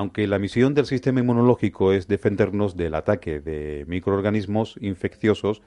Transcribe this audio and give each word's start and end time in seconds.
Aunque 0.00 0.26
la 0.26 0.38
misión 0.38 0.72
del 0.72 0.86
sistema 0.86 1.20
inmunológico 1.20 1.92
es 1.92 2.08
defendernos 2.08 2.74
del 2.74 2.94
ataque 2.94 3.38
de 3.38 3.84
microorganismos 3.86 4.78
infecciosos, 4.80 5.60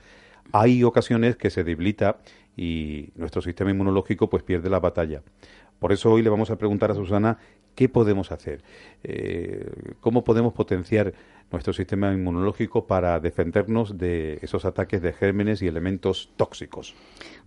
hay 0.51 0.83
ocasiones 0.83 1.35
que 1.35 1.51
se 1.51 1.63
debilita 1.63 2.17
y 2.57 3.11
nuestro 3.13 3.43
sistema 3.43 3.69
inmunológico 3.69 4.31
pues 4.31 4.41
pierde 4.41 4.71
la 4.71 4.79
batalla. 4.79 5.21
Por 5.77 5.91
eso 5.91 6.11
hoy 6.11 6.23
le 6.23 6.31
vamos 6.31 6.49
a 6.49 6.57
preguntar 6.57 6.89
a 6.89 6.95
Susana 6.95 7.37
qué 7.75 7.89
podemos 7.89 8.31
hacer, 8.31 8.63
eh, 9.03 9.69
cómo 9.99 10.23
podemos 10.23 10.51
potenciar 10.53 11.13
nuestro 11.53 11.71
sistema 11.71 12.11
inmunológico 12.11 12.85
para 12.85 13.19
defendernos 13.19 13.97
de 13.97 14.39
esos 14.41 14.65
ataques 14.65 15.01
de 15.01 15.13
gérmenes 15.13 15.61
y 15.61 15.67
elementos 15.67 16.29
tóxicos. 16.35 16.93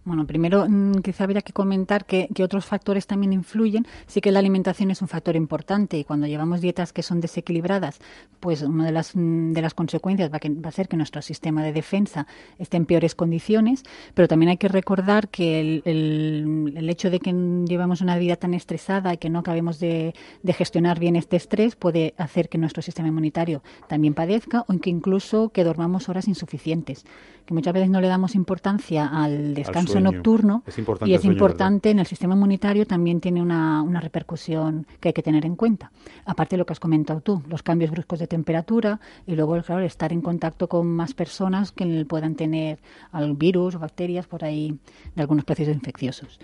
Bueno, 0.06 0.24
primero 0.24 0.66
mm, 0.68 1.00
quizá 1.02 1.24
habría 1.24 1.42
que 1.42 1.52
comentar 1.52 2.06
que, 2.06 2.28
otros 2.40 2.64
factores 2.64 3.08
también 3.08 3.32
influyen. 3.32 3.88
Sí 4.06 4.20
que 4.20 4.30
la 4.30 4.38
alimentación 4.38 4.92
es 4.92 5.02
un 5.02 5.08
factor 5.08 5.34
importante 5.34 5.98
y 5.98 6.04
cuando 6.04 6.28
llevamos 6.28 6.60
dietas 6.60 6.92
que 6.92 7.02
son 7.02 7.20
desequilibradas, 7.20 7.98
pues 8.38 8.62
una 8.62 8.86
de 8.86 8.92
las, 8.92 9.16
mm, 9.16 9.52
de 9.52 9.62
las 9.62 9.74
consecuencias 9.74 10.30
va, 10.32 10.38
va 10.38 10.68
a 10.68 10.72
ser 10.72 10.86
que 10.86 10.96
nuestro 10.96 11.22
sistema 11.22 11.64
de 11.64 11.72
defensa 11.72 12.28
esté 12.56 12.76
en 12.76 12.86
peores 12.86 13.16
condiciones, 13.16 13.82
pero 14.14 14.28
también 14.28 14.50
hay 14.50 14.58
que 14.58 14.68
recordar 14.68 15.28
que 15.28 15.58
el, 15.58 15.82
el, 15.84 16.88
hecho 16.88 17.10
de 17.10 17.18
que 17.18 17.32
llevamos 17.66 18.00
una 18.00 18.16
vida 18.16 18.36
tan 18.36 18.54
estresada 18.54 19.12
y 19.12 19.18
que 19.18 19.28
no 19.28 19.40
acabemos 19.40 19.80
de, 19.80 20.14
de, 20.44 20.52
gestionar 20.52 21.00
bien 21.00 21.16
este 21.16 21.34
estrés 21.34 21.74
puede 21.74 22.14
hacer 22.16 22.48
que 22.48 22.58
nuestro 22.58 22.80
sistema 22.80 23.08
inmunitario 23.08 23.60
también 23.88 23.95
padezca 24.14 24.64
o 24.68 24.78
que 24.78 24.90
incluso 24.90 25.50
que 25.50 25.64
dormamos 25.64 26.08
horas 26.08 26.28
insuficientes, 26.28 27.04
que 27.44 27.54
muchas 27.54 27.72
veces 27.72 27.90
no 27.90 28.00
le 28.00 28.08
damos 28.08 28.34
importancia 28.34 29.06
al 29.06 29.54
descanso 29.54 30.00
nocturno 30.00 30.62
y 31.04 31.14
es 31.14 31.24
importante 31.24 31.90
en 31.90 31.98
el 32.00 32.06
sistema 32.06 32.34
inmunitario 32.34 32.86
también 32.86 33.20
tiene 33.20 33.40
una, 33.40 33.82
una, 33.82 34.00
repercusión 34.00 34.86
que 35.00 35.08
hay 35.08 35.12
que 35.12 35.22
tener 35.22 35.46
en 35.46 35.56
cuenta. 35.56 35.90
Aparte 36.24 36.56
de 36.56 36.58
lo 36.58 36.66
que 36.66 36.72
has 36.72 36.80
comentado 36.80 37.20
tú, 37.20 37.42
los 37.48 37.62
cambios 37.62 37.90
bruscos 37.90 38.18
de 38.18 38.26
temperatura 38.26 39.00
y 39.26 39.34
luego, 39.36 39.60
claro, 39.62 39.84
estar 39.84 40.12
en 40.12 40.20
contacto 40.20 40.68
con 40.68 40.86
más 40.86 41.14
personas 41.14 41.72
que 41.72 42.04
puedan 42.08 42.34
tener 42.34 42.78
algún 43.12 43.38
virus 43.38 43.76
o 43.76 43.78
bacterias 43.78 44.26
por 44.26 44.44
ahí 44.44 44.78
de 45.14 45.22
algunos 45.22 45.44
procesos 45.44 45.74
infecciosos. 45.74 46.38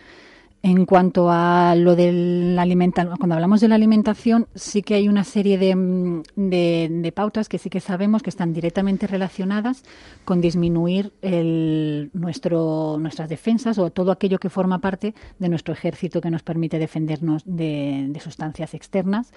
En 0.65 0.87
cuanto 0.87 1.29
a 1.29 1.75
lo 1.75 1.97
del 1.97 2.57
alimentación, 2.57 3.17
cuando 3.17 3.35
hablamos 3.35 3.61
de 3.61 3.67
la 3.67 3.75
alimentación, 3.75 4.47
sí 4.55 4.83
que 4.83 4.95
hay 4.95 5.09
una 5.09 5.25
serie 5.25 5.59
de, 5.59 6.23
de, 6.37 7.13
pautas 7.13 7.49
que 7.49 7.59
sí 7.59 7.69
que 7.69 7.81
sabemos 7.81 8.23
que 8.23 8.31
están 8.31 8.53
directamente 8.53 9.09
relacionadas 9.09 9.83
con 10.25 10.41
disminuir 10.41 11.13
el, 11.21 12.11
nuestro, 12.13 12.97
nuestras 13.01 13.29
defensas 13.29 13.77
o 13.79 13.91
todo 13.91 14.13
aquello 14.13 14.39
que 14.39 14.51
forma 14.51 14.79
parte 14.79 15.15
de 15.41 15.49
nuestro 15.49 15.75
ejército 15.75 16.21
que 16.21 16.31
nos 16.31 16.45
permite 16.45 16.79
defendernos 16.79 17.43
de, 17.45 18.07
de 18.11 18.21
sustancias 18.21 18.73
externas. 18.75 19.33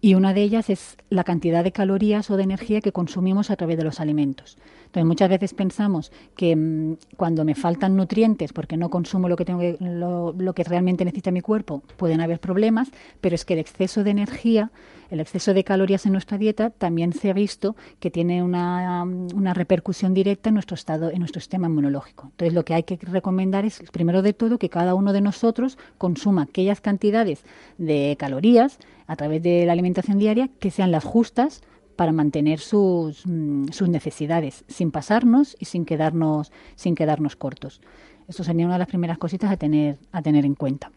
Y 0.00 0.16
una 0.16 0.34
de 0.34 0.42
ellas 0.42 0.70
es 0.70 0.96
la 1.08 1.22
cantidad 1.22 1.62
de 1.62 1.70
calorías 1.70 2.30
o 2.30 2.36
de 2.36 2.42
energía 2.42 2.80
que 2.80 2.90
consumimos 2.90 3.50
a 3.50 3.56
través 3.56 3.76
de 3.76 3.84
los 3.84 4.00
alimentos. 4.00 4.58
Entonces, 4.94 5.08
muchas 5.08 5.28
veces 5.28 5.54
pensamos 5.54 6.12
que 6.36 6.54
mm, 6.54 6.98
cuando 7.16 7.44
me 7.44 7.56
faltan 7.56 7.96
nutrientes, 7.96 8.52
porque 8.52 8.76
no 8.76 8.90
consumo 8.90 9.28
lo 9.28 9.34
que 9.34 9.44
tengo 9.44 9.60
lo, 9.80 10.32
lo 10.38 10.54
que 10.54 10.62
realmente 10.62 11.04
necesita 11.04 11.32
mi 11.32 11.40
cuerpo, 11.40 11.82
pueden 11.96 12.20
haber 12.20 12.38
problemas, 12.38 12.92
pero 13.20 13.34
es 13.34 13.44
que 13.44 13.54
el 13.54 13.58
exceso 13.58 14.04
de 14.04 14.10
energía, 14.10 14.70
el 15.10 15.18
exceso 15.18 15.52
de 15.52 15.64
calorías 15.64 16.06
en 16.06 16.12
nuestra 16.12 16.38
dieta 16.38 16.70
también 16.70 17.12
se 17.12 17.28
ha 17.28 17.32
visto 17.32 17.74
que 17.98 18.12
tiene 18.12 18.44
una, 18.44 19.02
una 19.02 19.52
repercusión 19.52 20.14
directa 20.14 20.50
en 20.50 20.54
nuestro 20.54 20.76
estado, 20.76 21.10
en 21.10 21.18
nuestro 21.18 21.40
sistema 21.40 21.66
inmunológico. 21.66 22.28
Entonces, 22.30 22.54
lo 22.54 22.64
que 22.64 22.74
hay 22.74 22.84
que 22.84 22.96
recomendar 23.02 23.64
es, 23.64 23.82
primero 23.90 24.22
de 24.22 24.32
todo, 24.32 24.58
que 24.58 24.68
cada 24.68 24.94
uno 24.94 25.12
de 25.12 25.22
nosotros 25.22 25.76
consuma 25.98 26.42
aquellas 26.42 26.80
cantidades 26.80 27.42
de 27.78 28.14
calorías 28.16 28.78
a 29.08 29.16
través 29.16 29.42
de 29.42 29.66
la 29.66 29.72
alimentación 29.72 30.20
diaria 30.20 30.50
que 30.60 30.70
sean 30.70 30.92
las 30.92 31.02
justas 31.02 31.62
para 31.96 32.12
mantener 32.12 32.58
sus, 32.58 33.26
mm, 33.26 33.68
sus, 33.68 33.88
necesidades 33.88 34.64
sin 34.68 34.90
pasarnos 34.90 35.56
y 35.58 35.66
sin 35.66 35.84
quedarnos, 35.84 36.52
sin 36.74 36.94
quedarnos 36.94 37.36
cortos. 37.36 37.80
Esto 38.28 38.44
sería 38.44 38.64
una 38.64 38.74
de 38.74 38.80
las 38.80 38.88
primeras 38.88 39.18
cositas 39.18 39.50
a 39.50 39.56
tener, 39.56 39.98
a 40.12 40.22
tener 40.22 40.44
en 40.44 40.54
cuenta. 40.54 40.90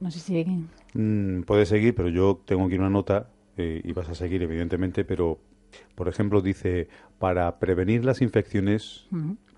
No 0.00 0.10
sé 0.10 0.20
si... 0.20 0.44
Mm, 0.94 1.42
puedes 1.42 1.68
seguir, 1.68 1.94
pero 1.94 2.08
yo 2.08 2.40
tengo 2.44 2.66
aquí 2.66 2.76
una 2.76 2.90
nota 2.90 3.28
eh, 3.56 3.80
y 3.84 3.92
vas 3.92 4.08
a 4.08 4.14
seguir, 4.14 4.42
evidentemente, 4.42 5.04
pero, 5.04 5.38
por 5.94 6.08
ejemplo, 6.08 6.40
dice, 6.40 6.88
para 7.18 7.58
prevenir 7.58 8.04
las 8.04 8.20
infecciones, 8.20 9.06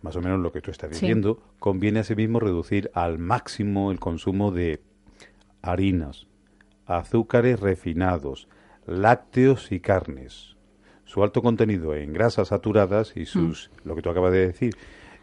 más 0.02 0.16
o 0.16 0.20
menos 0.20 0.40
lo 0.40 0.52
que 0.52 0.60
tú 0.60 0.70
estás 0.70 0.90
diciendo, 0.90 1.42
conviene 1.58 2.00
asimismo 2.00 2.40
reducir 2.40 2.90
al 2.94 3.18
máximo 3.18 3.90
el 3.90 3.98
consumo 3.98 4.50
de 4.52 4.80
harinas, 5.62 6.26
azúcares 6.86 7.60
refinados, 7.60 8.48
lácteos 8.86 9.72
y 9.72 9.80
carnes. 9.80 10.56
Su 11.04 11.22
alto 11.22 11.42
contenido 11.42 11.94
en 11.94 12.12
grasas 12.12 12.48
saturadas 12.48 13.16
y 13.16 13.26
sus, 13.26 13.70
mm. 13.70 13.88
lo 13.88 13.94
que 13.94 14.02
tú 14.02 14.10
acabas 14.10 14.32
de 14.32 14.46
decir, 14.46 14.74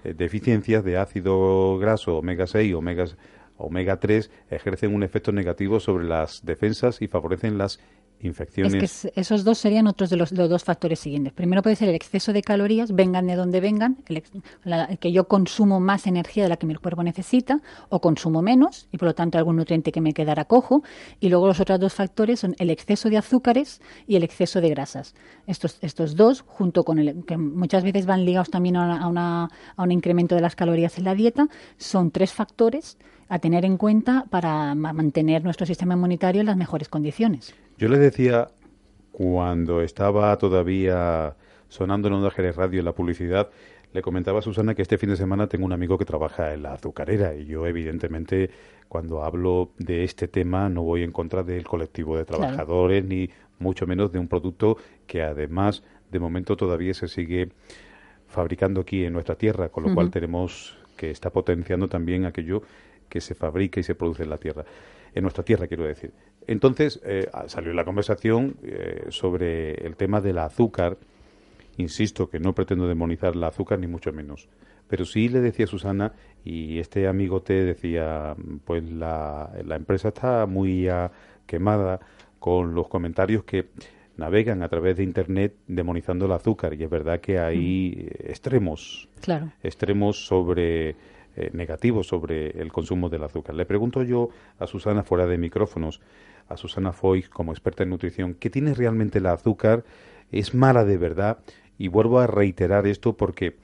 eh, 0.04 0.14
deficiencias 0.14 0.84
de 0.84 0.98
ácido 0.98 1.78
graso 1.78 2.18
omega 2.18 2.48
6 2.48 2.74
omega, 2.76 3.06
omega 3.58 4.00
3 4.00 4.32
ejercen 4.50 4.94
un 4.94 5.04
efecto 5.04 5.32
negativo 5.32 5.80
sobre 5.80 6.06
las 6.06 6.46
defensas 6.46 7.02
y 7.02 7.08
favorecen 7.08 7.58
las 7.58 7.80
infecciones. 8.24 8.74
Es 8.74 9.02
que 9.14 9.20
esos 9.20 9.44
dos 9.44 9.58
serían 9.58 9.88
otros 9.88 10.10
de 10.10 10.18
los, 10.18 10.34
dos 10.34 10.64
factores 10.64 11.00
siguientes. 11.00 11.34
Primero 11.34 11.62
puede 11.62 11.76
ser 11.76 11.90
el 11.90 11.96
exceso 11.96 12.34
de 12.34 12.42
calorías, 12.42 12.94
vengan 12.94 13.28
de 13.28 13.36
donde 13.36 13.60
vengan, 13.60 13.98
el, 14.08 14.24
que 15.00 15.12
yo 15.12 15.28
consumo 15.28 15.80
más 15.80 16.08
energía 16.08 16.44
de 16.44 16.50
la 16.50 16.58
que 16.58 16.66
mi 16.66 16.76
cuerpo 16.76 17.04
necesita 17.04 17.62
o 17.90 18.02
consumo 18.02 18.42
menos 18.42 18.88
y 18.92 18.98
por 18.98 19.08
lo 19.08 19.16
tanto 19.16 19.38
algún 19.38 19.56
nutriente 19.58 19.92
que 19.92 20.02
me 20.02 20.14
quedará 20.14 20.46
cojo. 20.46 20.84
Y 21.20 21.30
luego 21.30 21.48
los 21.48 21.60
otros 21.60 21.80
dos 21.80 21.94
factores 21.94 22.40
son 22.40 22.56
el 22.60 22.70
exceso 22.70 23.10
de 23.10 23.18
azúcares 23.18 23.82
y 24.08 24.16
el 24.16 24.24
exceso 24.24 24.62
de 24.62 24.70
grasas. 24.70 25.16
Estos, 25.48 25.78
estos 25.82 26.16
dos, 26.16 26.42
junto 26.42 26.84
con 26.84 27.00
el 27.00 27.26
que 27.26 27.38
muchas 27.38 27.84
veces 27.84 28.06
van 28.06 28.26
ligados 28.26 28.50
también 28.50 28.78
a, 28.78 29.50
a 29.76 29.84
un 29.84 29.92
incremento 29.92 30.36
de 30.36 30.42
las 30.42 30.56
calorías 30.56 30.98
en 30.98 31.04
la 31.04 31.16
dieta, 31.16 31.48
son 31.78 32.12
tres 32.12 32.34
factores 32.34 32.98
a 33.30 33.40
tener 33.40 33.66
en 33.66 33.78
cuenta 33.78 34.26
para 34.30 34.76
mantener 34.76 35.44
nuestro 35.44 35.66
sistema 35.66 35.96
inmunitario 35.96 36.42
en 36.42 36.48
las 36.48 36.58
mejores 36.58 36.88
condiciones. 36.88 37.56
Yo 37.78 37.90
le 37.90 37.98
decía 37.98 38.50
cuando 39.12 39.82
estaba 39.82 40.38
todavía 40.38 41.36
sonando 41.70 42.08
en 42.08 42.16
Onda 42.16 42.32
Jerez 42.32 42.56
Radio 42.56 42.80
en 42.80 42.86
la 42.86 42.94
publicidad, 42.94 43.50
le 43.94 44.02
comentaba 44.02 44.40
a 44.40 44.42
Susana 44.42 44.74
que 44.74 44.82
este 44.82 44.98
fin 44.98 45.10
de 45.10 45.16
semana 45.16 45.48
tengo 45.48 45.66
un 45.66 45.74
amigo 45.74 45.98
que 45.98 46.06
trabaja 46.06 46.54
en 46.54 46.64
la 46.64 46.74
azucarera 46.74 47.36
y 47.36 47.46
yo 47.46 47.68
evidentemente 47.68 48.50
cuando 48.88 49.24
hablo 49.24 49.72
de 49.78 50.04
este 50.04 50.28
tema 50.28 50.70
no 50.70 50.84
voy 50.84 51.04
en 51.04 51.12
contra 51.12 51.44
del 51.44 51.64
colectivo 51.64 52.18
de 52.18 52.26
trabajadores 52.26 53.06
ni 53.06 53.30
mucho 53.60 53.86
menos 53.86 54.12
de 54.12 54.20
un 54.20 54.28
producto 54.28 54.78
que 55.06 55.22
además 55.22 55.84
de 56.12 56.20
momento 56.20 56.58
todavía 56.58 56.94
se 56.94 57.08
sigue 57.08 57.50
fabricando 58.28 58.82
aquí 58.82 59.06
en 59.06 59.14
nuestra 59.14 59.36
tierra, 59.36 59.70
con 59.70 59.84
lo 59.84 59.94
cual 59.94 60.10
tenemos 60.10 60.78
que 60.98 61.12
está 61.12 61.30
potenciando 61.30 61.88
también 61.88 62.26
aquello 62.26 62.64
que 63.10 63.22
se 63.22 63.36
fabrica 63.36 63.80
y 63.80 63.84
se 63.84 63.94
produce 63.94 64.24
en 64.24 64.32
la 64.32 64.38
tierra, 64.38 64.66
en 65.14 65.22
nuestra 65.22 65.44
tierra 65.44 65.68
quiero 65.68 65.86
decir. 65.86 66.12
Entonces 66.48 67.00
eh, 67.04 67.30
salió 67.48 67.74
la 67.74 67.86
conversación 67.86 68.56
eh, 68.64 69.06
sobre 69.10 69.74
el 69.86 69.96
tema 69.96 70.22
del 70.22 70.38
azúcar. 70.40 70.98
Insisto 71.78 72.30
que 72.30 72.40
no 72.40 72.54
pretendo 72.54 72.88
demonizar 72.88 73.34
el 73.34 73.44
azúcar 73.44 73.80
ni 73.80 73.88
mucho 73.88 74.14
menos, 74.14 74.48
pero 74.88 75.06
sí 75.06 75.28
le 75.28 75.42
decía 75.42 75.66
a 75.66 75.68
Susana 75.68 76.14
y 76.46 76.78
este 76.78 77.08
amigo 77.08 77.42
te 77.42 77.64
decía, 77.64 78.36
pues 78.64 78.84
la, 78.92 79.52
la 79.66 79.76
empresa 79.76 80.10
está 80.10 80.46
muy 80.46 80.88
quemada 81.48 82.00
con 82.38 82.76
los 82.76 82.88
comentarios 82.90 83.44
que 83.44 83.70
navegan 84.18 84.62
a 84.62 84.70
través 84.70 84.98
de 84.98 85.04
internet 85.04 85.56
demonizando 85.68 86.26
el 86.26 86.32
azúcar 86.34 86.74
y 86.74 86.84
es 86.84 86.90
verdad 86.90 87.20
que 87.20 87.40
hay 87.40 88.08
extremos, 88.20 89.10
claro. 89.22 89.52
extremos 89.64 90.26
sobre 90.28 90.96
eh, 91.36 91.50
negativo 91.54 92.04
sobre 92.04 92.52
el 92.62 92.72
consumo 92.72 93.10
del 93.10 93.24
azúcar. 93.24 93.56
Le 93.56 93.66
pregunto 93.66 94.04
yo 94.04 94.30
a 94.60 94.68
Susana 94.68 95.04
fuera 95.04 95.26
de 95.26 95.38
micrófonos, 95.38 96.00
a 96.48 96.58
Susana 96.58 96.92
Foy 96.92 97.24
como 97.24 97.52
experta 97.52 97.84
en 97.84 97.90
nutrición, 97.90 98.36
¿qué 98.36 98.50
tiene 98.50 98.74
realmente 98.74 99.20
el 99.20 99.26
azúcar? 99.26 99.84
¿Es 100.32 100.54
mala 100.54 100.86
de 100.86 100.98
verdad? 100.98 101.40
Y 101.78 101.88
vuelvo 101.88 102.20
a 102.20 102.28
reiterar 102.28 102.86
esto 102.86 103.14
porque 103.14 103.56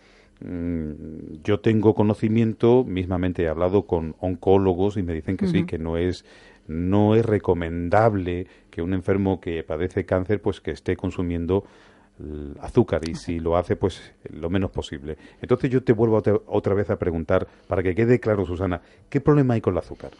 mm, 0.42 1.42
yo 1.44 1.60
tengo 1.60 1.94
conocimiento, 1.94 2.83
mismamente 2.83 3.44
he 3.44 3.48
hablado 3.48 3.86
con 3.86 4.16
oncólogos 4.19 4.98
y 4.98 5.04
me 5.04 5.13
dicen 5.13 5.38
que 5.38 5.48
sí, 5.48 5.66
que 5.66 5.77
no 5.77 5.98
es 5.98 6.25
no 6.68 7.16
es 7.16 7.25
recomendable 7.25 8.48
que 8.69 8.83
un 8.83 8.94
enfermo 8.94 9.42
que 9.42 9.63
padece 9.63 10.06
cáncer 10.06 10.39
pues 10.42 10.62
que 10.62 10.71
esté 10.71 10.95
consumiendo 10.95 11.66
azúcar 12.62 13.07
y 13.07 13.16
si 13.16 13.39
lo 13.39 13.56
hace 13.56 13.75
pues 13.75 14.01
lo 14.30 14.50
menos 14.50 14.71
posible. 14.71 15.18
Entonces 15.42 15.69
yo 15.69 15.83
te 15.83 15.94
vuelvo 15.94 16.21
otra 16.48 16.74
vez 16.74 16.89
a 16.89 16.98
preguntar 16.98 17.48
para 17.68 17.81
que 17.81 17.95
quede 17.95 18.19
claro 18.19 18.45
Susana, 18.45 18.81
¿qué 19.10 19.21
problema 19.21 19.54
hay 19.54 19.62
con 19.62 19.74
el 19.74 19.80
azúcar? 19.80 20.12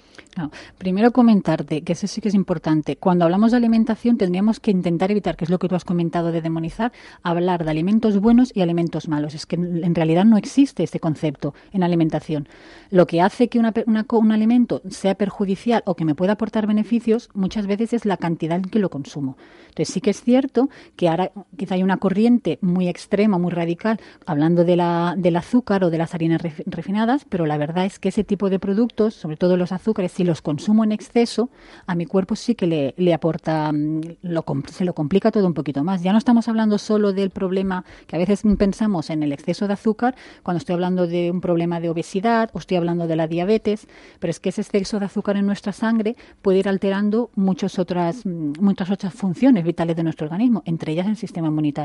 primero 0.78 1.12
comentarte 1.12 1.82
que 1.82 1.94
eso 1.94 2.08
sí 2.08 2.22
que 2.22 2.30
es 2.30 2.36
importante. 2.36 2.96
Cuando 2.96 3.26
hablamos 3.26 3.52
de 3.52 3.58
alimentación 3.58 4.18
tendríamos 4.18 4.60
que 4.60 4.72
intentar 4.72 5.12
evitar, 5.12 5.36
que 5.36 5.44
es 5.44 5.50
lo 5.50 5.60
que 5.60 5.68
tú 5.68 5.76
has 5.76 5.84
comentado 5.84 6.32
de 6.32 6.42
demonizar, 6.42 6.94
hablar 7.24 7.66
de 7.66 7.72
alimentos 7.72 8.20
buenos 8.20 8.52
y 8.56 8.62
alimentos 8.62 9.10
malos. 9.10 9.34
Es 9.34 9.46
que 9.46 9.56
en 9.58 9.96
realidad 9.96 10.24
no 10.26 10.38
existe 10.38 10.84
este 10.84 11.00
concepto 11.00 11.54
en 11.74 11.84
alimentación. 11.84 12.48
Lo 12.90 13.06
que 13.06 13.22
hace 13.22 13.50
que 13.50 13.60
una, 13.60 13.74
un 13.86 14.32
alimento 14.32 14.82
sea 14.90 15.16
perjudicial 15.16 15.84
o 15.86 15.96
que 15.96 16.06
me 16.06 16.16
pueda 16.16 16.34
aportar 16.34 16.68
beneficios 16.68 17.30
muchas 17.34 17.68
veces 17.68 17.94
es 17.94 18.06
la 18.06 18.18
cantidad 18.18 18.58
en 18.58 18.70
que 18.70 18.80
lo 18.80 18.90
consumo. 18.90 19.36
Entonces 19.70 19.94
sí 19.94 20.02
que 20.02 20.12
es 20.12 20.22
cierto 20.22 20.70
que 20.96 21.10
ahora 21.10 21.32
quizá 21.58 21.76
hay 21.76 21.84
una 21.90 21.98
corriente 21.98 22.60
muy 22.62 22.88
extrema, 22.88 23.40
muy 23.40 23.52
radical, 23.52 24.00
hablando 24.28 24.64
de 24.64 24.76
la, 24.76 25.16
del 25.18 25.36
azúcar 25.36 25.84
o 25.84 25.90
de 25.90 25.98
las 25.98 26.14
harinas 26.14 26.40
refinadas, 26.68 27.26
pero 27.28 27.48
la 27.48 27.58
verdad 27.58 27.84
es 27.86 27.98
que 27.98 28.10
ese 28.10 28.24
tipo 28.24 28.52
de 28.52 28.60
productos, 28.60 29.16
sobre 29.16 29.38
todo 29.38 29.58
los 29.58 29.72
azúcares, 29.72 30.12
si 30.12 30.24
los 30.24 30.44
consumo 30.44 30.84
en 30.84 30.92
exceso, 30.92 31.50
a 31.88 31.96
mi 31.96 32.06
cuerpo 32.06 32.36
sí 32.36 32.54
que 32.54 32.68
le, 32.68 32.94
le 32.98 33.12
aporta, 33.12 33.72
mm, 33.72 34.02
lo, 34.22 34.46
se 34.72 34.86
lo 34.86 34.94
complica 34.94 35.32
todo 35.32 35.48
un 35.48 35.56
poquito 35.56 35.84
más. 35.84 36.04
Ya 36.04 36.12
no 36.12 36.20
estamos 36.20 36.48
hablando 36.48 36.78
solo 36.78 37.12
del 37.12 37.32
problema 37.32 37.84
que 38.06 38.16
a 38.16 38.20
veces 38.20 38.44
pensamos 38.60 39.10
en 39.10 39.24
el 39.24 39.32
exceso 39.32 39.66
de 39.66 39.74
azúcar, 39.74 40.14
cuando 40.44 40.60
estoy 40.60 40.76
hablando 40.76 41.08
de 41.08 41.32
un 41.32 41.42
problema 41.42 41.80
de 41.80 41.90
obesidad 41.90 42.52
o 42.54 42.60
estoy 42.60 42.78
hablando 42.78 43.08
de 43.08 43.16
la 43.16 43.26
diabetes, 43.26 43.88
pero 44.20 44.30
es 44.30 44.40
que 44.40 44.50
ese 44.50 44.62
exceso 44.62 45.00
de 45.00 45.06
azúcar 45.06 45.38
en 45.38 45.48
nuestra 45.48 45.74
sangre 45.74 46.16
puede 46.44 46.60
ir 46.60 46.70
alterando 46.70 47.32
muchas 47.34 47.80
otras, 47.80 48.28
mm, 48.28 48.54
muchas 48.60 48.92
otras 48.92 49.12
funciones 49.12 49.64
vitales 49.64 49.96
de 49.96 50.04
nuestro 50.04 50.26
organismo, 50.26 50.62
entre 50.66 50.92
ellas 50.92 51.08
el 51.08 51.18
sistema 51.18 51.48
inmunitario. 51.48 51.79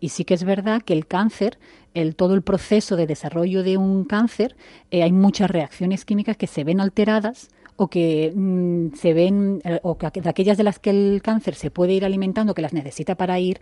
Y 0.00 0.10
sí 0.10 0.24
que 0.24 0.34
es 0.34 0.44
verdad 0.44 0.82
que 0.82 0.92
el 0.92 1.06
cáncer, 1.06 1.58
el, 1.94 2.16
todo 2.16 2.34
el 2.34 2.42
proceso 2.42 2.96
de 2.96 3.06
desarrollo 3.06 3.62
de 3.62 3.76
un 3.76 4.04
cáncer, 4.04 4.56
eh, 4.90 5.02
hay 5.02 5.12
muchas 5.12 5.50
reacciones 5.50 6.04
químicas 6.04 6.36
que 6.36 6.46
se 6.46 6.64
ven 6.64 6.80
alteradas 6.80 7.48
o 7.76 7.88
que 7.88 8.32
mm, 8.34 8.94
se 8.94 9.12
ven, 9.12 9.60
eh, 9.64 9.80
o 9.82 9.98
que 9.98 10.20
de 10.20 10.28
aquellas 10.28 10.56
de 10.56 10.64
las 10.64 10.78
que 10.78 10.90
el 10.90 11.20
cáncer 11.22 11.54
se 11.54 11.70
puede 11.70 11.92
ir 11.92 12.04
alimentando, 12.04 12.54
que 12.54 12.62
las 12.62 12.72
necesita 12.72 13.14
para 13.14 13.38
ir 13.38 13.60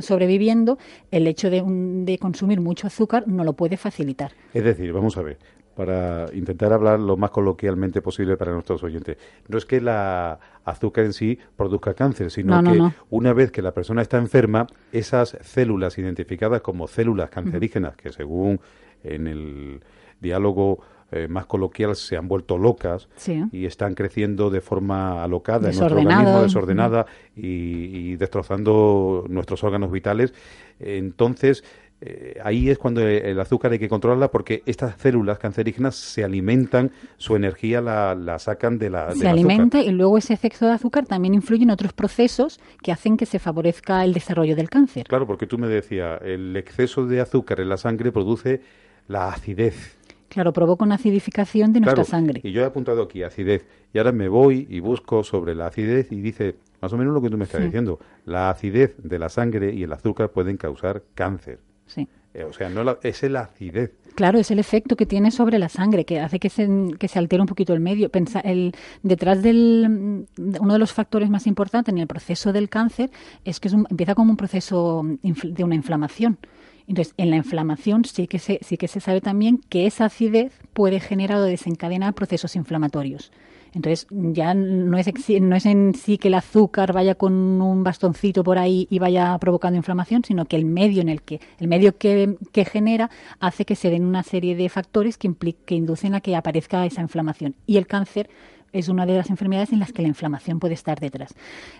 sobreviviendo, 0.00 0.78
el 1.10 1.26
hecho 1.26 1.50
de, 1.50 1.62
de 1.66 2.18
consumir 2.18 2.60
mucho 2.60 2.86
azúcar 2.86 3.26
no 3.26 3.44
lo 3.44 3.54
puede 3.54 3.76
facilitar. 3.76 4.32
Es 4.52 4.64
decir, 4.64 4.92
vamos 4.92 5.16
a 5.16 5.22
ver, 5.22 5.38
para 5.76 6.26
intentar 6.32 6.72
hablar 6.72 6.98
lo 6.98 7.16
más 7.16 7.30
coloquialmente 7.30 8.00
posible 8.00 8.36
para 8.36 8.52
nuestros 8.52 8.82
oyentes. 8.82 9.18
No 9.46 9.58
es 9.58 9.66
que 9.66 9.80
la 9.80 10.40
azúcar 10.64 11.04
en 11.04 11.12
sí 11.12 11.38
produzca 11.56 11.94
cáncer, 11.94 12.30
sino 12.30 12.60
que 12.62 12.82
una 13.10 13.32
vez 13.32 13.52
que 13.52 13.62
la 13.62 13.72
persona 13.72 14.02
está 14.02 14.16
enferma, 14.16 14.66
esas 14.90 15.36
células 15.42 15.98
identificadas 15.98 16.62
como 16.62 16.88
células 16.88 17.30
cancerígenas, 17.30 17.94
que 17.94 18.10
según 18.10 18.58
en 19.04 19.26
el 19.26 19.80
diálogo 20.20 20.80
eh, 21.12 21.28
más 21.28 21.46
coloquial 21.46 21.94
se 21.94 22.16
han 22.16 22.26
vuelto 22.26 22.58
locas 22.58 23.08
y 23.52 23.66
están 23.66 23.94
creciendo 23.94 24.50
de 24.50 24.60
forma 24.60 25.22
alocada 25.22 25.70
en 25.70 25.76
nuestro 25.76 25.98
organismo, 25.98 26.42
desordenada 26.42 27.06
y, 27.36 28.16
destrozando 28.16 29.24
nuestros 29.28 29.62
órganos 29.62 29.92
vitales. 29.92 30.34
Entonces, 30.80 31.62
eh, 32.00 32.38
ahí 32.44 32.68
es 32.68 32.76
cuando 32.76 33.00
el 33.00 33.40
azúcar 33.40 33.72
hay 33.72 33.78
que 33.78 33.88
controlarla 33.88 34.30
porque 34.30 34.62
estas 34.66 35.00
células 35.00 35.38
cancerígenas 35.38 35.94
se 35.94 36.24
alimentan, 36.24 36.90
su 37.16 37.36
energía 37.36 37.80
la, 37.80 38.38
sacan 38.38 38.78
de 38.78 38.90
la. 38.90 39.14
Se 39.14 39.26
alimenta 39.26 39.80
y 39.80 39.90
luego 39.90 40.18
ese 40.18 40.34
efecto 40.34 40.66
de 40.66 40.72
azúcar 40.72 41.06
también 41.06 41.34
influye 41.34 41.62
en 41.62 41.70
otros 41.70 41.94
procesos 41.94 42.60
que 42.82 42.92
hacen 42.92 43.16
que 43.16 43.24
se 43.24 43.38
favorezca 43.38 44.04
el 44.04 44.12
desarrollo 44.12 44.54
del 44.56 44.68
cáncer. 44.68 45.06
Claro, 45.06 45.26
porque 45.26 45.46
tú 45.46 45.56
me 45.56 45.68
decías, 45.68 46.20
el 46.22 46.54
exceso 46.56 47.06
de 47.06 47.20
azúcar 47.20 47.60
en 47.60 47.70
la 47.70 47.78
sangre 47.78 48.12
produce 48.12 48.60
la 49.08 49.28
acidez. 49.28 49.96
Claro, 50.28 50.52
provoca 50.52 50.84
una 50.84 50.96
acidificación 50.96 51.72
de 51.72 51.80
nuestra 51.80 52.04
sangre. 52.04 52.40
Y 52.42 52.52
yo 52.52 52.60
he 52.60 52.64
apuntado 52.64 53.02
aquí 53.02 53.22
acidez. 53.22 53.64
Y 53.94 53.98
ahora 53.98 54.12
me 54.12 54.28
voy 54.28 54.66
y 54.68 54.80
busco 54.80 55.24
sobre 55.24 55.54
la 55.54 55.68
acidez 55.68 56.12
y 56.12 56.20
dice 56.20 56.56
más 56.82 56.92
o 56.92 56.98
menos 56.98 57.14
lo 57.14 57.22
que 57.22 57.30
tú 57.30 57.38
me 57.38 57.44
estás 57.44 57.62
diciendo. 57.62 57.98
La 58.26 58.50
acidez 58.50 58.94
de 58.98 59.18
la 59.18 59.30
sangre 59.30 59.72
y 59.72 59.84
el 59.84 59.92
azúcar 59.92 60.30
pueden 60.30 60.56
causar 60.58 61.04
cáncer. 61.14 61.60
Sí. 61.86 62.08
Eh, 62.34 62.44
o 62.44 62.52
sea, 62.52 62.68
no 62.68 62.82
es 63.02 63.22
la 63.22 63.40
acidez. 63.40 63.92
Claro, 64.14 64.38
es 64.38 64.50
el 64.50 64.58
efecto 64.58 64.96
que 64.96 65.06
tiene 65.06 65.30
sobre 65.30 65.58
la 65.58 65.68
sangre, 65.68 66.04
que 66.04 66.20
hace 66.20 66.38
que 66.38 66.50
se, 66.50 66.68
que 66.98 67.08
se 67.08 67.18
altere 67.18 67.40
un 67.40 67.46
poquito 67.46 67.72
el 67.72 67.80
medio. 67.80 68.10
Pensa, 68.10 68.40
el, 68.40 68.74
detrás 69.02 69.42
del 69.42 70.26
uno 70.36 70.72
de 70.72 70.78
los 70.78 70.92
factores 70.92 71.30
más 71.30 71.46
importantes 71.46 71.92
en 71.92 71.98
el 71.98 72.06
proceso 72.06 72.52
del 72.52 72.68
cáncer 72.68 73.10
es 73.44 73.58
que 73.60 73.68
es 73.68 73.74
empieza 73.74 74.14
como 74.14 74.30
un 74.30 74.36
proceso 74.36 75.02
de 75.22 75.64
una 75.64 75.74
inflamación. 75.74 76.38
Entonces, 76.86 77.14
en 77.16 77.30
la 77.30 77.36
inflamación 77.36 78.04
sí 78.04 78.26
que 78.26 78.38
se, 78.38 78.58
sí 78.62 78.76
que 78.76 78.88
se 78.88 79.00
sabe 79.00 79.20
también 79.20 79.58
que 79.68 79.86
esa 79.86 80.04
acidez 80.04 80.52
puede 80.72 81.00
generar 81.00 81.38
o 81.38 81.42
desencadenar 81.42 82.14
procesos 82.14 82.54
inflamatorios. 82.54 83.32
Entonces, 83.76 84.06
ya 84.10 84.54
no 84.54 84.96
es, 84.96 85.06
no 85.38 85.54
es 85.54 85.66
en 85.66 85.92
sí 85.94 86.16
que 86.16 86.28
el 86.28 86.34
azúcar 86.34 86.94
vaya 86.94 87.14
con 87.14 87.34
un 87.60 87.84
bastoncito 87.84 88.42
por 88.42 88.56
ahí 88.56 88.88
y 88.88 88.98
vaya 88.98 89.36
provocando 89.38 89.76
inflamación, 89.76 90.24
sino 90.24 90.46
que 90.46 90.56
el 90.56 90.64
medio 90.64 91.02
en 91.02 91.10
el 91.10 91.20
que, 91.20 91.42
el 91.60 91.68
medio 91.68 91.98
que, 91.98 92.38
genera 92.64 93.10
hace 93.38 93.66
que 93.66 93.76
se 93.76 93.90
den 93.90 94.06
una 94.06 94.22
serie 94.22 94.56
de 94.56 94.70
factores 94.70 95.18
que, 95.18 95.30
que 95.66 95.74
inducen 95.74 96.14
a 96.14 96.22
que 96.22 96.34
aparezca 96.34 96.86
esa 96.86 97.02
inflamación. 97.02 97.54
Y 97.66 97.76
el 97.76 97.86
cáncer 97.86 98.30
es 98.72 98.88
una 98.88 99.04
de 99.04 99.14
las 99.14 99.28
enfermedades 99.28 99.74
en 99.74 99.80
las 99.80 99.92
que 99.92 100.00
la 100.00 100.08
inflamación 100.08 100.58
puede 100.58 100.72
estar 100.72 100.98
detrás. 100.98 101.34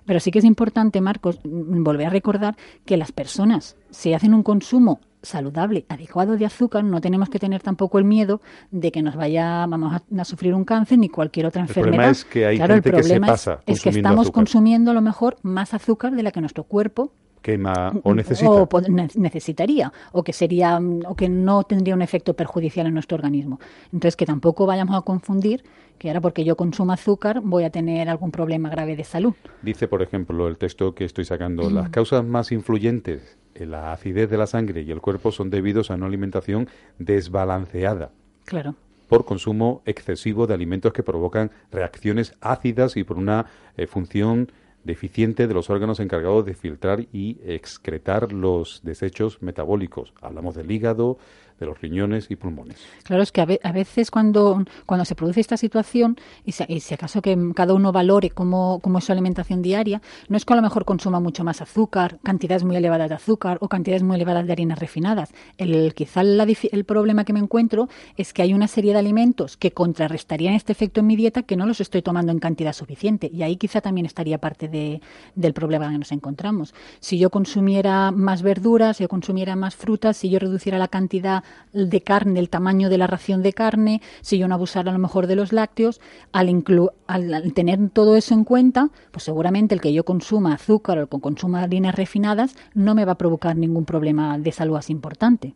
Pero 0.05 0.21
sí 0.21 0.31
que 0.31 0.41
es 0.41 0.45
importante, 0.45 1.01
Marcos, 1.01 1.41
mm, 1.45 1.83
volver 1.83 2.09
a 2.09 2.11
recordar 2.11 2.57
que 2.85 2.99
las 2.99 3.11
personas, 3.11 3.75
si 3.91 4.13
hacen 4.13 4.35
un 4.35 4.43
consumo 4.43 5.01
saludable, 5.23 5.87
adecuado 5.89 6.37
de 6.37 6.47
azúcar, 6.47 6.85
no 6.85 7.01
tenemos 7.01 7.29
que 7.29 7.39
tener 7.39 7.63
tampoco 7.63 7.99
el 7.99 8.05
miedo 8.05 8.41
de 8.71 8.93
que 8.93 9.03
nos 9.03 9.17
vaya, 9.17 9.67
vamos 9.67 9.93
a, 9.95 10.25
sufrir 10.25 10.55
un 10.55 10.65
cáncer 10.65 10.99
ni 10.99 11.09
cualquier 11.09 11.47
otra 11.47 11.63
enfermedad. 11.63 11.87
El 11.87 11.93
problema 11.93 12.11
es 12.13 12.25
que 12.25 12.47
hay 12.47 12.59
gente 12.59 12.91
que 12.93 13.03
se 13.03 13.21
pasa 13.21 13.61
es, 13.67 13.83
que 13.83 13.91
estamos 13.91 14.31
consumiendo 14.31 14.91
a 14.91 14.95
lo 14.95 15.03
mejor 15.03 15.37
más 15.43 15.75
azúcar 15.75 16.15
de 16.15 16.23
la 16.23 16.31
que 16.31 16.41
nuestro 16.41 16.65
cuerpo 16.65 17.13
quema 17.47 17.93
o 18.03 18.13
necesita. 18.13 18.51
O 18.51 18.69
necesitaría, 19.15 19.93
o 20.11 20.25
que 20.25 20.33
sería, 20.33 20.81
o 21.07 21.15
que 21.15 21.29
no 21.29 21.63
tendría 21.63 21.95
un 21.95 22.03
efecto 22.03 22.35
perjudicial 22.35 22.89
en 22.89 22.95
nuestro 22.95 23.15
organismo. 23.15 23.61
Entonces, 23.93 24.17
que 24.17 24.27
tampoco 24.27 24.67
vayamos 24.67 24.97
a 24.97 25.03
confundir 25.03 25.63
que 25.97 26.09
ahora 26.09 26.21
porque 26.21 26.45
yo 26.45 26.57
consumo 26.57 26.93
azúcar 26.93 27.41
voy 27.43 27.63
a 27.63 27.71
tener 27.71 28.09
algún 28.09 28.33
problema 28.33 28.69
grave 28.69 28.97
de 28.97 29.05
salud. 29.05 29.35
Dice, 29.63 29.87
por 29.87 30.03
ejemplo, 30.03 30.49
el 30.49 30.59
texto 30.59 30.93
que 30.93 31.05
estoy 31.05 31.25
sacando, 31.25 31.71
las 31.71 31.89
causas 31.91 32.25
más 32.25 32.51
influyentes 32.51 33.39
en 33.55 33.71
la 33.71 33.93
acidez 33.93 34.29
de 34.29 34.37
la 34.37 34.47
sangre 34.47 34.83
y 34.83 34.91
el 34.91 35.01
cuerpo 35.01 35.31
son 35.31 35.49
debidos 35.49 35.93
a 35.93 35.95
una 35.95 36.07
alimentación 36.07 36.69
desbalanceada. 36.99 38.11
Claro 38.45 38.75
por 39.09 39.25
consumo 39.25 39.83
excesivo 39.87 40.49
de 40.49 40.55
alimentos 40.55 40.93
que 40.93 41.05
provocan 41.05 41.53
reacciones 41.71 42.35
ácidas 42.41 42.97
y 42.97 43.05
por 43.05 43.19
una 43.19 43.47
eh, 43.77 43.87
función 43.87 44.51
deficiente 44.87 45.47
de 45.47 45.55
los 45.55 45.69
órganos 45.69 46.01
encargados 46.01 46.47
de 46.47 46.55
filtrar 46.55 47.07
y 47.13 47.39
excretar 47.45 48.33
los 48.33 48.81
desechos 48.85 49.43
metabólicos. 49.43 50.15
Hablamos 50.23 50.55
del 50.55 50.71
hígado, 50.71 51.19
de 51.59 51.67
los 51.67 51.81
riñones 51.81 52.31
y 52.31 52.37
pulmones. 52.37 52.79
Claro, 53.05 53.23
es 53.23 53.33
que 53.33 53.41
a, 53.41 53.73
veces 53.73 54.11
cuando, 54.11 54.63
cuando 54.85 55.05
se 55.05 55.15
produce 55.15 55.41
esta 55.41 55.57
situación, 55.57 56.17
y 56.45 56.53
si, 56.53 56.95
acaso 56.95 57.23
que 57.23 57.37
cada 57.55 57.75
uno 57.75 57.93
valore 57.93 58.31
cómo, 58.31 58.81
cómo, 58.83 58.99
es 58.99 59.05
su 59.05 59.13
alimentación 59.13 59.63
diaria, 59.63 60.03
no 60.29 60.37
es 60.37 60.45
que 60.45 60.53
a 60.53 60.57
lo 60.57 60.63
mejor 60.63 60.85
consuma 60.85 61.21
mucho 61.21 61.45
más 61.45 61.63
azúcar, 61.63 62.19
cantidades 62.23 62.65
muy 62.65 62.77
elevadas 62.77 63.09
de 63.09 63.15
azúcar 63.15 63.59
o 63.61 63.69
cantidades 63.69 64.03
muy 64.03 64.17
elevadas 64.17 64.47
de 64.47 64.53
harinas 64.53 64.79
refinadas. 64.79 65.33
El, 65.57 65.95
quizá 65.95 66.23
el 66.23 66.85
problema 66.85 67.25
que 67.25 67.33
me 67.33 67.41
encuentro 67.41 67.89
es 68.17 68.33
que 68.33 68.43
hay 68.43 68.53
una 68.53 68.69
serie 68.69 68.93
de 68.93 68.99
alimentos 68.99 69.57
que 69.57 69.73
contrarrestarían 69.73 70.55
este 70.55 70.73
efecto 70.73 71.01
en 71.01 71.07
mi 71.07 71.17
dieta 71.17 71.43
que 71.43 71.57
no 71.57 71.67
los 71.67 71.81
estoy 71.81 72.03
tomando 72.03 72.33
en 72.33 72.39
cantidad 72.39 72.73
suficiente. 72.73 73.31
Y 73.33 73.43
ahí 73.43 73.57
quizá 73.57 73.81
también 73.81 74.07
estaría 74.07 74.39
parte 74.39 74.69
de, 74.69 75.01
del 75.35 75.53
problema 75.55 75.91
que 75.91 75.99
nos 75.99 76.13
encontramos. 76.13 76.75
Si 77.01 77.19
yo 77.19 77.31
consumiera 77.31 78.11
más 78.11 78.43
verduras, 78.43 78.99
si 78.99 79.05
yo 79.05 79.09
consumiera 79.09 79.57
más 79.57 79.75
frutas, 79.77 80.17
si 80.17 80.29
yo 80.29 80.39
reduciera 80.39 80.79
la 80.79 80.89
cantidad 80.89 81.45
de 81.73 82.01
carne, 82.01 82.41
el 82.41 82.49
tamaño 82.49 82.89
de 82.89 82.99
la 82.99 83.07
ración 83.07 83.43
de 83.43 83.53
carne, 83.53 84.01
si 84.23 84.39
yo 84.39 84.49
no 84.49 84.55
abusara 84.55 84.91
a 84.91 84.93
lo 84.93 84.99
mejor 84.99 85.27
de 85.27 85.37
los 85.37 85.53
lácteos, 85.53 86.01
al, 86.33 86.65
al, 87.07 87.53
tener 87.53 87.91
todo 87.91 88.17
eso 88.17 88.35
en 88.35 88.45
cuenta, 88.45 88.91
pues 89.11 89.25
seguramente 89.25 89.75
el 89.75 89.81
que 89.81 89.93
yo 89.93 90.05
consuma 90.05 90.55
azúcar 90.55 90.99
o 90.99 91.03
el 91.03 91.09
que 91.09 91.21
consuma 91.21 91.63
harinas 91.63 91.95
refinadas 91.95 92.57
no 92.75 92.95
me 92.95 93.05
va 93.05 93.13
a 93.13 93.19
provocar 93.19 93.57
ningún 93.57 93.85
problema 93.85 94.39
de 94.39 94.53
salud 94.53 94.77
así 94.77 94.93
importante. 94.93 95.55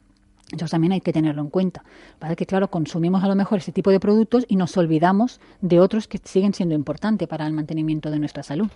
Entonces 0.53 0.73
también 0.73 0.93
hay 0.93 1.01
que 1.01 1.13
tenerlo 1.13 1.43
en 1.43 1.51
cuenta. 1.51 1.85
Para 2.19 2.35
que, 2.35 2.45
claro, 2.45 2.71
consumimos 2.71 3.23
a 3.23 3.29
lo 3.29 3.37
mejor 3.37 3.59
ese 3.59 3.73
tipo 3.73 3.91
de 3.91 4.01
productos 4.01 4.45
y 4.49 4.57
nos 4.57 4.77
olvidamos 4.77 5.41
de 5.61 5.81
otros 5.81 6.09
que 6.09 6.19
siguen 6.23 6.55
siendo 6.55 6.75
importantes 6.75 7.29
para 7.29 7.47
el 7.47 7.53
mantenimiento 7.53 8.11
de 8.11 8.19
nuestra 8.19 8.43
salud. 8.43 8.69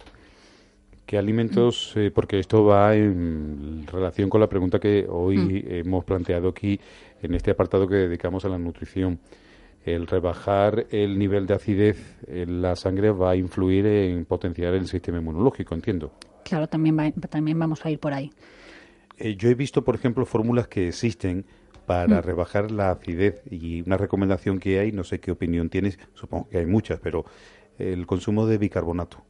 ¿Qué 1.06 1.18
alimentos, 1.18 1.92
eh, 1.96 2.10
porque 2.10 2.38
esto 2.38 2.64
va 2.64 2.96
en 2.96 3.86
relación 3.86 4.30
con 4.30 4.40
la 4.40 4.48
pregunta 4.48 4.78
que 4.78 5.06
hoy 5.06 5.36
mm. 5.36 5.62
hemos 5.66 6.04
planteado 6.04 6.48
aquí 6.48 6.80
en 7.20 7.34
este 7.34 7.50
apartado 7.50 7.86
que 7.86 7.96
dedicamos 7.96 8.46
a 8.46 8.48
la 8.48 8.58
nutrición? 8.58 9.18
El 9.84 10.06
rebajar 10.06 10.86
el 10.90 11.18
nivel 11.18 11.46
de 11.46 11.54
acidez 11.54 12.16
en 12.26 12.62
la 12.62 12.74
sangre 12.74 13.10
va 13.10 13.32
a 13.32 13.36
influir 13.36 13.84
en 13.84 14.24
potenciar 14.24 14.72
el 14.72 14.86
sistema 14.86 15.18
inmunológico, 15.18 15.74
entiendo. 15.74 16.12
Claro, 16.42 16.68
también, 16.68 17.12
también 17.28 17.58
vamos 17.58 17.84
a 17.84 17.90
ir 17.90 17.98
por 17.98 18.14
ahí. 18.14 18.30
Eh, 19.18 19.36
yo 19.36 19.50
he 19.50 19.54
visto, 19.54 19.84
por 19.84 19.94
ejemplo, 19.94 20.24
fórmulas 20.24 20.68
que 20.68 20.88
existen 20.88 21.44
para 21.84 22.20
mm. 22.20 22.24
rebajar 22.24 22.70
la 22.70 22.92
acidez 22.92 23.42
y 23.50 23.82
una 23.82 23.98
recomendación 23.98 24.58
que 24.58 24.78
hay, 24.78 24.90
no 24.90 25.04
sé 25.04 25.20
qué 25.20 25.32
opinión 25.32 25.68
tienes, 25.68 25.98
supongo 26.14 26.48
que 26.48 26.56
hay 26.56 26.66
muchas, 26.66 26.98
pero 26.98 27.26
el 27.78 28.06
consumo 28.06 28.46
de 28.46 28.56
bicarbonato. 28.56 29.22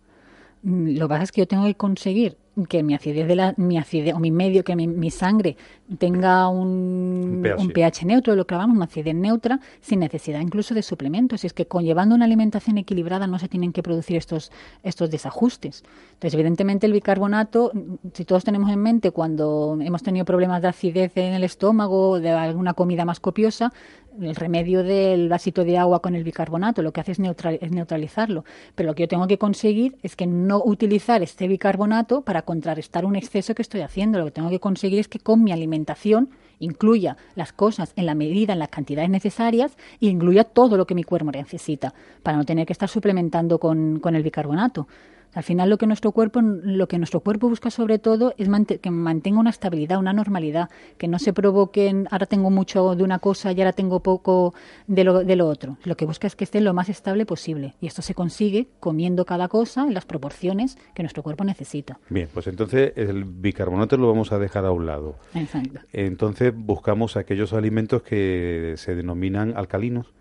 Mm, 0.64 0.96
lo 0.96 1.06
que 1.06 1.12
pasa 1.12 1.24
es 1.24 1.32
que 1.32 1.42
yo 1.42 1.46
tengo 1.46 1.64
que 1.66 1.74
conseguir 1.74 2.38
que 2.68 2.82
mi 2.82 2.94
acidez 2.94 3.26
de 3.26 3.34
la, 3.36 3.54
mi 3.56 3.78
acidez 3.78 4.14
o 4.14 4.20
mi 4.20 4.30
medio 4.30 4.62
que 4.62 4.76
mi, 4.76 5.10
sangre 5.10 5.56
tenga 5.98 6.48
un, 6.48 7.42
pH. 7.74 8.06
neutro 8.06 8.36
lo 8.36 8.46
que 8.46 8.54
llamamos 8.54 8.76
una 8.76 8.84
acidez 8.84 9.14
neutra 9.14 9.58
sin 9.80 10.00
necesidad 10.00 10.40
incluso 10.40 10.72
de 10.72 10.82
suplementos 10.82 11.42
y 11.42 11.48
es 11.48 11.52
que 11.52 11.66
conllevando 11.66 12.14
una 12.14 12.26
alimentación 12.26 12.78
equilibrada 12.78 13.26
no 13.26 13.40
se 13.40 13.48
tienen 13.48 13.72
que 13.72 13.82
producir 13.82 14.16
estos 14.16 14.52
estos 14.84 15.10
desajustes 15.10 15.82
entonces 16.12 16.34
evidentemente 16.34 16.86
el 16.86 16.92
bicarbonato 16.92 17.72
si 18.12 18.24
todos 18.24 18.44
tenemos 18.44 18.70
en 18.70 18.80
mente 18.80 19.10
cuando 19.10 19.76
hemos 19.80 20.04
tenido 20.04 20.24
problemas 20.24 20.62
de 20.62 20.68
acidez 20.68 21.16
en 21.16 21.34
el 21.34 21.42
estómago 21.42 22.20
de 22.20 22.30
alguna 22.30 22.74
comida 22.74 23.04
más 23.04 23.18
copiosa 23.18 23.72
el 24.20 24.34
remedio 24.34 24.82
del 24.82 25.28
vasito 25.28 25.64
de 25.64 25.78
agua 25.78 26.00
con 26.00 26.14
el 26.14 26.24
bicarbonato 26.24 26.82
lo 26.82 26.92
que 26.92 27.00
hace 27.00 27.12
es, 27.12 27.18
es, 27.18 27.70
neutralizarlo. 27.70 28.44
Pero 28.74 28.88
lo 28.88 28.94
que 28.94 29.04
yo 29.04 29.08
tengo 29.08 29.26
que 29.26 29.38
conseguir 29.38 29.96
es 30.02 30.16
que 30.16 30.26
no 30.26 30.62
utilizar 30.64 31.22
este 31.22 31.48
bicarbonato 31.48 32.22
para 32.22 32.42
contrarrestar 32.42 33.04
un 33.04 33.16
exceso 33.16 33.54
que 33.54 33.62
estoy 33.62 33.80
haciendo. 33.80 34.18
Lo 34.18 34.26
que 34.26 34.30
tengo 34.30 34.50
que 34.50 34.60
conseguir 34.60 35.00
es 35.00 35.08
que 35.08 35.18
con 35.18 35.42
mi 35.42 35.52
alimentación 35.52 36.30
incluya 36.58 37.16
las 37.34 37.52
cosas 37.52 37.92
en 37.96 38.06
la 38.06 38.14
medida, 38.14 38.52
en 38.52 38.58
las 38.58 38.68
cantidades 38.68 39.10
necesarias 39.10 39.76
y 40.00 40.08
incluya 40.08 40.44
todo 40.44 40.76
lo 40.76 40.86
que 40.86 40.94
mi 40.94 41.04
cuerpo 41.04 41.30
necesita 41.30 41.94
para 42.22 42.36
no 42.36 42.44
tener 42.44 42.66
que 42.66 42.72
estar 42.72 42.88
suplementando 42.88 43.58
con, 43.58 44.00
con 44.00 44.16
el 44.16 44.22
bicarbonato. 44.22 44.86
Al 45.34 45.42
final 45.42 45.68
lo 45.68 45.78
que 45.78 45.86
nuestro 45.86 46.12
cuerpo 46.12 46.40
lo 46.40 46.86
que 46.86 46.98
nuestro 46.98 47.20
cuerpo 47.20 47.48
busca 47.48 47.70
sobre 47.70 47.98
todo 47.98 48.34
es 48.38 48.48
que 48.80 48.90
mantenga 48.90 49.40
una 49.40 49.50
estabilidad, 49.50 49.98
una 49.98 50.12
normalidad, 50.12 50.70
que 50.96 51.08
no 51.08 51.18
se 51.18 51.32
provoquen 51.32 52.06
ahora 52.10 52.26
tengo 52.26 52.50
mucho 52.50 52.94
de 52.94 53.02
una 53.02 53.18
cosa 53.18 53.52
y 53.52 53.60
ahora 53.60 53.72
tengo 53.72 54.00
poco 54.00 54.54
de 54.86 55.04
lo, 55.04 55.24
de 55.24 55.36
lo 55.36 55.48
otro. 55.48 55.76
Lo 55.84 55.96
que 55.96 56.06
busca 56.06 56.26
es 56.26 56.36
que 56.36 56.44
esté 56.44 56.60
lo 56.60 56.72
más 56.72 56.88
estable 56.88 57.26
posible 57.26 57.74
y 57.80 57.86
esto 57.86 58.02
se 58.02 58.14
consigue 58.14 58.68
comiendo 58.80 59.24
cada 59.24 59.48
cosa 59.48 59.82
en 59.82 59.94
las 59.94 60.04
proporciones 60.04 60.78
que 60.94 61.02
nuestro 61.02 61.22
cuerpo 61.22 61.44
necesita. 61.44 61.98
Bien, 62.08 62.28
pues 62.32 62.46
entonces 62.46 62.92
el 62.96 63.24
bicarbonato 63.24 63.96
lo 63.96 64.06
vamos 64.08 64.30
a 64.32 64.38
dejar 64.38 64.64
a 64.64 64.70
un 64.70 64.86
lado. 64.86 65.16
Exacto. 65.34 65.80
Entonces 65.92 66.43
buscamos 66.50 67.16
aquellos 67.16 67.52
alimentos 67.52 68.02
que 68.02 68.74
se 68.76 68.94
denominan 68.94 69.56
alcalinos. 69.56 70.12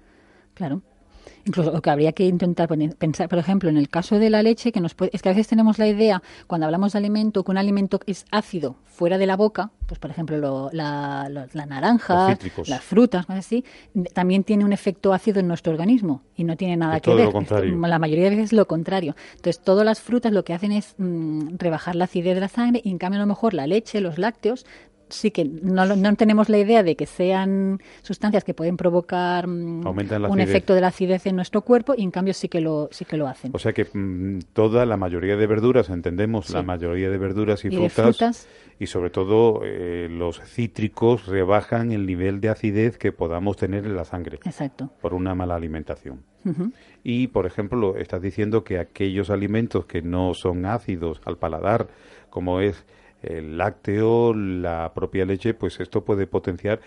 Claro. 0.53 0.81
Incluso 1.45 1.71
lo 1.71 1.81
que 1.81 1.89
habría 1.89 2.13
que 2.13 2.25
intentar 2.25 2.69
pensar, 2.97 3.27
por 3.27 3.37
ejemplo, 3.37 3.69
en 3.69 3.77
el 3.77 3.89
caso 3.89 4.17
de 4.17 4.29
la 4.29 4.41
leche, 4.41 4.71
que 4.71 4.79
nos 4.79 4.93
puede, 4.93 5.11
es 5.13 5.21
que 5.21 5.29
a 5.29 5.33
veces 5.33 5.47
tenemos 5.47 5.77
la 5.77 5.87
idea, 5.87 6.23
cuando 6.47 6.65
hablamos 6.65 6.93
de 6.93 6.99
alimento, 6.99 7.43
que 7.43 7.51
un 7.51 7.57
alimento 7.57 7.99
es 8.05 8.25
ácido 8.31 8.77
fuera 8.85 9.17
de 9.17 9.25
la 9.25 9.35
boca, 9.35 9.71
pues 9.85 9.99
por 9.99 10.09
ejemplo 10.09 10.69
la, 10.71 11.27
naranja, 11.67 12.37
las 12.67 12.81
frutas, 12.81 13.25
así, 13.27 13.65
también 14.13 14.43
tiene 14.43 14.63
un 14.63 14.71
efecto 14.71 15.13
ácido 15.13 15.41
en 15.41 15.47
nuestro 15.47 15.73
organismo 15.73 16.21
y 16.35 16.45
no 16.45 16.55
tiene 16.55 16.77
nada 16.77 17.01
que 17.01 17.13
ver. 17.13 17.33
La 17.33 17.99
mayoría 17.99 18.25
de 18.25 18.29
veces 18.31 18.45
es 18.45 18.53
lo 18.53 18.65
contrario. 18.65 19.15
Entonces, 19.35 19.61
todas 19.61 19.85
las 19.85 19.99
frutas 19.99 20.31
lo 20.31 20.45
que 20.45 20.53
hacen 20.53 20.71
es 20.71 20.95
mm, 20.97 21.57
rebajar 21.57 21.95
la 21.95 22.05
acidez 22.05 22.35
de 22.35 22.41
la 22.41 22.47
sangre 22.47 22.81
y 22.83 22.89
en 22.89 22.97
cambio 22.97 23.19
a 23.19 23.23
lo 23.23 23.27
mejor 23.27 23.53
la 23.53 23.67
leche, 23.67 23.99
los 23.99 24.17
lácteos 24.17 24.65
sí 25.13 25.31
que 25.31 25.45
no, 25.45 25.85
no, 25.85 26.15
tenemos 26.15 26.49
la 26.49 26.57
idea 26.57 26.83
de 26.83 26.95
que 26.95 27.05
sean 27.05 27.79
sustancias 28.01 28.43
que 28.43 28.53
pueden 28.53 28.77
provocar 28.77 29.47
mm, 29.47 29.85
un 29.87 30.39
efecto 30.39 30.73
de 30.73 30.81
la 30.81 30.87
acidez 30.87 31.25
en 31.25 31.35
nuestro 31.35 31.61
cuerpo 31.61 31.93
y 31.97 32.03
en 32.03 32.11
cambio 32.11 32.33
sí 32.33 32.49
que 32.49 32.61
lo 32.61 32.89
sí 32.91 33.05
que 33.05 33.17
lo 33.17 33.27
hacen. 33.27 33.51
O 33.53 33.59
sea 33.59 33.73
que 33.73 33.85
mm, 33.85 34.39
toda 34.53 34.85
la 34.85 34.97
mayoría 34.97 35.35
de 35.35 35.47
verduras, 35.47 35.89
entendemos, 35.89 36.49
la 36.49 36.63
mayoría 36.63 37.09
de 37.09 37.17
verduras 37.17 37.63
y, 37.65 37.89
frutas, 37.89 38.47
y 38.79 38.87
sobre 38.87 39.09
todo 39.09 39.61
eh, 39.63 40.07
los 40.09 40.41
cítricos 40.41 41.27
rebajan 41.27 41.91
el 41.91 42.05
nivel 42.05 42.41
de 42.41 42.49
acidez 42.49 42.97
que 42.97 43.11
podamos 43.11 43.57
tener 43.57 43.85
en 43.85 43.95
la 43.95 44.05
sangre. 44.05 44.39
Exacto. 44.43 44.91
Por 45.01 45.13
una 45.13 45.35
mala 45.35 45.55
alimentación. 45.55 46.23
Y, 47.03 47.27
por 47.27 47.45
ejemplo, 47.45 47.95
estás 47.95 48.21
diciendo 48.21 48.63
que 48.63 48.79
aquellos 48.79 49.29
alimentos 49.29 49.85
que 49.85 50.01
no 50.01 50.33
son 50.33 50.65
ácidos 50.65 51.21
al 51.25 51.37
paladar, 51.37 51.87
como 52.29 52.59
es 52.59 52.85
el 53.23 53.57
lácteo, 53.57 54.33
la 54.33 54.93
propia 54.93 55.25
leche, 55.25 55.53
pues 55.53 55.79
esto 55.79 56.03
puede 56.03 56.27
potenciar 56.27 56.81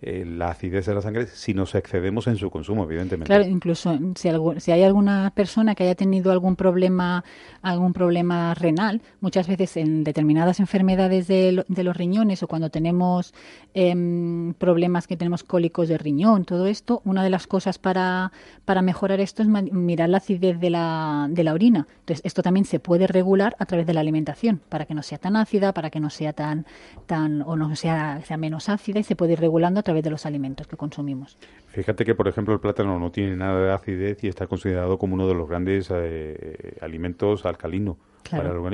eh, 0.00 0.24
la 0.24 0.50
acidez 0.50 0.86
de 0.86 0.94
la 0.94 1.02
sangre 1.02 1.26
si 1.26 1.54
nos 1.54 1.74
excedemos 1.74 2.28
en 2.28 2.36
su 2.36 2.50
consumo, 2.50 2.84
evidentemente. 2.84 3.26
Claro, 3.26 3.44
incluso 3.44 3.98
si, 4.14 4.70
hay 4.70 4.82
alguna 4.84 5.32
persona 5.34 5.74
que 5.74 5.82
haya 5.82 5.96
tenido 5.96 6.30
algún 6.30 6.54
problema, 6.54 7.24
algún 7.62 7.92
problema 7.92 8.54
renal, 8.54 9.02
muchas 9.20 9.48
veces 9.48 9.76
en 9.76 10.04
determinadas 10.04 10.60
enfermedades 10.60 11.26
de, 11.26 11.64
los 11.68 11.96
riñones 11.96 12.42
o 12.44 12.48
cuando 12.48 12.70
tenemos 12.70 13.34
em, 13.74 14.54
problemas 14.54 15.06
que 15.08 15.16
tenemos 15.16 15.42
cólicos 15.42 15.88
de 15.88 15.98
riñón, 15.98 16.44
todo 16.44 16.66
esto, 16.66 17.02
una 17.04 17.24
de 17.24 17.30
las 17.30 17.48
cosas 17.48 17.78
para, 17.78 18.30
para 18.64 18.82
mejorar 18.82 19.20
esto 19.20 19.42
es 19.42 19.48
mirar 19.48 20.10
la 20.10 20.18
acidez 20.18 20.60
de 20.60 20.70
la, 20.70 21.26
de 21.28 21.42
la 21.42 21.52
orina. 21.54 21.88
Entonces, 22.00 22.24
esto 22.24 22.42
también 22.42 22.66
se 22.66 22.78
puede 22.78 23.08
regular 23.08 23.56
a 23.58 23.66
través 23.66 23.86
de 23.86 23.94
la 23.94 24.00
alimentación, 24.00 24.60
para 24.68 24.86
que 24.86 24.94
no 24.94 25.02
sea 25.02 25.18
tan 25.18 25.34
ácida, 25.34 25.74
para 25.74 25.90
que 25.90 25.98
no 25.98 26.10
sea 26.10 26.32
tan, 26.32 26.66
tan 27.06 27.42
o 27.42 27.56
no 27.56 27.74
sea, 27.74 28.20
sea 28.24 28.36
menos 28.36 28.68
ácida 28.68 29.00
y 29.00 29.02
se 29.02 29.16
puede 29.16 29.32
ir 29.32 29.40
regulando 29.40 29.80
a 29.80 29.82
través 29.88 30.04
de 30.04 30.10
los 30.10 30.26
alimentos 30.26 30.66
que 30.66 30.76
consumimos. 30.76 31.38
Fíjate 31.68 32.04
que, 32.04 32.14
por 32.14 32.28
ejemplo, 32.28 32.52
el 32.52 32.60
plátano 32.60 32.98
no 32.98 33.10
tiene 33.10 33.34
nada 33.36 33.58
de 33.58 33.72
acidez 33.72 34.22
y 34.22 34.28
está 34.28 34.46
considerado 34.46 34.98
como 34.98 35.14
uno 35.14 35.26
de 35.26 35.34
los 35.34 35.48
grandes 35.48 35.88
eh, 35.90 36.76
alimentos 36.82 37.46
alcalinos. 37.46 37.96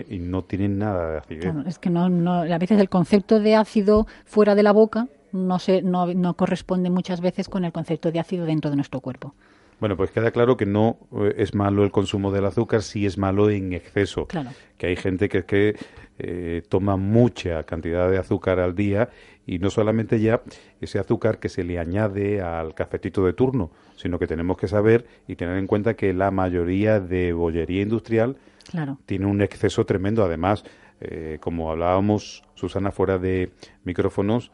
y 0.08 0.18
no 0.18 0.42
tiene 0.42 0.68
nada 0.68 1.12
de 1.12 1.18
acidez. 1.18 1.54
es 1.66 1.78
que 1.78 1.88
no, 1.88 2.08
no, 2.08 2.32
a 2.42 2.58
veces 2.58 2.80
el 2.80 2.88
concepto 2.88 3.38
de 3.38 3.54
ácido 3.54 4.08
fuera 4.24 4.56
de 4.56 4.64
la 4.64 4.72
boca 4.72 5.06
no, 5.30 5.60
se, 5.60 5.82
no, 5.82 6.12
no 6.12 6.34
corresponde 6.34 6.90
muchas 6.90 7.20
veces 7.20 7.48
con 7.48 7.64
el 7.64 7.70
concepto 7.70 8.10
de 8.10 8.18
ácido 8.18 8.44
dentro 8.44 8.70
de 8.70 8.76
nuestro 8.76 9.00
cuerpo. 9.00 9.34
Bueno, 9.84 9.98
pues 9.98 10.12
queda 10.12 10.30
claro 10.30 10.56
que 10.56 10.64
no 10.64 10.96
eh, 11.12 11.34
es 11.36 11.54
malo 11.54 11.84
el 11.84 11.90
consumo 11.90 12.32
del 12.32 12.46
azúcar, 12.46 12.80
sí 12.80 13.04
es 13.04 13.18
malo 13.18 13.50
en 13.50 13.74
exceso. 13.74 14.26
Claro. 14.26 14.48
Que 14.78 14.86
hay 14.86 14.96
gente 14.96 15.28
que, 15.28 15.44
que 15.44 15.76
eh, 16.18 16.62
toma 16.70 16.96
mucha 16.96 17.64
cantidad 17.64 18.10
de 18.10 18.16
azúcar 18.16 18.60
al 18.60 18.74
día 18.74 19.10
y 19.46 19.58
no 19.58 19.68
solamente 19.68 20.18
ya 20.20 20.40
ese 20.80 20.98
azúcar 20.98 21.38
que 21.38 21.50
se 21.50 21.64
le 21.64 21.78
añade 21.78 22.40
al 22.40 22.72
cafetito 22.72 23.26
de 23.26 23.34
turno, 23.34 23.72
sino 23.94 24.18
que 24.18 24.26
tenemos 24.26 24.56
que 24.56 24.68
saber 24.68 25.06
y 25.28 25.36
tener 25.36 25.58
en 25.58 25.66
cuenta 25.66 25.92
que 25.92 26.14
la 26.14 26.30
mayoría 26.30 26.98
de 26.98 27.34
bollería 27.34 27.82
industrial 27.82 28.38
tiene 29.04 29.26
un 29.26 29.42
exceso 29.42 29.84
tremendo. 29.84 30.24
Además, 30.24 30.64
eh, 31.02 31.36
como 31.42 31.70
hablábamos, 31.70 32.42
Susana, 32.54 32.90
fuera 32.90 33.18
de 33.18 33.52
micrófonos, 33.84 34.50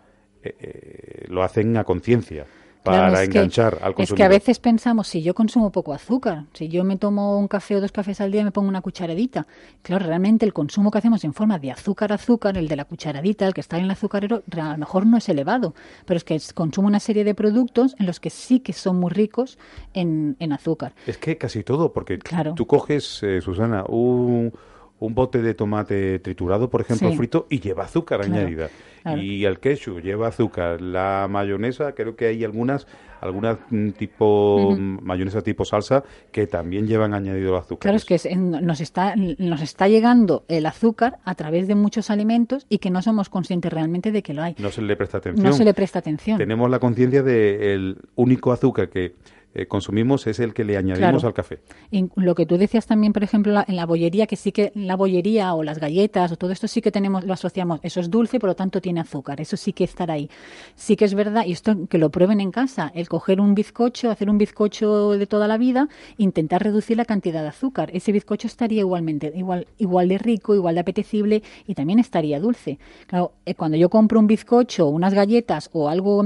lo 1.28 1.44
hacen 1.44 1.76
a 1.76 1.84
conciencia 1.84 2.46
para 2.82 3.22
enganchar 3.22 3.78
al 3.82 3.94
consumidor. 3.94 4.02
Es 4.02 4.12
que 4.14 4.22
a 4.22 4.28
veces 4.28 4.58
pensamos, 4.58 5.08
si 5.08 5.22
yo 5.22 5.34
consumo 5.34 5.70
poco 5.70 5.92
azúcar, 5.92 6.44
si 6.52 6.68
yo 6.68 6.84
me 6.84 6.96
tomo 6.96 7.38
un 7.38 7.48
café 7.48 7.76
o 7.76 7.80
dos 7.80 7.92
cafés 7.92 8.20
al 8.20 8.32
día, 8.32 8.44
me 8.44 8.52
pongo 8.52 8.68
una 8.68 8.80
cucharadita. 8.80 9.46
Claro, 9.82 10.06
realmente 10.06 10.46
el 10.46 10.52
consumo 10.52 10.90
que 10.90 10.98
hacemos 10.98 11.24
en 11.24 11.34
forma 11.34 11.58
de 11.58 11.70
azúcar 11.70 12.12
azúcar, 12.12 12.56
el 12.56 12.68
de 12.68 12.76
la 12.76 12.84
cucharadita, 12.84 13.46
el 13.46 13.54
que 13.54 13.60
está 13.60 13.78
en 13.78 13.84
el 13.84 13.90
azucarero, 13.90 14.42
a 14.56 14.72
lo 14.72 14.78
mejor 14.78 15.06
no 15.06 15.16
es 15.16 15.28
elevado, 15.28 15.74
pero 16.06 16.16
es 16.16 16.24
que 16.24 16.40
consumo 16.54 16.88
una 16.88 17.00
serie 17.00 17.24
de 17.24 17.34
productos 17.34 17.94
en 17.98 18.06
los 18.06 18.20
que 18.20 18.30
sí 18.30 18.60
que 18.60 18.72
son 18.72 18.98
muy 18.98 19.10
ricos 19.10 19.58
en, 19.94 20.36
azúcar. 20.52 20.94
Es 21.06 21.18
que 21.18 21.38
casi 21.38 21.62
todo, 21.62 21.92
porque 21.92 22.18
tú 22.56 22.66
coges, 22.66 23.22
eh, 23.22 23.40
Susana, 23.40 23.84
un 23.88 24.52
un 25.00 25.14
bote 25.14 25.40
de 25.40 25.54
tomate 25.54 26.18
triturado, 26.18 26.68
por 26.68 26.82
ejemplo, 26.82 27.10
frito, 27.12 27.46
y 27.48 27.60
lleva 27.60 27.84
azúcar 27.84 28.22
añadida. 28.22 28.68
Y 29.16 29.44
el 29.46 29.58
ketchup 29.58 30.00
lleva 30.02 30.28
azúcar. 30.28 30.80
La 30.82 31.26
mayonesa, 31.28 31.94
creo 31.94 32.16
que 32.16 32.26
hay 32.26 32.44
algunas, 32.44 32.86
algunas 33.22 33.56
mm, 33.70 33.90
tipo 33.92 34.76
mayonesa 34.78 35.40
tipo 35.40 35.64
salsa 35.64 36.04
que 36.30 36.46
también 36.46 36.86
llevan 36.86 37.14
añadido 37.14 37.56
azúcar. 37.56 37.80
Claro, 37.80 37.96
es 37.96 38.04
que 38.04 38.36
nos, 38.36 38.82
está, 38.82 39.14
nos 39.16 39.62
está 39.62 39.88
llegando 39.88 40.44
el 40.48 40.66
azúcar 40.66 41.18
a 41.24 41.34
través 41.34 41.66
de 41.66 41.74
muchos 41.74 42.10
alimentos 42.10 42.66
y 42.68 42.76
que 42.76 42.90
no 42.90 43.00
somos 43.00 43.30
conscientes 43.30 43.72
realmente 43.72 44.12
de 44.12 44.22
que 44.22 44.34
lo 44.34 44.42
hay. 44.42 44.54
No 44.58 44.70
se 44.70 44.82
le 44.82 44.96
presta 44.96 45.16
atención. 45.16 45.46
No 45.46 45.54
se 45.54 45.64
le 45.64 45.72
presta 45.72 46.00
atención. 46.00 46.36
Tenemos 46.36 46.70
la 46.70 46.78
conciencia 46.78 47.22
del 47.22 47.96
único 48.16 48.52
azúcar 48.52 48.90
que 48.90 49.14
eh, 49.52 49.66
consumimos 49.66 50.26
es 50.26 50.38
el 50.38 50.54
que 50.54 50.64
le 50.64 50.76
añadimos 50.76 51.24
al 51.24 51.34
café. 51.34 51.60
Y 51.90 52.08
lo 52.16 52.34
que 52.34 52.46
tú 52.46 52.56
decías 52.56 52.86
también, 52.86 53.12
por 53.12 53.24
ejemplo, 53.24 53.64
en 53.66 53.76
la 53.76 53.84
bollería, 53.84 54.26
que 54.26 54.36
sí 54.36 54.52
que 54.52 54.70
la 54.74 54.94
bollería 54.94 55.54
o 55.54 55.64
las 55.64 55.78
galletas 55.78 56.30
o 56.30 56.36
todo 56.36 56.52
esto 56.52 56.68
sí 56.68 56.80
que 56.80 56.92
tenemos, 56.92 57.24
lo 57.24 57.32
asociamos, 57.32 57.80
eso 57.82 58.00
es 58.00 58.10
dulce, 58.10 58.38
por 58.38 58.48
lo 58.48 58.54
tanto 58.54 58.80
tiene 58.80 59.00
azúcar, 59.00 59.40
eso 59.40 59.56
sí 59.56 59.72
que 59.72 59.84
estará 59.84 60.14
ahí. 60.14 60.30
Sí 60.76 60.96
que 60.96 61.04
es 61.04 61.14
verdad, 61.14 61.44
y 61.46 61.52
esto 61.52 61.88
que 61.88 61.98
lo 61.98 62.10
prueben 62.10 62.40
en 62.40 62.52
casa, 62.52 62.92
el 62.94 63.08
coger 63.08 63.40
un 63.40 63.54
bizcocho, 63.54 64.10
hacer 64.10 64.30
un 64.30 64.38
bizcocho 64.38 65.12
de 65.12 65.26
toda 65.26 65.48
la 65.48 65.58
vida, 65.58 65.88
intentar 66.16 66.62
reducir 66.62 66.96
la 66.96 67.04
cantidad 67.04 67.42
de 67.42 67.48
azúcar. 67.48 67.90
Ese 67.92 68.12
bizcocho 68.12 68.46
estaría 68.46 68.80
igualmente, 68.80 69.32
igual, 69.34 69.66
igual 69.78 70.08
de 70.08 70.18
rico, 70.18 70.54
igual 70.54 70.74
de 70.74 70.82
apetecible 70.82 71.42
y 71.66 71.74
también 71.74 71.98
estaría 71.98 72.38
dulce. 72.38 72.78
Claro, 73.06 73.32
eh, 73.46 73.54
cuando 73.54 73.76
yo 73.76 73.88
compro 73.88 74.20
un 74.20 74.26
bizcocho, 74.26 74.86
unas 74.86 75.12
galletas 75.12 75.70
o 75.72 75.88
algo 75.88 76.22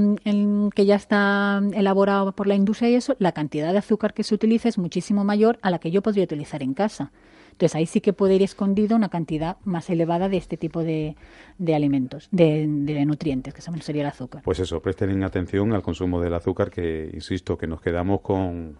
que 0.75 0.85
ya 0.85 0.95
está 0.95 1.61
elaborado 1.73 2.31
por 2.33 2.47
la 2.47 2.55
industria 2.55 2.89
y 2.89 2.95
eso, 2.95 3.14
la 3.19 3.31
cantidad 3.31 3.71
de 3.71 3.79
azúcar 3.79 4.13
que 4.13 4.23
se 4.23 4.35
utiliza 4.35 4.69
es 4.69 4.77
muchísimo 4.77 5.23
mayor 5.23 5.59
a 5.61 5.69
la 5.69 5.79
que 5.79 5.91
yo 5.91 6.01
podría 6.01 6.23
utilizar 6.23 6.63
en 6.63 6.73
casa. 6.73 7.11
Entonces 7.51 7.75
ahí 7.75 7.85
sí 7.85 8.01
que 8.01 8.11
puede 8.11 8.35
ir 8.35 8.43
escondido 8.43 8.97
una 8.97 9.07
cantidad 9.07 9.57
más 9.63 9.89
elevada 9.89 10.27
de 10.27 10.35
este 10.35 10.57
tipo 10.57 10.83
de, 10.83 11.15
alimentos, 11.73 12.27
de, 12.31 12.67
nutrientes, 13.05 13.53
que 13.53 13.61
sería 13.61 14.01
el 14.01 14.09
azúcar. 14.09 14.41
Pues 14.43 14.59
eso, 14.59 14.81
presten 14.81 15.23
atención 15.23 15.71
al 15.71 15.81
consumo 15.81 16.19
del 16.19 16.33
azúcar, 16.33 16.69
que 16.69 17.09
insisto, 17.13 17.57
que 17.57 17.65
nos 17.65 17.79
quedamos 17.79 18.19
con 18.19 18.77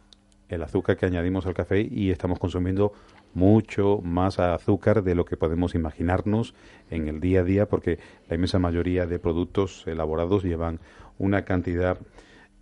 el 0.49 0.61
azúcar 0.61 0.97
que 0.97 1.05
añadimos 1.05 1.45
al 1.45 1.53
café 1.53 1.87
y 1.89 2.11
estamos 2.11 2.37
consumiendo 2.37 2.91
mucho 3.33 3.99
más 4.03 4.39
azúcar 4.39 5.03
de 5.03 5.15
lo 5.15 5.25
que 5.25 5.37
podemos 5.37 5.73
imaginarnos 5.73 6.53
en 6.89 7.07
el 7.07 7.19
día 7.19 7.41
a 7.41 7.43
día, 7.43 7.67
porque 7.67 7.99
la 8.27 8.35
inmensa 8.35 8.59
mayoría 8.59 9.05
de 9.05 9.19
productos 9.19 9.85
elaborados 9.87 10.43
llevan 10.43 10.79
una 11.17 11.45
cantidad 11.45 11.97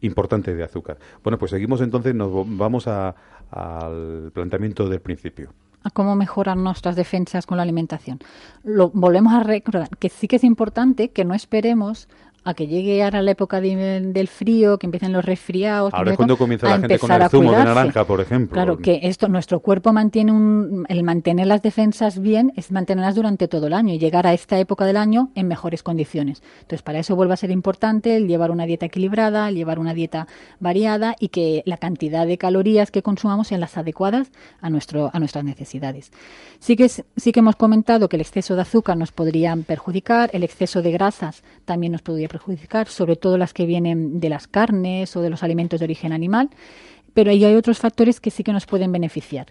importante 0.04 0.54
de 0.54 0.64
azúcar. 0.64 0.98
Bueno, 1.24 1.38
pues 1.38 1.52
seguimos 1.52 1.82
entonces, 1.82 2.16
nos 2.16 2.32
vamos 2.58 2.88
al 2.88 4.32
planteamiento 4.34 4.88
del 4.88 5.02
principio 5.02 5.50
a 5.84 5.90
cómo 5.90 6.16
mejorar 6.16 6.58
nuestras 6.58 6.96
defensas 6.96 7.46
con 7.46 7.58
la 7.58 7.64
alimentación. 7.64 8.20
Lo, 8.64 8.90
volvemos 8.90 9.34
a 9.34 9.44
recordar 9.44 9.90
que 9.98 10.10
sí 10.10 10.28
que 10.28 10.38
es 10.38 10.44
importante 10.44 11.10
que 11.10 11.26
no 11.26 11.34
esperemos 11.34 12.08
a 12.44 12.54
que 12.54 12.68
llegue 12.68 13.04
ahora 13.04 13.22
la 13.22 13.32
época 13.32 13.62
del 13.62 14.28
frío, 14.28 14.78
que 14.78 14.88
empiecen 14.88 15.14
los 15.14 15.24
resfriados. 15.24 15.94
Ahora 15.94 16.12
es 16.12 16.18
cuando 16.18 16.38
comienza 16.38 16.68
la 16.68 16.80
gente 16.80 17.00
con 17.00 17.12
el 17.12 17.30
zumo 17.30 17.52
de 17.52 17.64
naranja, 17.64 18.06
por 18.06 18.22
ejemplo. 18.22 18.54
Claro, 18.54 18.78
que 18.78 19.00
esto, 19.04 19.28
nuestro 19.30 19.60
cuerpo 19.62 19.94
mantiene 19.94 20.32
un, 20.32 20.86
el 20.90 21.04
mantener 21.04 21.48
las 21.48 21.62
defensas 21.62 22.20
bien 22.20 22.52
es 22.56 22.72
mantenerlas 22.72 23.16
durante 23.16 23.48
todo 23.48 23.68
el 23.68 23.74
año 23.74 23.94
y 23.94 24.00
llegar 24.00 24.28
a 24.28 24.34
esta 24.34 24.60
época 24.60 24.86
del 24.86 24.98
año 24.98 25.32
en 25.36 25.48
mejores 25.48 25.84
condiciones. 25.84 26.44
Entonces, 26.62 26.82
para 26.82 27.00
eso 27.00 27.16
vuelve 27.16 27.34
a 27.34 27.38
ser 27.38 27.52
importante 27.52 28.18
el 28.18 28.28
llevar 28.28 28.52
una 28.52 28.66
dieta 28.66 28.86
equilibrada, 28.86 29.48
el 29.48 29.56
llevar 29.56 29.80
una 29.80 29.94
dieta 29.94 30.28
variada 30.60 31.16
y 31.20 31.30
que 31.30 31.64
la 31.66 31.78
cantidad 31.78 32.28
de 32.28 32.38
calorías 32.38 32.92
que 32.92 33.02
consumamos 33.02 33.48
sean 33.48 33.62
las 33.62 33.78
adecuadas 33.78 34.32
a, 34.62 34.70
nuestro, 34.70 35.10
a 35.14 35.20
nuestras 35.20 35.44
necesidades. 35.44 36.12
Sí 36.60 36.76
que, 36.76 36.90
sí 36.90 37.32
que 37.32 37.40
hemos 37.40 37.56
comentado 37.56 38.10
que 38.10 38.18
el 38.18 38.22
exceso 38.22 38.56
de 38.56 38.62
azúcar 38.62 38.98
nos 38.98 39.12
podría 39.12 39.56
perjudicar, 39.56 40.30
el 40.34 40.44
exceso 40.44 40.82
de 40.82 40.92
grasas 40.92 41.44
también 41.66 41.92
nos 41.92 42.02
podría 42.02 42.28
perjudicar, 42.34 42.88
sobre 42.88 43.16
todo 43.16 43.38
las 43.38 43.54
que 43.54 43.66
vienen 43.66 44.20
de 44.20 44.30
las 44.30 44.48
carnes 44.48 45.16
o 45.16 45.22
de 45.22 45.30
los 45.30 45.44
alimentos 45.44 45.80
de 45.80 45.86
origen 45.86 46.12
animal, 46.12 46.50
pero 47.14 47.32
ahí 47.32 47.46
hay 47.46 47.56
otros 47.56 47.80
factores 47.80 48.20
que 48.20 48.32
sí 48.32 48.44
que 48.44 48.54
nos 48.54 48.66
pueden 48.66 48.92
beneficiar. 48.92 49.48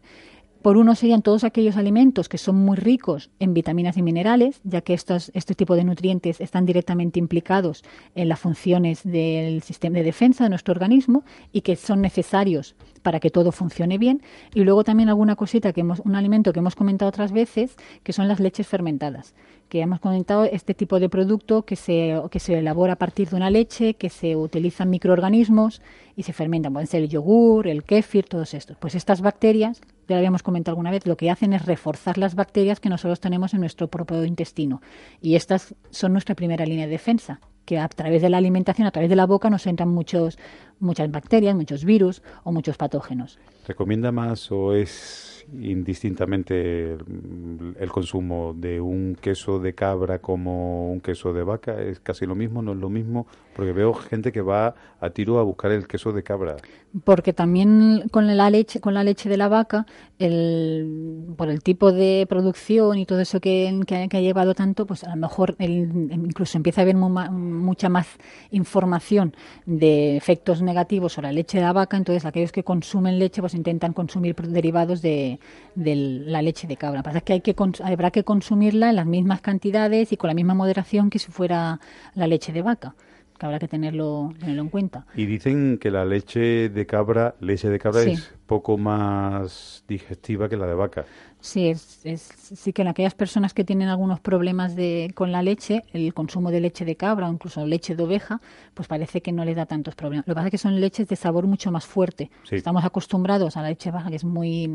Por 0.62 0.76
uno 0.76 0.94
serían 0.94 1.22
todos 1.22 1.42
aquellos 1.42 1.76
alimentos 1.76 2.28
que 2.28 2.38
son 2.38 2.54
muy 2.54 2.76
ricos 2.76 3.30
en 3.40 3.52
vitaminas 3.52 3.96
y 3.96 4.02
minerales, 4.02 4.60
ya 4.62 4.80
que 4.80 4.94
estos, 4.94 5.32
este 5.34 5.56
tipo 5.56 5.74
de 5.74 5.82
nutrientes 5.82 6.40
están 6.40 6.66
directamente 6.66 7.18
implicados 7.18 7.82
en 8.14 8.28
las 8.28 8.38
funciones 8.38 9.02
del 9.02 9.62
sistema 9.62 9.98
de 9.98 10.04
defensa 10.04 10.44
de 10.44 10.50
nuestro 10.50 10.72
organismo 10.72 11.24
y 11.52 11.62
que 11.62 11.74
son 11.74 12.00
necesarios 12.00 12.76
para 13.02 13.20
que 13.20 13.30
todo 13.30 13.52
funcione 13.52 13.98
bien. 13.98 14.22
Y 14.54 14.64
luego 14.64 14.84
también 14.84 15.08
alguna 15.08 15.36
cosita 15.36 15.72
que 15.72 15.82
hemos, 15.82 16.00
un 16.00 16.14
alimento 16.14 16.52
que 16.52 16.60
hemos 16.60 16.74
comentado 16.74 17.08
otras 17.08 17.32
veces, 17.32 17.76
que 18.02 18.12
son 18.12 18.28
las 18.28 18.40
leches 18.40 18.66
fermentadas 18.66 19.34
que 19.72 19.80
hemos 19.80 20.00
comentado 20.00 20.44
este 20.44 20.74
tipo 20.74 21.00
de 21.00 21.08
producto 21.08 21.62
que 21.62 21.76
se, 21.76 22.20
que 22.30 22.40
se 22.40 22.58
elabora 22.58 22.92
a 22.92 22.96
partir 22.96 23.30
de 23.30 23.36
una 23.36 23.48
leche, 23.48 23.94
que 23.94 24.10
se 24.10 24.36
utilizan 24.36 24.90
microorganismos 24.90 25.80
y 26.14 26.24
se 26.24 26.34
fermentan. 26.34 26.74
Pueden 26.74 26.86
ser 26.86 27.04
el 27.04 27.08
yogur, 27.08 27.66
el 27.66 27.82
kéfir, 27.82 28.26
todos 28.26 28.52
estos. 28.52 28.76
Pues 28.76 28.94
estas 28.94 29.22
bacterias, 29.22 29.80
ya 30.08 30.16
lo 30.16 30.16
habíamos 30.16 30.42
comentado 30.42 30.72
alguna 30.72 30.90
vez, 30.90 31.06
lo 31.06 31.16
que 31.16 31.30
hacen 31.30 31.54
es 31.54 31.64
reforzar 31.64 32.18
las 32.18 32.34
bacterias 32.34 32.80
que 32.80 32.90
nosotros 32.90 33.18
tenemos 33.18 33.54
en 33.54 33.60
nuestro 33.60 33.88
propio 33.88 34.22
intestino. 34.26 34.82
Y 35.22 35.36
estas 35.36 35.74
son 35.88 36.12
nuestra 36.12 36.34
primera 36.34 36.66
línea 36.66 36.84
de 36.84 36.92
defensa 36.92 37.40
que 37.64 37.78
a 37.78 37.88
través 37.88 38.20
de 38.20 38.28
la 38.28 38.38
alimentación, 38.38 38.86
a 38.86 38.90
través 38.90 39.08
de 39.08 39.16
la 39.16 39.24
boca, 39.24 39.48
nos 39.48 39.66
entran 39.66 39.88
muchos, 39.88 40.38
muchas 40.82 41.10
bacterias, 41.10 41.54
muchos 41.54 41.84
virus 41.84 42.22
o 42.44 42.52
muchos 42.52 42.76
patógenos. 42.76 43.38
¿Recomienda 43.66 44.12
más 44.12 44.50
o 44.50 44.74
es 44.74 45.32
indistintamente 45.60 46.92
el 46.92 47.90
consumo 47.90 48.54
de 48.56 48.80
un 48.80 49.16
queso 49.20 49.58
de 49.58 49.74
cabra 49.74 50.20
como 50.20 50.90
un 50.90 51.00
queso 51.00 51.32
de 51.32 51.42
vaca 51.42 51.80
es 51.80 52.00
casi 52.00 52.26
lo 52.26 52.34
mismo, 52.34 52.62
no 52.62 52.72
es 52.72 52.78
lo 52.78 52.88
mismo, 52.88 53.26
porque 53.54 53.72
veo 53.72 53.92
gente 53.92 54.32
que 54.32 54.40
va 54.40 54.74
a 55.00 55.10
tiro 55.10 55.38
a 55.38 55.42
buscar 55.42 55.72
el 55.72 55.86
queso 55.86 56.12
de 56.12 56.22
cabra. 56.22 56.56
Porque 57.04 57.32
también 57.32 58.08
con 58.10 58.36
la 58.36 58.50
leche, 58.50 58.80
con 58.80 58.94
la 58.94 59.04
leche 59.04 59.28
de 59.28 59.36
la 59.36 59.48
vaca, 59.48 59.86
el, 60.18 61.34
por 61.36 61.48
el 61.48 61.62
tipo 61.62 61.92
de 61.92 62.26
producción 62.28 62.98
y 62.98 63.06
todo 63.06 63.20
eso 63.20 63.40
que, 63.40 63.68
ha 63.88 64.20
llevado 64.20 64.54
tanto, 64.54 64.86
pues 64.86 65.04
a 65.04 65.10
lo 65.10 65.16
mejor 65.16 65.56
incluso 65.58 66.56
empieza 66.56 66.80
a 66.80 66.82
haber 66.82 66.96
mucha 66.96 67.88
más 67.88 68.06
información 68.50 69.34
de 69.66 70.16
efectos 70.16 70.62
negativos 70.62 70.71
sobre 71.08 71.28
la 71.28 71.32
leche 71.32 71.58
de 71.58 71.64
la 71.64 71.72
vaca, 71.72 71.96
entonces 71.96 72.24
aquellos 72.24 72.52
que 72.52 72.64
consumen 72.64 73.18
leche 73.18 73.40
pues 73.40 73.54
intentan 73.54 73.92
consumir 73.92 74.34
derivados 74.34 75.02
de, 75.02 75.38
de 75.74 75.96
la 75.96 76.42
leche 76.42 76.66
de 76.66 76.76
cabra. 76.76 77.02
Pasa 77.02 77.20
que, 77.20 77.34
hay 77.34 77.40
que 77.40 77.54
habrá 77.84 78.10
que 78.10 78.24
consumirla 78.24 78.90
en 78.90 78.96
las 78.96 79.06
mismas 79.06 79.40
cantidades 79.40 80.12
y 80.12 80.16
con 80.16 80.28
la 80.28 80.34
misma 80.34 80.54
moderación 80.54 81.10
que 81.10 81.18
si 81.18 81.30
fuera 81.30 81.80
la 82.14 82.26
leche 82.26 82.52
de 82.52 82.62
vaca 82.62 82.94
que 83.42 83.46
habrá 83.46 83.58
que 83.58 83.66
tenerlo, 83.66 84.32
tenerlo 84.38 84.62
en 84.62 84.68
cuenta. 84.68 85.04
Y 85.16 85.26
dicen 85.26 85.78
que 85.78 85.90
la 85.90 86.04
leche 86.04 86.68
de 86.68 86.86
cabra, 86.86 87.34
leche 87.40 87.68
de 87.68 87.78
cabra 87.80 88.02
es 88.02 88.32
poco 88.46 88.78
más 88.78 89.84
digestiva 89.88 90.48
que 90.48 90.56
la 90.56 90.66
de 90.66 90.74
vaca. 90.74 91.04
Sí, 91.40 91.70
es, 91.70 91.98
sí 92.04 92.72
que 92.72 92.82
en 92.82 92.88
aquellas 92.88 93.14
personas 93.14 93.52
que 93.52 93.64
tienen 93.64 93.88
algunos 93.88 94.20
problemas 94.20 94.76
de, 94.76 95.10
con 95.16 95.32
la 95.32 95.42
leche, 95.42 95.82
el 95.92 96.14
consumo 96.14 96.52
de 96.52 96.60
leche 96.60 96.84
de 96.84 96.94
cabra 96.94 97.28
o 97.28 97.32
incluso 97.32 97.66
leche 97.66 97.96
de 97.96 98.02
oveja, 98.04 98.40
pues 98.74 98.86
parece 98.86 99.22
que 99.22 99.32
no 99.32 99.44
les 99.44 99.56
da 99.56 99.66
tantos 99.66 99.96
problemas. 99.96 100.24
Lo 100.28 100.34
que 100.34 100.36
pasa 100.36 100.46
es 100.46 100.50
que 100.52 100.58
son 100.58 100.80
leches 100.80 101.08
de 101.08 101.16
sabor 101.16 101.48
mucho 101.48 101.72
más 101.72 101.84
fuerte. 101.84 102.30
Estamos 102.48 102.84
acostumbrados 102.84 103.56
a 103.56 103.62
la 103.62 103.70
leche 103.70 103.90
baja, 103.90 104.08
que 104.08 104.16
es 104.16 104.24
muy, 104.24 104.68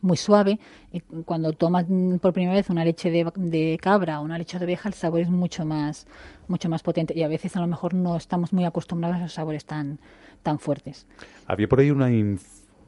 muy 0.00 0.16
suave. 0.16 0.60
Y 0.92 1.00
cuando 1.00 1.54
tomas 1.54 1.86
por 2.20 2.32
primera 2.32 2.54
vez 2.54 2.70
una 2.70 2.84
leche 2.84 3.10
de, 3.10 3.26
de 3.34 3.78
cabra 3.82 4.20
o 4.20 4.24
una 4.24 4.38
leche 4.38 4.60
de 4.60 4.64
oveja, 4.64 4.88
el 4.88 4.94
sabor 4.94 5.22
es 5.22 5.28
mucho 5.28 5.64
más, 5.64 6.06
mucho 6.52 6.68
más 6.68 6.84
potente. 6.84 7.12
Y 7.16 7.24
a 7.24 7.28
veces 7.28 7.56
a 7.56 7.60
lo 7.60 7.66
mejor 7.66 7.94
no 7.94 8.16
estamos 8.16 8.52
muy 8.52 8.64
acostumbrados 8.64 9.16
a 9.16 9.24
esos 9.24 9.34
sabores 9.34 9.64
tan, 9.64 9.98
tan 10.44 10.60
fuertes. 10.60 11.06
Había 11.46 11.68
por 11.68 11.80
ahí 11.80 11.90
una 11.90 12.08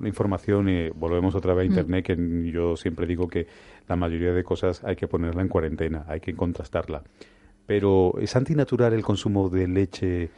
la 0.01 0.09
información, 0.09 0.69
y 0.69 0.91
volvemos 0.91 1.35
otra 1.35 1.55
vez 1.55 1.67
a 1.67 1.69
mm. 1.69 1.73
Internet, 1.73 2.05
que 2.05 2.51
yo 2.53 2.77
siempre 2.77 3.07
digo 3.07 3.27
que 3.29 3.47
la 3.89 3.97
mayoría 3.97 4.33
de 4.33 4.45
cosas 4.45 4.83
hay 4.85 4.97
que 4.97 5.09
ponerla 5.09 5.43
en 5.43 5.49
cuarentena, 5.49 6.05
hay 6.09 6.21
que 6.21 6.35
contrastarla. 6.35 7.03
Pero 7.67 8.15
¿es 8.21 8.37
antinatural 8.37 8.93
el 8.93 9.03
consumo 9.03 9.49
de 9.49 9.67
leche 9.67 10.31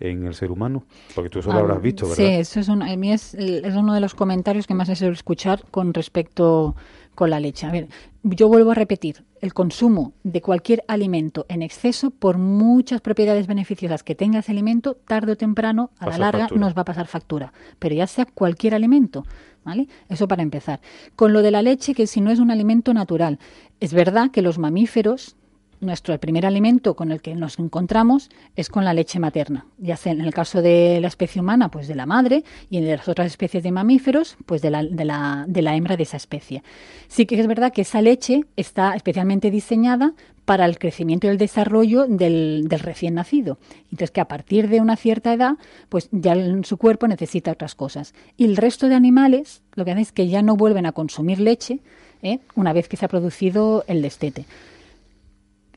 en 0.00 0.26
el 0.26 0.34
ser 0.34 0.50
humano? 0.50 0.84
Porque 1.14 1.30
tú 1.30 1.40
eso 1.40 1.52
lo 1.52 1.58
habrás 1.58 1.82
visto, 1.82 2.08
¿verdad? 2.08 2.16
Sí, 2.16 2.24
eso 2.24 2.60
es, 2.60 2.68
a 2.68 2.74
mí 2.74 3.12
es, 3.12 3.34
es, 3.34 3.74
uno 3.74 3.94
de 3.94 4.00
los 4.00 4.14
comentarios 4.14 4.66
que 4.66 4.74
más 4.74 4.88
he 4.88 5.08
escuchar 5.08 5.64
con 5.70 5.94
respecto 5.94 6.76
con 7.14 7.30
la 7.30 7.40
leche. 7.40 7.66
A 7.66 7.72
ver, 7.72 7.88
yo 8.22 8.46
vuelvo 8.48 8.70
a 8.70 8.74
repetir, 8.74 9.24
el 9.40 9.52
consumo 9.54 10.12
de 10.22 10.40
cualquier 10.40 10.84
alimento 10.86 11.46
en 11.48 11.62
exceso, 11.62 12.10
por 12.10 12.38
muchas 12.38 13.00
propiedades 13.00 13.46
beneficiosas 13.46 14.02
que 14.02 14.14
tenga 14.14 14.40
ese 14.40 14.52
alimento, 14.52 14.94
tarde 14.94 15.32
o 15.32 15.36
temprano, 15.36 15.90
a 15.98 16.08
la 16.08 16.18
larga, 16.18 16.48
nos 16.54 16.76
va 16.76 16.82
a 16.82 16.84
pasar 16.84 17.06
factura. 17.06 17.52
Pero 17.78 17.94
ya 17.94 18.06
sea 18.06 18.24
cualquier 18.26 18.74
alimento, 18.74 19.24
¿vale? 19.64 19.88
Eso 20.08 20.28
para 20.28 20.42
empezar. 20.42 20.80
Con 21.16 21.32
lo 21.32 21.42
de 21.42 21.50
la 21.50 21.62
leche, 21.62 21.94
que 21.94 22.06
si 22.06 22.20
no 22.20 22.30
es 22.30 22.38
un 22.38 22.50
alimento 22.50 22.94
natural, 22.94 23.38
es 23.80 23.92
verdad 23.92 24.30
que 24.30 24.42
los 24.42 24.58
mamíferos 24.58 25.36
nuestro 25.80 26.18
primer 26.18 26.46
alimento 26.46 26.94
con 26.94 27.12
el 27.12 27.20
que 27.20 27.34
nos 27.34 27.58
encontramos 27.58 28.30
es 28.56 28.68
con 28.68 28.84
la 28.84 28.94
leche 28.94 29.18
materna, 29.18 29.66
ya 29.78 29.96
sea 29.96 30.12
en 30.12 30.20
el 30.20 30.34
caso 30.34 30.62
de 30.62 30.98
la 31.00 31.08
especie 31.08 31.40
humana, 31.40 31.70
pues 31.70 31.88
de 31.88 31.94
la 31.94 32.06
madre, 32.06 32.44
y 32.70 32.78
en 32.78 32.88
las 32.88 33.08
otras 33.08 33.26
especies 33.26 33.62
de 33.62 33.72
mamíferos, 33.72 34.36
pues 34.46 34.62
de 34.62 34.70
la, 34.70 34.82
de 34.82 35.04
la, 35.04 35.44
de 35.46 35.62
la 35.62 35.74
hembra 35.76 35.96
de 35.96 36.02
esa 36.02 36.16
especie. 36.16 36.62
Sí 37.08 37.26
que 37.26 37.38
es 37.38 37.46
verdad 37.46 37.72
que 37.72 37.82
esa 37.82 38.02
leche 38.02 38.44
está 38.56 38.94
especialmente 38.94 39.50
diseñada 39.50 40.14
para 40.44 40.64
el 40.64 40.78
crecimiento 40.78 41.26
y 41.26 41.30
el 41.30 41.36
desarrollo 41.36 42.06
del, 42.06 42.68
del, 42.68 42.80
recién 42.80 43.14
nacido. 43.14 43.58
Entonces, 43.90 44.10
que 44.10 44.22
a 44.22 44.28
partir 44.28 44.68
de 44.68 44.80
una 44.80 44.96
cierta 44.96 45.34
edad, 45.34 45.56
pues 45.90 46.08
ya 46.10 46.34
su 46.62 46.78
cuerpo 46.78 47.06
necesita 47.06 47.52
otras 47.52 47.74
cosas. 47.74 48.14
Y 48.38 48.46
el 48.46 48.56
resto 48.56 48.88
de 48.88 48.94
animales 48.94 49.60
lo 49.74 49.84
que 49.84 49.90
hacen 49.90 50.02
es 50.02 50.12
que 50.12 50.26
ya 50.26 50.40
no 50.40 50.56
vuelven 50.56 50.86
a 50.86 50.92
consumir 50.92 51.38
leche 51.38 51.80
¿eh? 52.22 52.38
una 52.54 52.72
vez 52.72 52.88
que 52.88 52.96
se 52.96 53.04
ha 53.04 53.08
producido 53.08 53.84
el 53.88 54.00
destete. 54.00 54.46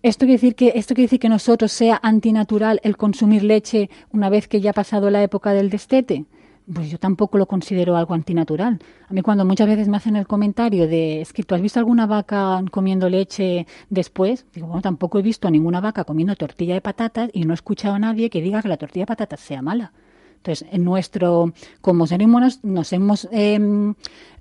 ¿Esto 0.03 0.25
quiere, 0.25 0.33
decir 0.33 0.55
que, 0.55 0.73
¿Esto 0.75 0.95
quiere 0.95 1.05
decir 1.05 1.19
que 1.19 1.29
nosotros 1.29 1.71
sea 1.71 1.99
antinatural 2.01 2.79
el 2.83 2.97
consumir 2.97 3.43
leche 3.43 3.89
una 4.11 4.29
vez 4.29 4.47
que 4.47 4.59
ya 4.59 4.71
ha 4.71 4.73
pasado 4.73 5.09
la 5.09 5.21
época 5.21 5.53
del 5.53 5.69
destete? 5.69 6.25
pues 6.71 6.89
yo 6.89 6.99
tampoco 6.99 7.37
lo 7.37 7.47
considero 7.47 7.97
algo 7.97 8.13
antinatural. 8.13 8.79
A 9.09 9.13
mí 9.13 9.21
cuando 9.21 9.45
muchas 9.45 9.67
veces 9.67 9.87
me 9.87 9.97
hacen 9.97 10.15
el 10.15 10.27
comentario 10.27 10.87
de, 10.87 11.21
es 11.21 11.33
que 11.33 11.43
tú 11.43 11.55
has 11.55 11.61
visto 11.61 11.79
alguna 11.79 12.05
vaca 12.05 12.63
comiendo 12.71 13.09
leche 13.09 13.67
después, 13.89 14.45
digo, 14.53 14.67
bueno, 14.67 14.81
tampoco 14.81 15.19
he 15.19 15.21
visto 15.21 15.47
a 15.47 15.51
ninguna 15.51 15.81
vaca 15.81 16.03
comiendo 16.03 16.35
tortilla 16.35 16.73
de 16.73 16.81
patatas 16.81 17.29
y 17.33 17.45
no 17.45 17.53
he 17.53 17.55
escuchado 17.55 17.95
a 17.95 17.99
nadie 17.99 18.29
que 18.29 18.41
diga 18.41 18.61
que 18.61 18.69
la 18.69 18.77
tortilla 18.77 19.03
de 19.03 19.07
patatas 19.07 19.39
sea 19.39 19.61
mala. 19.61 19.91
Entonces, 20.37 20.67
en 20.71 20.83
nuestro, 20.83 21.53
como 21.81 22.07
seres 22.07 22.25
humanos, 22.25 22.59
nos 22.63 22.93
hemos, 22.93 23.27
em, 23.31 23.93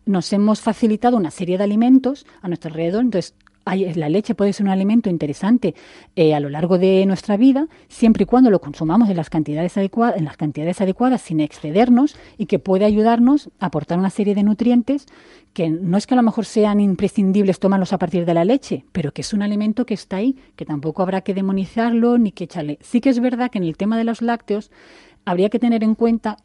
nos 0.07 0.33
hemos 0.33 0.61
facilitado 0.61 1.17
una 1.17 1.31
serie 1.31 1.59
de 1.59 1.65
alimentos 1.65 2.27
a 2.41 2.49
nuestro 2.49 2.69
alrededor. 2.69 3.03
Entonces, 3.03 3.35
la 3.65 4.09
leche 4.09 4.35
puede 4.35 4.53
ser 4.53 4.67
un 4.67 4.73
alimento 4.73 5.11
interesante 5.11 5.75
eh, 6.17 6.35
a 6.35 6.41
lo 6.41 6.49
largo 6.49 6.79
de 6.79 7.05
nuestra 7.07 7.37
vida, 7.37 7.69
siempre 7.89 8.25
y 8.25 8.27
cuando 8.27 8.51
lo 8.51 8.61
consumamos 8.61 9.09
en 9.09 9.17
las 9.17 9.31
cantidades 9.31 9.77
adecuadas, 9.77 10.17
en 10.17 10.25
las 10.25 10.37
cantidades 10.37 10.81
adecuadas, 10.81 11.21
sin 11.21 11.41
excedernos 11.41 12.17
y 12.39 12.47
que 12.47 12.59
puede 12.59 12.85
ayudarnos 12.85 13.51
a 13.61 13.67
aportar 13.67 13.99
una 13.99 14.11
serie 14.11 14.35
de 14.35 14.43
nutrientes 14.43 15.07
que 15.53 15.69
no 15.69 15.97
es 15.99 16.07
que 16.07 16.15
a 16.15 16.17
lo 16.17 16.23
mejor 16.23 16.45
sean 16.45 16.81
imprescindibles 16.81 17.59
tomarlos 17.59 17.93
a 17.93 17.99
partir 17.99 18.25
de 18.25 18.35
la 18.35 18.45
leche, 18.45 18.85
pero 18.93 19.13
que 19.13 19.23
es 19.23 19.33
un 19.33 19.43
alimento 19.43 19.85
que 19.85 19.95
está 19.95 20.17
ahí, 20.17 20.37
que 20.57 20.65
tampoco 20.65 21.03
habrá 21.03 21.23
que 21.23 21.35
demonizarlo 21.35 22.19
ni 22.19 22.31
que 22.31 22.45
echarle. 22.45 22.79
Sí 22.81 23.01
que 23.01 23.09
es 23.09 23.21
verdad 23.21 23.51
que 23.51 23.59
en 23.59 23.65
el 23.65 23.77
tema 23.77 23.99
de 23.99 24.05
los 24.05 24.23
lácteos 24.23 24.71
habría 25.31 25.49
que 25.49 25.61
tener 25.61 25.85
en 25.85 25.95
cuenta 25.95 26.39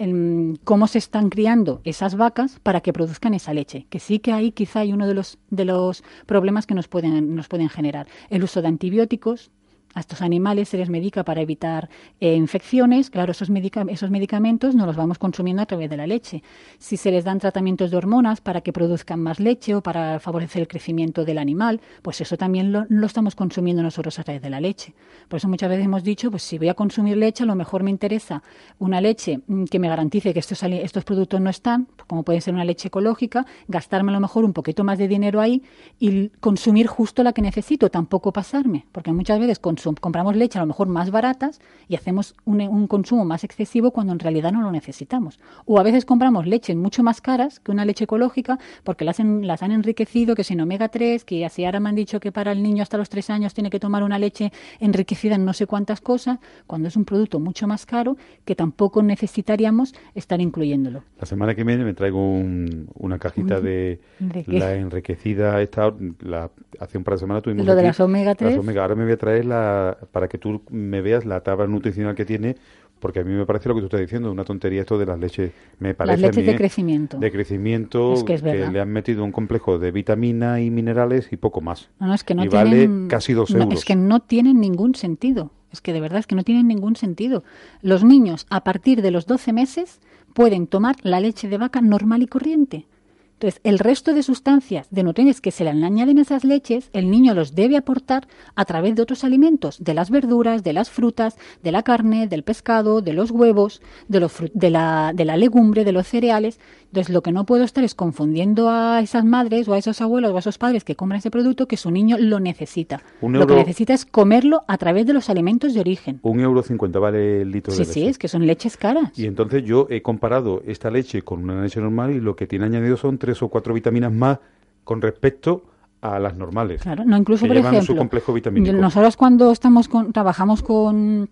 cómo 0.63 0.85
se 0.85 0.99
están 0.99 1.29
criando 1.29 1.81
esas 1.85 2.15
vacas 2.15 2.59
para 2.61 2.81
que 2.81 2.93
produzcan 2.93 3.33
esa 3.33 3.51
leche, 3.51 3.87
que 3.89 3.99
sí 3.99 4.19
que 4.19 4.31
ahí 4.31 4.51
quizá 4.51 4.81
hay 4.81 4.93
uno 4.93 5.07
de 5.07 5.15
los, 5.15 5.39
de 5.49 5.65
los 5.65 6.03
problemas 6.27 6.67
que 6.67 6.75
nos 6.75 6.87
pueden, 6.87 7.35
nos 7.35 7.47
pueden 7.47 7.69
generar. 7.69 8.07
El 8.29 8.43
uso 8.43 8.61
de 8.61 8.67
antibióticos, 8.67 9.49
a 9.95 10.01
estos 10.01 10.21
animales 10.21 10.69
se 10.69 10.77
les 10.77 10.89
medica 10.89 11.23
para 11.23 11.41
evitar 11.41 11.89
eh, 12.19 12.35
infecciones. 12.35 13.09
Claro, 13.09 13.31
esos, 13.31 13.49
medicamentos 13.49 14.75
no 14.75 14.85
los 14.85 14.95
vamos 14.95 15.17
consumiendo 15.17 15.63
a 15.63 15.65
través 15.65 15.89
de 15.89 15.97
la 15.97 16.05
leche. 16.05 16.43
Si 16.77 16.97
se 16.97 17.11
les 17.11 17.23
dan 17.23 17.39
tratamientos 17.39 17.91
de 17.91 17.97
hormonas 17.97 18.41
para 18.41 18.61
que 18.61 18.73
produzcan 18.73 19.21
más 19.21 19.39
leche 19.39 19.73
o 19.73 19.81
para 19.81 20.19
favorecer 20.19 20.61
el 20.61 20.67
crecimiento 20.67 21.23
del 21.23 21.37
animal, 21.37 21.79
pues 22.01 22.19
eso 22.19 22.35
también 22.37 22.71
lo, 22.71 22.85
estamos 23.05 23.35
consumiendo 23.35 23.81
nosotros 23.81 24.19
a 24.19 24.23
través 24.23 24.41
de 24.41 24.49
la 24.49 24.59
leche. 24.59 24.93
Por 25.29 25.37
eso 25.37 25.47
muchas 25.47 25.69
veces 25.69 25.85
hemos 25.85 26.03
dicho, 26.03 26.29
pues 26.29 26.43
si 26.43 26.57
voy 26.57 26.67
a 26.67 26.73
consumir 26.73 27.15
leche, 27.15 27.43
a 27.43 27.47
lo 27.47 27.55
mejor 27.55 27.81
me 27.81 27.89
interesa 27.89 28.43
una 28.79 28.99
leche 28.99 29.39
mm, 29.47 29.63
que 29.65 29.79
me 29.79 29.87
garantice 29.87 30.33
que 30.33 30.39
estos, 30.39 30.61
estos 30.61 31.05
productos 31.05 31.39
no 31.39 31.49
están, 31.49 31.87
como 32.07 32.23
puede 32.23 32.41
ser 32.41 32.53
una 32.53 32.65
leche 32.65 32.89
ecológica, 32.89 33.45
gastarme 33.69 34.11
a 34.11 34.15
lo 34.15 34.19
mejor 34.19 34.43
un 34.43 34.51
poquito 34.51 34.83
más 34.83 34.97
de 34.97 35.07
dinero 35.07 35.39
ahí 35.39 35.63
y 35.99 36.29
consumir 36.41 36.87
justo 36.87 37.23
la 37.23 37.31
que 37.31 37.41
necesito, 37.41 37.89
tampoco 37.89 38.33
pasarme, 38.33 38.85
porque 38.91 39.13
muchas 39.13 39.39
veces 39.39 39.59
compramos 39.93 40.35
leche 40.35 40.57
a 40.57 40.61
lo 40.61 40.67
mejor 40.67 40.87
más 40.87 41.11
baratas 41.11 41.59
y 41.87 41.95
hacemos 41.95 42.35
un, 42.45 42.87
consumo 42.87 43.25
más 43.25 43.43
excesivo 43.43 43.91
cuando 43.91 44.13
en 44.13 44.19
realidad 44.19 44.51
no 44.51 44.61
lo 44.61 44.71
necesitamos. 44.71 45.39
O 45.65 45.79
a 45.79 45.83
veces 45.83 46.05
compramos 46.05 46.47
leches 46.47 46.75
mucho 46.75 47.03
más 47.03 47.21
caras 47.21 47.59
que 47.59 47.71
una 47.71 47.85
leche 47.85 48.05
ecológica 48.05 48.59
porque 48.83 49.05
las, 49.05 49.19
las 49.19 49.63
han 49.63 49.71
enriquecido, 49.71 50.35
que 50.35 50.43
sin 50.43 50.61
omega 50.61 50.89
3, 50.89 51.23
que 51.25 51.45
así 51.45 51.65
ahora 51.65 51.79
me 51.79 51.89
han 51.89 51.95
dicho 51.95 52.19
que 52.19 52.31
para 52.31 52.51
el 52.51 52.63
niño 52.63 52.83
hasta 52.83 52.97
los 52.97 53.09
3 53.09 53.29
años 53.29 53.53
tiene 53.53 53.69
que 53.69 53.79
tomar 53.79 54.03
una 54.03 54.19
leche 54.19 54.51
enriquecida 54.79 55.35
en 55.35 55.45
no 55.45 55.53
sé 55.53 55.67
cuántas 55.67 56.01
cosas, 56.01 56.39
cuando 56.67 56.87
es 56.87 56.95
un 56.95 57.05
producto 57.05 57.39
mucho 57.39 57.67
más 57.67 57.85
caro 57.85 58.17
que 58.45 58.55
tampoco 58.55 59.03
necesitaríamos 59.03 59.93
estar 60.13 60.41
incluyéndolo. 60.41 61.03
La 61.19 61.25
semana 61.25 61.55
que 61.55 61.63
viene 61.63 61.83
me 61.83 61.93
traigo 61.93 62.21
una 62.25 63.19
cajita 63.19 63.59
de, 63.59 63.99
la 64.47 64.75
enriquecida, 64.75 65.61
esta, 65.61 65.93
la, 66.21 66.49
hace 66.79 66.97
un 66.97 67.03
par 67.03 67.15
de 67.15 67.19
semanas 67.19 67.43
tuvimos... 67.43 67.65
Lo 67.65 67.75
de 67.75 67.83
las 67.83 67.99
omega 67.99 68.35
3. 68.35 68.57
ahora 68.77 68.95
me 68.95 69.03
voy 69.03 69.13
a 69.13 69.17
traer 69.17 69.45
la 69.45 69.74
para, 70.11 70.27
que 70.27 70.37
tú 70.37 70.61
me 70.69 71.01
veas 71.01 71.25
la 71.25 71.41
tabla 71.41 71.67
nutricional 71.67 72.15
que 72.15 72.25
tiene 72.25 72.55
porque 72.99 73.19
a 73.19 73.23
mí 73.23 73.33
me 73.33 73.45
parece 73.45 73.69
lo 73.69 73.75
que 73.75 73.81
tú 73.81 73.85
estás 73.85 73.99
diciendo, 73.99 74.31
una 74.31 74.45
tontería 74.45 74.81
esto 74.81 74.97
de 74.97 75.05
las 75.05 75.19
leches. 75.19 75.51
Me 75.79 75.93
parece 75.93 76.21
las 76.21 76.31
leches 76.31 76.45
de 76.45 76.55
crecimiento. 76.55 77.17
De 77.17 77.31
crecimiento, 77.31 78.15
que, 78.25 78.37
le 78.37 78.79
han 78.79 78.89
metido 78.89 79.23
un 79.23 79.31
complejo 79.31 79.77
de 79.77 79.91
vitamina 79.91 80.61
y 80.61 80.71
minerales 80.71 81.31
y 81.31 81.37
poco 81.37 81.61
más. 81.61 81.89
No, 81.99 82.13
es 82.13 82.23
que 82.23 82.33
no 82.33 82.45
y 82.45 82.49
tienen, 82.49 83.01
vale 83.01 83.07
casi 83.09 83.33
dos 83.33 83.51
euros. 83.51 83.73
es 83.73 83.85
que 83.85 83.95
no 83.95 84.21
tienen 84.21 84.59
ningún 84.59 84.95
sentido. 84.95 85.51
Es 85.71 85.81
que 85.81 85.93
de 85.93 85.99
verdad 85.99 86.19
es 86.19 86.27
que 86.27 86.35
no 86.35 86.43
tienen 86.43 86.67
ningún 86.67 86.95
sentido. 86.95 87.43
Los 87.81 88.03
niños, 88.03 88.47
a 88.49 88.63
partir 88.63 89.01
de 89.01 89.11
los 89.11 89.27
12 89.27 89.51
meses, 89.51 89.99
pueden 90.33 90.67
tomar 90.67 90.95
la 91.03 91.19
leche 91.19 91.49
de 91.49 91.57
vaca 91.57 91.81
normal 91.81 92.23
y 92.23 92.27
corriente. 92.27 92.87
Entonces, 93.35 93.59
el 93.65 93.79
resto 93.79 94.13
de 94.13 94.23
sustancias, 94.23 94.87
de 94.91 95.03
nutrientes 95.03 95.41
que 95.41 95.51
se 95.51 95.65
le 95.65 95.71
añaden 95.71 96.19
a 96.19 96.21
esas 96.21 96.45
leches, 96.45 96.89
el 96.93 97.11
niño 97.11 97.33
los 97.33 97.53
debe 97.53 97.75
aportar 97.75 98.29
a 98.55 98.63
través 98.63 98.95
de 98.95 99.01
otros 99.01 99.25
alimentos, 99.25 99.83
de 99.83 99.93
las 99.93 100.09
verduras, 100.09 100.63
de 100.63 100.71
las 100.71 100.89
frutas, 100.89 101.35
de 101.61 101.73
la 101.73 101.83
carne, 101.83 102.27
del 102.27 102.43
pescado, 102.43 103.01
de 103.01 103.11
los 103.11 103.31
huevos, 103.31 103.81
de, 104.07 104.21
los 104.21 104.33
de, 104.53 104.69
la, 104.69 105.11
de 105.13 105.25
la 105.25 105.35
legumbre, 105.35 105.83
de 105.83 105.91
los 105.91 106.07
cereales. 106.07 106.61
Entonces, 106.85 107.13
lo 107.13 107.21
que 107.23 107.33
no 107.33 107.45
puedo 107.45 107.65
estar 107.65 107.83
es 107.83 107.93
confundiendo 107.93 108.69
a 108.69 109.01
esas 109.01 109.25
madres 109.25 109.67
o 109.67 109.73
a 109.73 109.77
esos 109.77 109.99
abuelos 109.99 110.31
o 110.31 110.37
a 110.37 110.39
esos 110.39 110.57
padres 110.57 110.85
que 110.85 110.95
compran 110.95 111.17
ese 111.17 111.29
producto 111.29 111.67
que 111.67 111.75
su 111.75 111.91
niño 111.91 112.15
lo 112.17 112.39
necesita. 112.39 113.03
lo 113.21 113.45
que 113.45 113.55
necesita 113.55 113.93
es 113.93 114.05
comerlo 114.05 114.63
a 114.69 114.77
través 114.77 115.05
de 115.05 115.11
los 115.11 115.29
alimentos 115.29 115.73
de 115.73 115.81
origen. 115.81 116.19
Un 116.21 116.39
euro 116.39 116.63
cincuenta 116.63 116.99
vale 116.99 117.41
el 117.41 117.51
litro 117.51 117.73
de 117.73 117.79
leche. 117.79 117.91
Sí, 117.91 117.99
sí, 117.99 118.07
es 118.07 118.17
que 118.17 118.29
son 118.29 118.47
leches 118.47 118.77
caras. 118.77 119.11
Y 119.19 119.25
entonces 119.25 119.65
yo 119.65 119.87
he 119.89 120.01
comparado 120.01 120.61
esta 120.65 120.89
leche 120.89 121.21
con 121.21 121.43
una 121.43 121.61
leche 121.61 121.81
normal 121.81 122.15
y 122.15 122.21
lo 122.21 122.37
que 122.37 122.47
tiene 122.47 122.63
añadido 122.63 122.95
son 122.95 123.17
tres 123.25 123.41
o 123.41 123.47
cuatro 123.49 123.73
vitaminas 123.73 124.11
más 124.11 124.37
con 124.83 125.01
respecto 125.01 125.63
a 126.01 126.19
las 126.19 126.35
normales. 126.35 126.81
Claro, 126.83 127.03
no, 127.05 127.17
incluso 127.17 127.47
por 127.47 127.57
ejemplo, 127.57 127.81
su 127.81 127.95
complejo 127.95 128.31
vitamínico. 128.31 128.75
nosotros 128.77 129.17
cuando 129.17 129.51
estamos 129.51 129.87
con, 129.87 130.13
trabajamos 130.13 130.61
con 130.61 131.27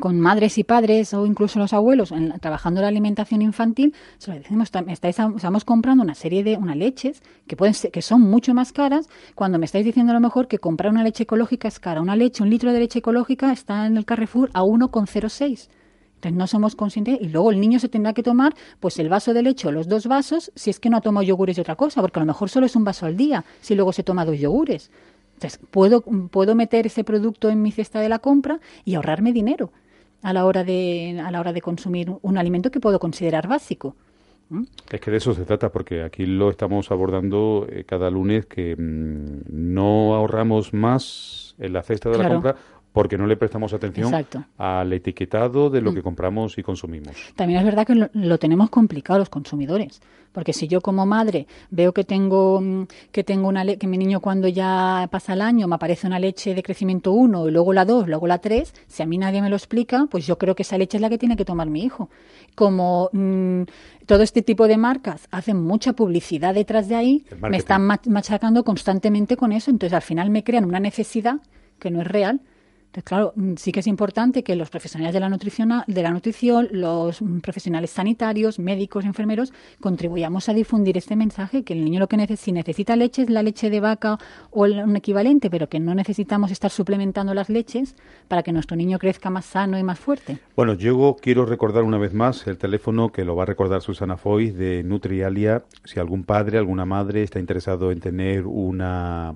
con 0.00 0.18
madres 0.18 0.56
y 0.58 0.64
padres 0.64 1.12
o 1.12 1.26
incluso 1.26 1.58
los 1.58 1.72
abuelos 1.72 2.12
en, 2.12 2.32
trabajando 2.40 2.80
la 2.80 2.88
alimentación 2.88 3.42
infantil, 3.42 3.94
se 4.18 4.30
lo 4.30 4.38
decimos, 4.38 4.70
estáis, 4.88 5.18
estamos 5.18 5.64
comprando 5.64 6.02
una 6.02 6.14
serie 6.14 6.42
de 6.42 6.56
una 6.56 6.74
leches 6.74 7.22
que 7.46 7.56
pueden 7.56 7.74
ser, 7.74 7.90
que 7.90 8.00
son 8.00 8.22
mucho 8.22 8.54
más 8.54 8.72
caras, 8.72 9.08
cuando 9.34 9.58
me 9.58 9.66
estáis 9.66 9.84
diciendo 9.84 10.12
a 10.12 10.14
lo 10.14 10.20
mejor 10.20 10.48
que 10.48 10.58
comprar 10.58 10.90
una 10.90 11.04
leche 11.04 11.24
ecológica 11.24 11.68
es 11.68 11.78
cara. 11.78 12.00
Una 12.00 12.16
leche, 12.16 12.42
un 12.42 12.48
litro 12.48 12.72
de 12.72 12.80
leche 12.80 13.00
ecológica 13.00 13.52
está 13.52 13.86
en 13.86 13.98
el 13.98 14.04
Carrefour 14.06 14.50
a 14.54 14.62
1,06. 14.62 15.68
Entonces 16.22 16.38
no 16.38 16.46
somos 16.46 16.76
conscientes 16.76 17.18
y 17.20 17.30
luego 17.30 17.50
el 17.50 17.60
niño 17.60 17.80
se 17.80 17.88
tendrá 17.88 18.12
que 18.12 18.22
tomar 18.22 18.54
pues 18.78 19.00
el 19.00 19.08
vaso 19.08 19.34
de 19.34 19.42
leche 19.42 19.66
o 19.66 19.72
los 19.72 19.88
dos 19.88 20.06
vasos 20.06 20.52
si 20.54 20.70
es 20.70 20.78
que 20.78 20.88
no 20.88 20.98
ha 20.98 21.00
tomado 21.00 21.24
yogures 21.24 21.58
y 21.58 21.60
otra 21.60 21.74
cosa, 21.74 22.00
porque 22.00 22.20
a 22.20 22.22
lo 22.22 22.26
mejor 22.26 22.48
solo 22.48 22.66
es 22.66 22.76
un 22.76 22.84
vaso 22.84 23.06
al 23.06 23.16
día 23.16 23.44
si 23.60 23.74
luego 23.74 23.92
se 23.92 24.04
toma 24.04 24.24
dos 24.24 24.38
yogures. 24.38 24.92
Entonces 25.34 25.58
puedo, 25.72 26.02
puedo 26.02 26.54
meter 26.54 26.86
ese 26.86 27.02
producto 27.02 27.50
en 27.50 27.60
mi 27.60 27.72
cesta 27.72 27.98
de 27.98 28.08
la 28.08 28.20
compra 28.20 28.60
y 28.84 28.94
ahorrarme 28.94 29.32
dinero 29.32 29.72
a 30.22 30.32
la 30.32 30.44
hora 30.46 30.62
de, 30.62 31.20
a 31.24 31.32
la 31.32 31.40
hora 31.40 31.52
de 31.52 31.60
consumir 31.60 32.12
un 32.22 32.38
alimento 32.38 32.70
que 32.70 32.78
puedo 32.78 33.00
considerar 33.00 33.48
básico. 33.48 33.96
Es 34.90 35.00
que 35.00 35.10
de 35.10 35.16
eso 35.16 35.34
se 35.34 35.44
trata, 35.44 35.70
porque 35.72 36.02
aquí 36.02 36.26
lo 36.26 36.50
estamos 36.50 36.90
abordando 36.90 37.66
eh, 37.68 37.84
cada 37.84 38.10
lunes, 38.10 38.46
que 38.46 38.76
mm, 38.76 39.44
no 39.48 40.14
ahorramos 40.14 40.74
más 40.74 41.54
en 41.58 41.72
la 41.72 41.82
cesta 41.82 42.10
de 42.10 42.18
la 42.18 42.28
compra 42.28 42.56
porque 42.92 43.16
no 43.16 43.26
le 43.26 43.36
prestamos 43.36 43.72
atención 43.72 44.12
al 44.58 44.92
etiquetado 44.92 45.70
de 45.70 45.80
lo 45.80 45.92
mm. 45.92 45.94
que 45.94 46.02
compramos 46.02 46.58
y 46.58 46.62
consumimos. 46.62 47.16
También 47.34 47.60
es 47.60 47.64
verdad 47.64 47.86
que 47.86 48.08
lo, 48.12 48.38
tenemos 48.38 48.70
complicado 48.70 49.18
los 49.18 49.30
consumidores, 49.30 50.00
porque 50.32 50.52
si 50.52 50.68
yo 50.68 50.80
como 50.82 51.06
madre 51.06 51.46
veo 51.70 51.92
que 51.92 52.04
tengo 52.04 52.60
mm, 52.60 52.82
que 53.10 53.24
tengo 53.24 53.48
una 53.48 53.64
que 53.76 53.86
mi 53.86 53.96
niño 53.96 54.20
cuando 54.20 54.46
ya 54.46 55.08
pasa 55.10 55.32
el 55.32 55.40
año 55.40 55.68
me 55.68 55.76
aparece 55.76 56.06
una 56.06 56.18
leche 56.18 56.54
de 56.54 56.62
crecimiento 56.62 57.12
1 57.12 57.48
y 57.48 57.50
luego 57.50 57.72
la 57.72 57.84
2, 57.84 58.08
luego 58.08 58.26
la 58.26 58.38
3, 58.38 58.74
si 58.86 59.02
a 59.02 59.06
mí 59.06 59.16
nadie 59.16 59.40
me 59.40 59.48
lo 59.48 59.56
explica, 59.56 60.06
pues 60.10 60.26
yo 60.26 60.36
creo 60.36 60.54
que 60.54 60.62
esa 60.62 60.76
leche 60.76 60.98
es 60.98 61.00
la 61.00 61.08
que 61.08 61.18
tiene 61.18 61.36
que 61.36 61.44
tomar 61.44 61.70
mi 61.70 61.82
hijo. 61.82 62.10
Como 62.54 63.08
mm, 63.12 63.62
todo 64.04 64.22
este 64.22 64.42
tipo 64.42 64.68
de 64.68 64.76
marcas 64.76 65.28
hacen 65.30 65.62
mucha 65.62 65.94
publicidad 65.94 66.54
detrás 66.54 66.88
de 66.88 66.96
ahí, 66.96 67.24
me 67.40 67.56
están 67.56 67.86
machacando 67.86 68.64
constantemente 68.64 69.38
con 69.38 69.52
eso, 69.52 69.70
entonces 69.70 69.94
al 69.94 70.02
final 70.02 70.28
me 70.28 70.44
crean 70.44 70.66
una 70.66 70.80
necesidad 70.80 71.36
que 71.78 71.90
no 71.90 72.02
es 72.02 72.06
real 72.06 72.42
entonces, 72.92 73.08
claro, 73.08 73.32
mm, 73.36 73.54
sí 73.56 73.72
que 73.72 73.80
es 73.80 73.86
importante 73.86 74.42
que 74.44 74.54
los 74.54 74.68
profesionales 74.68 75.14
de 75.14 75.20
la 75.20 75.30
nutrición, 75.30 75.70
de 75.86 76.02
la 76.02 76.10
nutrición, 76.10 76.68
los 76.72 77.22
mm, 77.22 77.38
profesionales 77.38 77.88
sanitarios, 77.88 78.58
médicos, 78.58 79.06
enfermeros, 79.06 79.54
contribuyamos 79.80 80.50
a 80.50 80.52
difundir 80.52 80.98
este 80.98 81.16
mensaje 81.16 81.62
que 81.62 81.72
el 81.72 81.86
niño 81.86 82.00
lo 82.00 82.06
que 82.06 82.18
necesita, 82.18 82.42
si 82.42 82.52
necesita 82.52 82.96
leche 82.96 83.22
es 83.22 83.30
la 83.30 83.42
leche 83.42 83.70
de 83.70 83.80
vaca 83.80 84.18
o 84.50 84.64
un 84.64 84.94
equivalente, 84.96 85.48
pero 85.48 85.70
que 85.70 85.80
no 85.80 85.94
necesitamos 85.94 86.50
estar 86.50 86.70
suplementando 86.70 87.32
las 87.32 87.48
leches 87.48 87.96
para 88.28 88.42
que 88.42 88.52
nuestro 88.52 88.76
niño 88.76 88.98
crezca 88.98 89.30
más 89.30 89.46
sano 89.46 89.78
y 89.78 89.82
más 89.82 89.98
fuerte. 89.98 90.38
Bueno, 90.54 90.74
yo 90.74 91.16
quiero 91.18 91.46
recordar 91.46 91.84
una 91.84 91.96
vez 91.96 92.12
más 92.12 92.46
el 92.46 92.58
teléfono 92.58 93.10
que 93.10 93.24
lo 93.24 93.36
va 93.36 93.44
a 93.44 93.46
recordar 93.46 93.80
Susana 93.80 94.18
Foy 94.18 94.50
de 94.50 94.82
Nutrialia. 94.82 95.62
Si 95.84 95.98
algún 95.98 96.24
padre, 96.24 96.58
alguna 96.58 96.84
madre 96.84 97.22
está 97.22 97.38
interesado 97.38 97.90
en 97.90 98.00
tener 98.00 98.46
una 98.46 99.34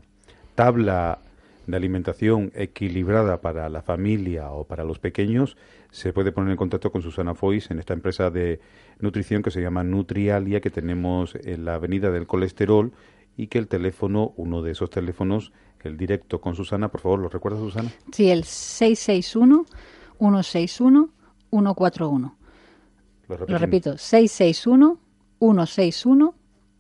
tabla 0.55 1.21
de 1.67 1.77
alimentación 1.77 2.53
equilibrada 2.55 3.41
para 3.41 3.69
la 3.69 3.83
familia 3.83 4.51
o 4.53 4.65
para 4.65 4.85
los 4.85 4.99
pequeños, 4.99 5.57
se 5.91 6.13
puede 6.13 6.33
poner 6.33 6.51
en 6.51 6.57
contacto 6.57 6.93
con 6.93 7.03
Susana 7.03 7.35
Foix 7.35 7.71
en 7.71 7.79
esta 7.79 7.95
empresa 7.95 8.31
de 8.31 8.61
nutrición 9.01 9.43
que 9.43 9.51
se 9.51 9.61
llama 9.61 9.85
Nutrialia, 9.85 10.61
que 10.61 10.71
tenemos 10.71 11.35
en 11.35 11.65
la 11.65 11.75
Avenida 11.75 12.11
del 12.11 12.27
Colesterol 12.27 12.93
y 13.37 13.49
que 13.49 13.59
el 13.59 13.69
teléfono, 13.69 14.33
uno 14.37 14.63
de 14.63 14.73
esos 14.73 14.91
teléfonos, 14.91 15.53
el 15.83 15.97
directo 15.97 16.41
con 16.41 16.55
Susana, 16.55 16.89
por 16.89 17.01
favor, 17.01 17.21
¿lo 17.21 17.29
recuerda 17.29 17.59
Susana? 17.59 17.91
Sí, 18.13 18.31
el 18.31 18.45
661 18.45 19.67
161 20.19 21.11
141. 21.51 22.37
Lo, 23.29 23.59
repito, 23.59 23.99
661 23.99 24.99
161 25.39 26.35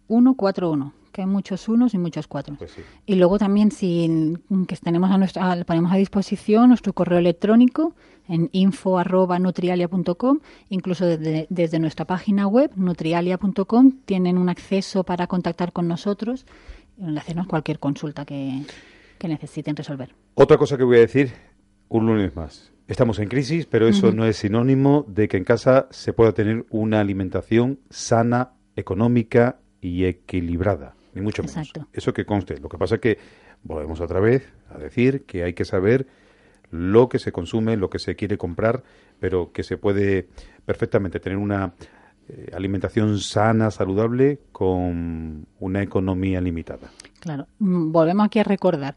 141 0.09 0.93
que 1.17 1.23
hay 1.23 1.27
muchos 1.27 1.67
unos 1.71 1.95
y 1.95 1.99
muchos 1.99 2.27
cuatro. 2.27 2.57
Pues 2.59 2.77
y 3.07 3.15
luego 3.15 3.39
también 3.39 3.71
si 3.71 4.37
que 4.69 4.77
tenemos 4.77 5.11
a 5.11 5.17
nuestra, 5.17 5.65
ponemos 5.65 5.91
a 5.91 5.97
disposición 5.97 6.69
nuestro 6.69 6.93
correo 6.93 7.19
electrónico 7.19 7.95
en 8.29 8.51
info.nutrialia.com, 8.53 10.41
incluso 10.69 11.07
desde, 11.07 11.47
desde, 11.49 11.79
nuestra 11.79 12.05
página 12.05 12.47
web 12.47 12.71
nutrialia.com 12.77 13.93
tienen 14.05 14.37
un 14.37 14.51
acceso 14.51 15.05
para 15.05 15.27
contactar 15.27 15.73
con 15.73 15.89
nosotros 15.89 16.45
y 16.99 17.17
hacernos 17.17 17.47
cualquier 17.47 17.79
consulta 17.79 18.27
que, 18.27 18.65
que 19.19 19.27
necesiten 19.27 19.75
resolver. 19.75 20.15
Otra 20.35 20.59
cosa 20.59 20.77
que 20.77 20.85
voy 20.85 20.99
a 20.99 21.01
decir, 21.01 21.33
un 21.89 22.05
lunes 22.05 22.37
más. 22.37 22.73
Estamos 22.89 23.19
en 23.21 23.31
crisis, 23.31 23.65
pero 23.65 23.89
eso 23.89 24.13
no 24.13 24.27
es 24.27 24.37
sinónimo 24.37 25.07
de 25.09 25.29
que 25.29 25.39
en 25.39 25.45
casa 25.45 25.89
se 25.91 26.13
pueda 26.13 26.33
tener 26.33 26.67
una 26.69 27.01
alimentación 27.01 27.81
sana, 27.89 28.53
económica 28.77 29.61
y 29.81 30.05
equilibrada 30.05 30.95
ni 31.17 31.23
mucho 31.23 31.43
menos. 31.43 31.73
Eso 31.93 32.13
que 32.13 32.27
conste. 32.27 32.59
Lo 32.61 32.69
que 32.69 32.77
pasa 32.79 32.97
es 32.97 33.01
que 33.01 33.19
volvemos 33.65 34.01
otra 34.01 34.21
vez 34.21 34.53
a 34.71 34.79
decir 34.79 35.25
que 35.25 35.43
hay 35.43 35.55
que 35.55 35.65
saber 35.65 36.07
lo 36.71 37.09
que 37.09 37.19
se 37.19 37.33
consume, 37.33 37.77
lo 37.77 37.89
que 37.89 37.99
se 37.99 38.17
quiere 38.17 38.37
comprar, 38.37 38.85
pero 39.19 39.51
que 39.51 39.65
se 39.65 39.79
puede 39.79 40.29
perfectamente 40.67 41.19
tener 41.19 41.39
una 41.39 41.73
eh, 42.29 42.51
alimentación 42.55 43.19
sana, 43.21 43.71
saludable, 43.71 44.41
con 44.51 45.47
una 45.61 45.83
economía 45.83 46.41
limitada. 46.41 46.91
Claro, 47.21 47.47
mm, 47.59 47.93
volvemos 47.93 48.27
aquí 48.27 48.39
a 48.41 48.45
recordar 48.45 48.97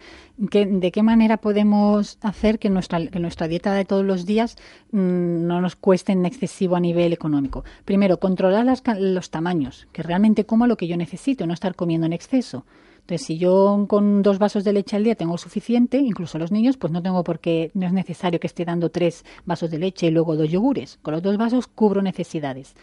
que, 0.49 0.65
de 0.65 0.91
qué 0.91 1.03
manera 1.03 1.37
podemos 1.37 2.17
hacer 2.21 2.59
que 2.59 2.69
nuestra, 2.69 3.47
dieta 3.47 3.73
de 3.73 3.85
todos 3.85 4.03
los 4.03 4.25
días 4.25 4.57
mm, 4.91 5.45
no 5.45 5.61
nos 5.61 5.75
cueste 5.75 6.11
en 6.11 6.25
excesivo 6.25 6.75
a 6.75 6.79
nivel 6.79 7.13
económico. 7.13 7.63
Primero, 7.85 8.19
controlar 8.19 8.65
los 8.99 9.29
tamaños, 9.29 9.87
que 9.91 10.03
realmente 10.03 10.45
coma 10.45 10.67
lo 10.67 10.77
que 10.77 10.87
yo 10.87 10.97
necesito, 10.97 11.45
no 11.45 11.53
estar 11.53 11.75
comiendo 11.75 12.07
en 12.07 12.13
exceso. 12.13 12.65
Entonces, 13.09 13.25
si 13.25 13.37
yo 13.39 13.85
con 13.87 14.21
dos 14.21 14.37
vasos 14.37 14.63
de 14.63 14.73
leche 14.73 14.95
al 14.95 15.03
día 15.03 15.15
tengo 15.15 15.37
suficiente, 15.39 15.97
incluso 15.97 16.37
los 16.37 16.51
niños, 16.51 16.77
pues 16.77 16.93
no 16.93 17.01
tengo 17.01 17.23
por 17.23 17.39
qué, 17.39 17.71
no 17.73 17.87
es 17.87 17.93
necesario 17.93 18.39
que 18.39 18.45
esté 18.45 18.65
dando 18.65 18.91
tres 18.91 19.25
vasos 19.45 19.71
de 19.71 19.79
leche 19.79 20.05
y 20.05 20.11
luego 20.11 20.35
dos 20.35 20.49
yogures. 20.49 20.99
Con 21.01 21.13
los 21.13 21.23
dos 21.23 21.37
vasos 21.37 21.65
cubro 21.65 22.03
necesidades. 22.03 22.75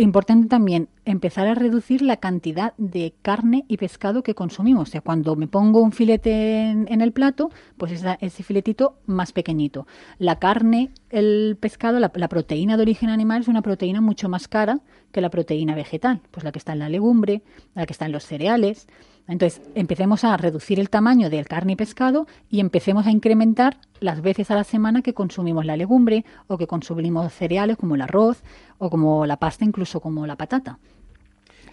Importante 0.00 0.46
también 0.46 0.88
empezar 1.04 1.48
a 1.48 1.56
reducir 1.56 2.02
la 2.02 2.18
cantidad 2.18 2.72
de 2.76 3.14
carne 3.20 3.64
y 3.66 3.78
pescado 3.78 4.22
que 4.22 4.36
consumimos. 4.36 4.88
O 4.88 4.92
sea, 4.92 5.00
cuando 5.00 5.34
me 5.34 5.48
pongo 5.48 5.82
un 5.82 5.90
filete 5.90 6.70
en, 6.70 7.00
el 7.00 7.10
plato, 7.10 7.50
pues 7.76 8.04
ese 8.20 8.42
filetito 8.44 8.94
más 9.06 9.32
pequeñito. 9.32 9.88
La 10.18 10.38
carne, 10.38 10.92
el 11.10 11.56
pescado, 11.58 11.98
la, 11.98 12.10
proteína 12.10 12.76
de 12.76 12.82
origen 12.82 13.08
animal 13.08 13.40
es 13.40 13.48
una 13.48 13.60
proteína 13.60 14.00
mucho 14.00 14.28
más 14.28 14.46
cara 14.46 14.78
que 15.10 15.20
la 15.20 15.30
proteína 15.30 15.74
vegetal, 15.74 16.20
pues 16.30 16.44
la 16.44 16.52
que 16.52 16.60
está 16.60 16.74
en 16.74 16.78
la 16.78 16.88
legumbre, 16.88 17.42
la 17.74 17.84
que 17.84 17.92
está 17.92 18.06
en 18.06 18.12
los 18.12 18.22
cereales. 18.22 18.86
Entonces, 19.28 19.60
empecemos 19.74 20.24
a 20.24 20.36
reducir 20.38 20.80
el 20.80 20.88
tamaño 20.88 21.28
del 21.28 21.46
carne 21.46 21.72
y 21.72 21.76
pescado 21.76 22.26
y 22.50 22.60
empecemos 22.60 23.06
a 23.06 23.10
incrementar 23.10 23.76
las 24.00 24.22
veces 24.22 24.50
a 24.50 24.54
la 24.54 24.64
semana 24.64 25.02
que 25.02 25.12
consumimos 25.12 25.66
la 25.66 25.76
legumbre 25.76 26.24
o 26.46 26.56
que 26.56 26.66
consumimos 26.66 27.32
cereales 27.34 27.76
como 27.76 27.94
el 27.94 28.00
arroz 28.00 28.42
o 28.78 28.88
como 28.88 29.26
la 29.26 29.36
pasta, 29.36 29.66
incluso 29.66 30.00
como 30.00 30.26
la 30.26 30.36
patata. 30.36 30.78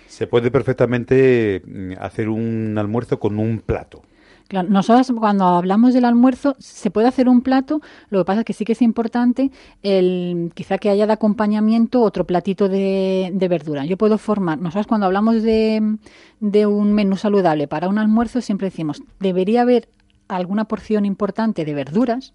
Se 0.07 0.27
puede 0.27 0.51
perfectamente 0.51 1.61
mm, 1.65 1.93
hacer 1.99 2.27
un 2.27 2.77
almuerzo 2.77 3.19
con 3.19 3.39
un 3.39 3.59
plato. 3.59 4.03
Claro, 4.47 4.69
nosotros 4.69 5.11
cuando 5.17 5.45
hablamos 5.45 5.95
del 5.95 6.05
almuerzo 6.05 6.55
se 6.59 6.91
puede 6.91 7.07
hacer 7.07 7.27
un 7.27 7.41
plato, 7.41 7.81
lo 8.09 8.19
que 8.19 8.25
pasa 8.25 8.39
es 8.41 8.45
que 8.45 8.53
sí 8.53 8.63
que 8.63 8.73
es 8.73 8.81
importante 8.83 9.51
el 9.81 10.51
quizá 10.53 10.77
que 10.77 10.89
haya 10.89 11.07
de 11.07 11.13
acompañamiento 11.13 12.01
otro 12.01 12.25
platito 12.25 12.69
de, 12.69 13.31
de 13.33 13.47
verdura. 13.47 13.85
Yo 13.85 13.97
puedo 13.97 14.19
formar, 14.19 14.59
nosotros 14.59 14.85
cuando 14.85 15.07
hablamos 15.07 15.41
de, 15.41 15.97
de 16.41 16.65
un 16.67 16.93
menú 16.93 17.15
saludable 17.17 17.67
para 17.67 17.89
un 17.89 17.97
almuerzo 17.97 18.39
siempre 18.39 18.67
decimos, 18.67 19.01
debería 19.19 19.61
haber 19.61 19.89
alguna 20.27 20.65
porción 20.65 21.05
importante 21.05 21.65
de 21.65 21.73
verduras, 21.73 22.33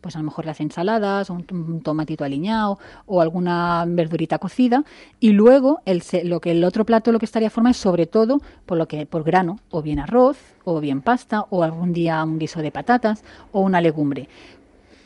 pues 0.00 0.16
a 0.16 0.18
lo 0.18 0.24
mejor 0.24 0.46
las 0.46 0.60
ensaladas, 0.60 1.30
un, 1.30 1.44
un 1.50 1.80
tomatito 1.82 2.24
aliñado 2.24 2.78
o 3.06 3.20
alguna 3.20 3.84
verdurita 3.86 4.38
cocida 4.38 4.84
y 5.20 5.30
luego 5.32 5.80
el, 5.84 6.02
lo 6.24 6.40
que 6.40 6.52
el 6.52 6.64
otro 6.64 6.84
plato 6.84 7.12
lo 7.12 7.18
que 7.18 7.24
estaría 7.24 7.50
formado 7.50 7.72
es 7.72 7.76
sobre 7.76 8.06
todo 8.06 8.40
por 8.66 8.78
lo 8.78 8.86
que 8.86 9.06
por 9.06 9.24
grano 9.24 9.58
o 9.70 9.82
bien 9.82 9.98
arroz 9.98 10.38
o 10.64 10.80
bien 10.80 11.02
pasta 11.02 11.46
o 11.50 11.62
algún 11.62 11.92
día 11.92 12.22
un 12.24 12.38
guiso 12.38 12.60
de 12.62 12.70
patatas 12.70 13.22
o 13.52 13.60
una 13.60 13.80
legumbre. 13.80 14.28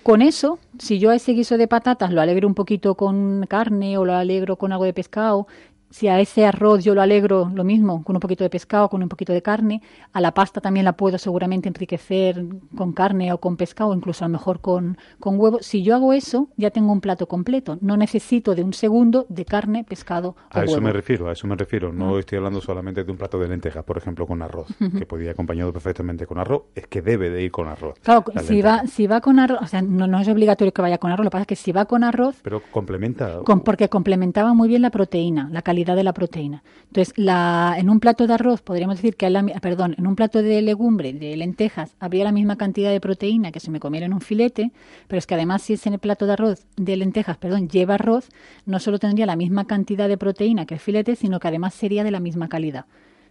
Con 0.03 0.21
eso, 0.21 0.59
si 0.79 0.99
yo 0.99 1.11
a 1.11 1.15
ese 1.15 1.33
guiso 1.33 1.57
de 1.57 1.69
patatas 1.69 2.13
lo 2.13 2.21
alegro 2.21 2.49
un 2.49 2.55
poquito 2.55 2.97
con 2.97 3.47
carne 3.49 3.97
o 3.99 4.05
lo 4.05 4.15
alegro 4.15 4.57
con 4.57 4.73
algo 4.73 4.85
de 4.85 4.93
pescado 4.93 5.47
si 5.93 6.09
a 6.09 6.19
ese 6.19 6.47
arroz 6.47 6.83
yo 6.83 6.95
lo 6.95 7.03
alegro 7.03 7.51
lo 7.55 7.65
mismo, 7.65 8.03
con 8.03 8.17
un 8.17 8.21
poquito 8.21 8.43
de 8.45 8.51
pescado, 8.51 8.89
con 8.89 9.03
un 9.03 9.09
poquito 9.09 9.33
de 9.33 9.43
carne, 9.43 9.83
a 10.13 10.21
la 10.21 10.33
pasta 10.33 10.61
también 10.61 10.85
la 10.85 10.95
puedo 10.95 11.19
seguramente 11.19 11.69
enriquecer 11.69 12.45
con 12.77 12.93
carne 12.93 13.33
o 13.33 13.39
con 13.39 13.57
pescado, 13.57 13.95
incluso 13.95 14.25
a 14.25 14.29
lo 14.29 14.33
mejor 14.33 14.61
con, 14.61 14.97
con 15.21 15.39
huevo. 15.39 15.59
Si 15.61 15.83
yo 15.83 15.95
hago 15.95 16.13
eso, 16.13 16.49
ya 16.57 16.71
tengo 16.71 16.93
un 16.93 17.01
plato 17.01 17.29
completo. 17.29 17.79
No 17.81 17.97
necesito 17.97 18.55
de 18.55 18.65
un 18.65 18.73
segundo 18.73 19.27
de 19.29 19.45
carne, 19.45 19.85
pescado 19.85 20.31
o 20.55 20.59
A 20.59 20.65
eso 20.65 20.81
me 20.81 20.93
refiero, 20.93 21.29
a 21.29 21.33
eso 21.33 21.47
me 21.47 21.57
refiero. 21.57 21.93
No 21.93 22.19
estoy 22.19 22.39
hablando 22.39 22.61
solamente 22.61 23.05
de 23.05 23.11
un 23.11 23.19
plato 23.19 23.39
de 23.39 23.49
lentejas, 23.49 23.85
por 23.85 23.99
ejemplo, 23.99 24.27
con 24.27 24.41
arroz, 24.41 24.69
que 24.99 25.05
podría 25.07 25.33
acompañado 25.33 25.73
perfectamente 25.73 26.27
con 26.27 26.39
arroz. 26.39 26.63
Es 26.75 26.87
que 26.87 27.03
debe 27.03 27.29
de 27.29 27.43
ir 27.43 27.51
con 27.51 27.69
arroz. 27.69 27.99
Claro, 28.03 28.25
si 28.43 28.63
va, 28.63 28.87
si 28.87 29.07
va 29.07 29.21
con 29.21 29.39
arroz, 29.39 29.59
o 29.63 29.67
sea, 29.67 29.83
no, 29.83 30.07
no, 30.07 30.21
es 30.21 30.29
obligatorio 30.29 30.73
que 30.73 30.81
vaya 30.81 30.99
con 30.99 31.11
arroz, 31.11 31.25
lo 31.25 31.31
que 31.31 31.35
pasa 31.35 31.43
es 31.43 31.49
que 31.49 31.57
si 31.57 31.73
va 31.73 31.85
con 31.85 32.05
arroz... 32.05 32.37
Pero 32.43 32.63
complementa... 32.71 33.41
porque 33.43 33.89
complementaba 33.89 34.55
muy 34.55 34.69
bien 34.69 34.83
la 34.83 34.91
proteína, 34.91 35.49
la 35.53 35.63
calidad 35.63 35.82
de 35.85 36.05
la 36.05 36.13
proteína. 36.13 36.63
Entonces, 36.87 37.13
la, 37.17 37.75
en 37.77 37.91
un 37.91 38.01
plato 38.01 38.27
de 38.27 38.35
arroz 38.35 38.63
podríamos 38.63 38.97
decir 38.97 39.17
que, 39.17 39.29
la, 39.29 39.43
perdón, 39.61 39.95
en 39.99 40.07
un 40.07 40.17
plato 40.17 40.43
de 40.43 40.63
legumbre, 40.63 41.13
de 41.13 41.37
lentejas, 41.37 41.97
habría 41.99 42.25
la 42.25 42.33
misma 42.33 42.57
cantidad 42.57 42.91
de 42.91 43.01
proteína 43.01 43.53
que 43.53 43.61
si 43.61 43.71
me 43.71 43.81
comiera 43.81 44.07
en 44.07 44.13
un 44.13 44.21
filete, 44.21 44.73
pero 45.09 45.19
es 45.19 45.27
que 45.27 45.35
además 45.35 45.63
si 45.63 45.75
es 45.75 45.87
en 45.87 45.95
el 45.95 45.99
plato 45.99 46.27
de 46.27 46.35
arroz 46.35 46.67
de 46.77 46.97
lentejas, 46.97 47.37
perdón, 47.37 47.69
lleva 47.69 47.95
arroz, 47.95 48.29
no 48.65 48.79
solo 48.79 48.99
tendría 48.99 49.27
la 49.27 49.37
misma 49.37 49.67
cantidad 49.67 50.09
de 50.09 50.17
proteína 50.17 50.67
que 50.67 50.75
el 50.75 50.81
filete, 50.81 51.17
sino 51.17 51.41
que 51.41 51.49
además 51.49 51.75
sería 51.75 52.05
de 52.05 52.11
la 52.11 52.21
misma 52.21 52.49
calidad. 52.49 52.87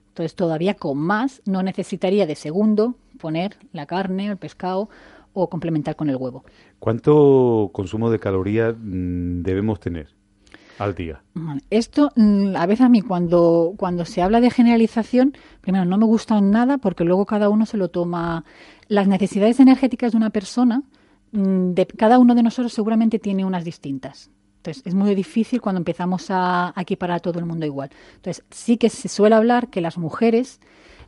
Entonces, 0.09 0.35
todavía 0.35 0.73
con 0.73 0.97
más, 0.97 1.41
no 1.45 1.63
necesitaría 1.63 2.25
de 2.25 2.35
segundo 2.35 2.95
poner 3.19 3.55
la 3.71 3.85
carne, 3.85 4.27
el 4.27 4.37
pescado 4.37 4.89
o 5.33 5.49
complementar 5.49 5.95
con 5.95 6.09
el 6.09 6.17
huevo. 6.17 6.43
¿Cuánto 6.79 7.69
consumo 7.71 8.09
de 8.09 8.19
calorías 8.19 8.75
mm, 8.77 9.43
debemos 9.43 9.79
tener? 9.79 10.07
Al 10.77 10.95
día. 10.95 11.21
Esto, 11.69 12.11
mm, 12.15 12.55
a 12.55 12.65
veces 12.65 12.85
a 12.85 12.89
mí, 12.89 13.01
cuando, 13.01 13.73
cuando 13.77 14.05
se 14.05 14.21
habla 14.21 14.41
de 14.41 14.49
generalización, 14.49 15.37
primero 15.61 15.85
no 15.85 15.97
me 15.97 16.05
gusta 16.05 16.39
nada 16.41 16.77
porque 16.77 17.03
luego 17.03 17.25
cada 17.25 17.49
uno 17.49 17.65
se 17.65 17.77
lo 17.77 17.89
toma. 17.89 18.43
Las 18.87 19.07
necesidades 19.07 19.59
energéticas 19.59 20.11
de 20.11 20.17
una 20.17 20.29
persona, 20.29 20.83
mm, 21.31 21.73
de 21.73 21.85
cada 21.85 22.19
uno 22.19 22.35
de 22.35 22.43
nosotros 22.43 22.73
seguramente 22.73 23.19
tiene 23.19 23.45
unas 23.45 23.63
distintas. 23.63 24.29
Entonces, 24.61 24.83
es 24.85 24.93
muy 24.93 25.15
difícil 25.15 25.59
cuando 25.59 25.79
empezamos 25.79 26.27
a, 26.29 26.73
equiparar 26.77 27.17
a 27.17 27.19
todo 27.19 27.39
el 27.39 27.45
mundo 27.45 27.65
igual. 27.65 27.89
Entonces, 28.15 28.43
sí 28.51 28.77
que 28.77 28.89
se 28.89 29.09
suele 29.09 29.35
hablar 29.35 29.69
que 29.69 29.81
las 29.81 29.97
mujeres 29.97 30.59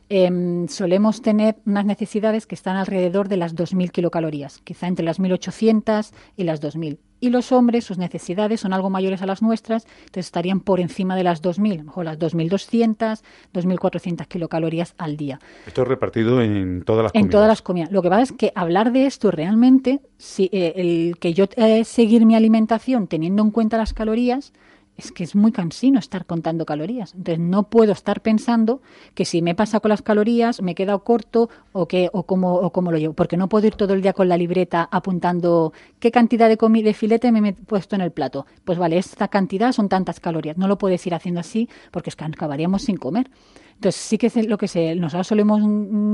em, 0.08 0.66
solemos 0.66 1.22
tener 1.22 1.56
unas 1.64 1.86
necesidades 1.86 2.46
que 2.46 2.56
están 2.56 2.76
alrededor 2.76 3.28
de 3.28 3.36
las 3.36 3.54
2.000 3.54 3.90
kilocalorías, 3.90 4.58
quizá 4.58 4.88
entre 4.88 5.04
las 5.04 5.20
1.800 5.20 6.12
y 6.36 6.44
las 6.44 6.60
2.000 6.60 6.98
y 7.24 7.30
los 7.30 7.52
hombres, 7.52 7.84
sus 7.84 7.96
necesidades 7.96 8.60
son 8.60 8.74
algo 8.74 8.90
mayores 8.90 9.22
a 9.22 9.26
las 9.26 9.40
nuestras, 9.40 9.86
entonces 9.86 10.26
estarían 10.26 10.60
por 10.60 10.78
encima 10.78 11.16
de 11.16 11.24
las 11.24 11.42
2.000, 11.42 11.72
a 11.72 11.76
lo 11.78 11.84
mejor 11.84 12.04
las 12.04 12.18
2.200, 12.18 13.22
2.400 13.54 14.26
kilocalorías 14.26 14.94
al 14.98 15.16
día. 15.16 15.40
Esto 15.66 15.82
es 15.82 15.88
repartido 15.88 16.42
en 16.42 16.82
todas 16.82 17.04
las 17.04 17.12
comidas. 17.12 17.24
En 17.24 17.30
todas 17.30 17.48
las 17.48 17.62
comidas. 17.62 17.90
Lo 17.90 18.02
que 18.02 18.10
pasa 18.10 18.22
es 18.22 18.32
que 18.32 18.52
hablar 18.54 18.92
de 18.92 19.06
esto 19.06 19.30
realmente, 19.30 20.00
si, 20.18 20.50
eh, 20.52 20.74
el 20.76 21.16
que 21.18 21.32
yo 21.32 21.46
eh, 21.56 21.84
seguir 21.84 22.26
mi 22.26 22.34
alimentación 22.34 23.06
teniendo 23.06 23.42
en 23.42 23.50
cuenta 23.50 23.78
las 23.78 23.94
calorías, 23.94 24.52
es 24.96 25.12
que 25.12 25.24
es 25.24 25.34
muy 25.34 25.52
cansino 25.52 25.98
estar 25.98 26.24
contando 26.24 26.64
calorías. 26.66 27.14
Entonces 27.14 27.40
no 27.40 27.64
puedo 27.64 27.92
estar 27.92 28.20
pensando 28.20 28.80
que 29.14 29.24
si 29.24 29.42
me 29.42 29.54
pasa 29.54 29.80
con 29.80 29.88
las 29.88 30.02
calorías 30.02 30.62
me 30.62 30.72
he 30.72 30.74
quedado 30.74 31.02
corto 31.02 31.50
o 31.72 31.88
que 31.88 32.10
o 32.12 32.24
cómo 32.24 32.54
o 32.54 32.70
cómo 32.70 32.92
lo 32.92 32.98
llevo, 32.98 33.14
porque 33.14 33.36
no 33.36 33.48
puedo 33.48 33.66
ir 33.66 33.74
todo 33.74 33.94
el 33.94 34.02
día 34.02 34.12
con 34.12 34.28
la 34.28 34.36
libreta 34.36 34.88
apuntando 34.90 35.72
qué 35.98 36.10
cantidad 36.10 36.48
de 36.48 36.56
comida 36.56 36.86
de 36.86 36.94
filete 36.94 37.32
me 37.32 37.48
he 37.48 37.52
puesto 37.52 37.96
en 37.96 38.02
el 38.02 38.12
plato. 38.12 38.46
Pues 38.64 38.78
vale, 38.78 38.98
esta 38.98 39.28
cantidad 39.28 39.72
son 39.72 39.88
tantas 39.88 40.20
calorías. 40.20 40.56
No 40.56 40.68
lo 40.68 40.78
puedes 40.78 41.04
ir 41.06 41.14
haciendo 41.14 41.40
así 41.40 41.68
porque 41.90 42.10
es 42.10 42.16
que 42.16 42.24
acabaríamos 42.24 42.82
sin 42.82 42.96
comer. 42.96 43.30
Entonces 43.74 44.00
sí 44.00 44.18
que 44.18 44.28
es 44.28 44.46
lo 44.46 44.56
que 44.56 44.68
se, 44.68 44.94
nosotros 44.94 45.26
solemos 45.26 45.60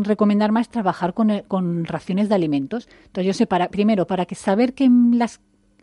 recomendar 0.06 0.50
más 0.50 0.70
trabajar 0.70 1.12
con, 1.12 1.42
con 1.46 1.84
raciones 1.84 2.28
de 2.28 2.34
alimentos. 2.34 2.88
Entonces 3.06 3.26
yo 3.26 3.34
sé 3.34 3.46
para 3.46 3.68
primero 3.68 4.06
para 4.06 4.24
que 4.24 4.34
saber 4.34 4.72
que 4.72 4.88
las 5.12 5.40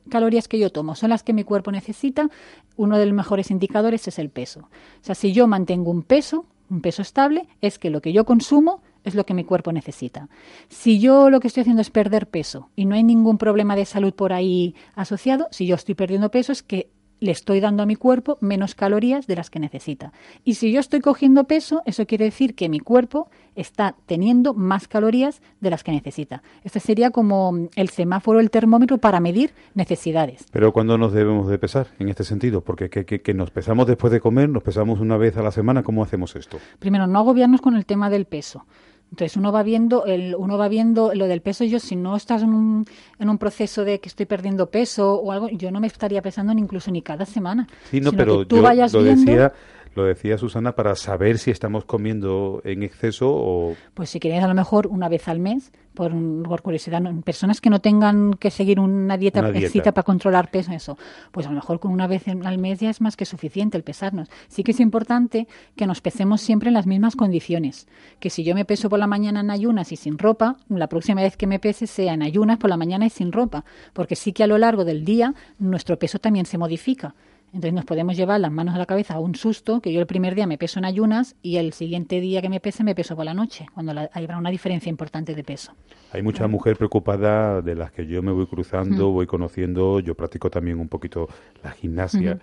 calorías 0.07 0.47
que 0.47 0.59
yo 0.59 0.71
tomo 0.71 0.95
son 0.95 1.09
las 1.09 1.23
que 1.23 1.33
mi 1.33 1.43
cuerpo 1.43 1.71
necesita, 1.71 2.29
uno 2.75 2.97
de 2.97 3.05
los 3.05 3.15
mejores 3.15 3.51
indicadores 3.51 4.07
es 4.07 4.19
el 4.19 4.29
peso. 4.29 4.61
O 4.61 5.03
sea, 5.03 5.15
si 5.15 5.33
yo 5.33 5.47
mantengo 5.47 5.91
un 5.91 6.03
peso, 6.03 6.45
un 6.69 6.81
peso 6.81 7.01
estable, 7.01 7.47
es 7.61 7.79
que 7.79 7.89
lo 7.89 8.01
que 8.01 8.13
yo 8.13 8.25
consumo 8.25 8.81
es 9.03 9.15
lo 9.15 9.25
que 9.25 9.33
mi 9.33 9.43
cuerpo 9.43 9.71
necesita. 9.71 10.27
Si 10.67 10.99
yo 10.99 11.29
lo 11.29 11.39
que 11.39 11.47
estoy 11.47 11.61
haciendo 11.61 11.81
es 11.81 11.89
perder 11.89 12.27
peso 12.27 12.69
y 12.75 12.85
no 12.85 12.95
hay 12.95 13.03
ningún 13.03 13.37
problema 13.37 13.75
de 13.75 13.85
salud 13.85 14.13
por 14.13 14.33
ahí 14.33 14.75
asociado, 14.95 15.47
si 15.51 15.65
yo 15.65 15.75
estoy 15.75 15.95
perdiendo 15.95 16.29
peso 16.29 16.51
es 16.51 16.61
que 16.61 16.89
le 17.19 17.31
estoy 17.31 17.59
dando 17.59 17.83
a 17.83 17.85
mi 17.85 17.95
cuerpo 17.95 18.37
menos 18.41 18.75
calorías 18.75 19.27
de 19.27 19.35
las 19.35 19.49
que 19.49 19.59
necesita. 19.59 20.11
Y 20.43 20.55
si 20.55 20.71
yo 20.71 20.79
estoy 20.79 20.99
cogiendo 20.99 21.45
peso, 21.45 21.81
eso 21.85 22.05
quiere 22.05 22.25
decir 22.25 22.55
que 22.55 22.69
mi 22.69 22.79
cuerpo 22.79 23.29
está 23.55 23.95
teniendo 24.05 24.53
más 24.53 24.87
calorías 24.87 25.41
de 25.59 25.69
las 25.69 25.83
que 25.83 25.91
necesita. 25.91 26.43
Este 26.63 26.79
sería 26.79 27.11
como 27.11 27.69
el 27.75 27.89
semáforo, 27.89 28.39
el 28.39 28.51
termómetro 28.51 28.99
para 28.99 29.19
medir 29.19 29.53
necesidades. 29.73 30.45
Pero 30.51 30.71
¿cuándo 30.71 30.97
nos 30.97 31.13
debemos 31.13 31.49
de 31.49 31.57
pesar 31.57 31.87
en 31.99 32.09
este 32.09 32.23
sentido? 32.23 32.61
Porque 32.61 32.89
que, 32.89 33.33
nos 33.33 33.51
pesamos 33.51 33.87
después 33.87 34.11
de 34.11 34.19
comer, 34.19 34.49
nos 34.49 34.63
pesamos 34.63 34.99
una 34.99 35.17
vez 35.17 35.37
a 35.37 35.41
la 35.41 35.51
semana, 35.51 35.83
¿cómo 35.83 36.03
hacemos 36.03 36.35
esto? 36.35 36.59
Primero, 36.79 37.07
no 37.07 37.19
agobiarnos 37.19 37.61
con 37.61 37.75
el 37.75 37.85
tema 37.85 38.09
del 38.09 38.25
peso. 38.25 38.65
Entonces 39.09 39.37
uno 39.37 39.51
va 39.51 39.63
viendo 39.63 40.05
el, 40.05 40.35
uno 40.35 40.57
va 40.57 40.67
viendo 40.67 41.13
lo 41.13 41.27
del 41.27 41.41
peso. 41.41 41.63
Yo 41.63 41.79
si 41.79 41.95
no 41.95 42.15
estás 42.15 42.43
en 42.43 42.53
un, 42.53 42.85
en 43.19 43.29
un 43.29 43.37
proceso 43.37 43.85
de 43.85 43.99
que 43.99 44.09
estoy 44.09 44.25
perdiendo 44.25 44.69
peso 44.69 45.15
o 45.15 45.31
algo, 45.31 45.49
yo 45.49 45.71
no 45.71 45.79
me 45.79 45.87
estaría 45.87 46.21
pesando 46.21 46.53
ni 46.53 46.61
incluso 46.61 46.91
ni 46.91 47.01
cada 47.01 47.25
semana. 47.25 47.67
Sí, 47.89 48.01
no, 48.01 48.11
pero 48.11 48.45
tú 48.45 48.61
vayas 48.61 48.93
lo 48.93 49.03
decía 49.03 49.53
lo 49.97 50.05
decía 50.05 50.37
Susana 50.37 50.73
para 50.73 50.95
saber 50.95 51.37
si 51.39 51.51
estamos 51.51 51.83
comiendo 51.83 52.61
en 52.63 52.83
exceso 52.83 53.29
o... 53.29 53.75
Pues 53.93 54.09
si 54.09 54.19
queréis 54.19 54.43
a 54.43 54.47
lo 54.47 54.53
mejor 54.53 54.87
una 54.87 55.09
vez 55.09 55.27
al 55.27 55.39
mes, 55.39 55.73
por, 55.93 56.13
por 56.43 56.61
curiosidad, 56.61 57.01
personas 57.25 57.59
que 57.59 57.69
no 57.69 57.81
tengan 57.81 58.35
que 58.35 58.51
seguir 58.51 58.79
una 58.79 59.17
dieta, 59.17 59.41
una 59.41 59.51
para 59.51 60.03
controlar 60.03 60.51
peso, 60.51 60.71
eso, 60.71 60.97
pues 61.31 61.47
a 61.47 61.49
lo 61.49 61.55
mejor 61.55 61.79
con 61.79 61.91
una 61.91 62.07
vez 62.07 62.27
al 62.27 62.57
mes 62.59 62.79
ya 62.79 62.91
es 62.91 63.01
más 63.01 63.17
que 63.17 63.25
suficiente 63.25 63.75
el 63.75 63.83
pesarnos. 63.83 64.29
Sí 64.47 64.63
que 64.63 64.71
es 64.71 64.79
importante 64.79 65.47
que 65.75 65.87
nos 65.87 65.99
pesemos 65.99 66.39
siempre 66.39 66.69
en 66.69 66.75
las 66.75 66.85
mismas 66.85 67.15
condiciones, 67.15 67.87
que 68.19 68.29
si 68.29 68.43
yo 68.43 68.53
me 68.53 68.63
peso 68.63 68.89
por 68.89 68.99
la 68.99 69.07
mañana 69.07 69.39
en 69.39 69.49
ayunas 69.49 69.91
y 69.91 69.95
sin 69.95 70.19
ropa, 70.19 70.57
la 70.69 70.87
próxima 70.87 71.21
vez 71.21 71.35
que 71.35 71.47
me 71.47 71.59
pese 71.59 71.87
sea 71.87 72.13
en 72.13 72.21
ayunas 72.21 72.59
por 72.59 72.69
la 72.69 72.77
mañana 72.77 73.07
y 73.07 73.09
sin 73.09 73.31
ropa, 73.31 73.65
porque 73.93 74.15
sí 74.15 74.31
que 74.31 74.43
a 74.43 74.47
lo 74.47 74.59
largo 74.59 74.85
del 74.85 75.03
día 75.03 75.33
nuestro 75.57 75.97
peso 75.97 76.19
también 76.19 76.45
se 76.45 76.59
modifica. 76.59 77.15
Entonces 77.47 77.73
nos 77.73 77.85
podemos 77.85 78.17
llevar 78.17 78.39
las 78.39 78.51
manos 78.51 78.75
a 78.75 78.77
la 78.77 78.85
cabeza 78.85 79.15
a 79.15 79.19
un 79.19 79.35
susto, 79.35 79.79
que 79.81 79.93
yo 79.93 79.99
el 79.99 80.05
primer 80.05 80.35
día 80.35 80.45
me 80.45 80.57
peso 80.57 80.79
en 80.79 80.85
ayunas 80.85 81.35
y 81.41 81.57
el 81.57 81.73
siguiente 81.73 82.19
día 82.19 82.41
que 82.41 82.49
me 82.49 82.59
pese 82.59 82.83
me 82.83 82.93
peso 82.93 83.15
por 83.15 83.25
la 83.25 83.33
noche, 83.33 83.65
cuando 83.73 83.93
habrá 84.11 84.37
una 84.37 84.49
diferencia 84.49 84.89
importante 84.89 85.33
de 85.33 85.43
peso. 85.43 85.73
Hay 86.11 86.21
mucha 86.21 86.47
mujer 86.47 86.75
preocupada 86.75 87.61
de 87.61 87.75
las 87.75 87.91
que 87.91 88.05
yo 88.05 88.21
me 88.21 88.31
voy 88.31 88.47
cruzando, 88.47 89.11
voy 89.11 89.27
conociendo, 89.27 89.99
yo 89.99 90.15
practico 90.15 90.49
también 90.49 90.79
un 90.79 90.89
poquito 90.89 91.27
la 91.63 91.71
gimnasia. 91.71 92.39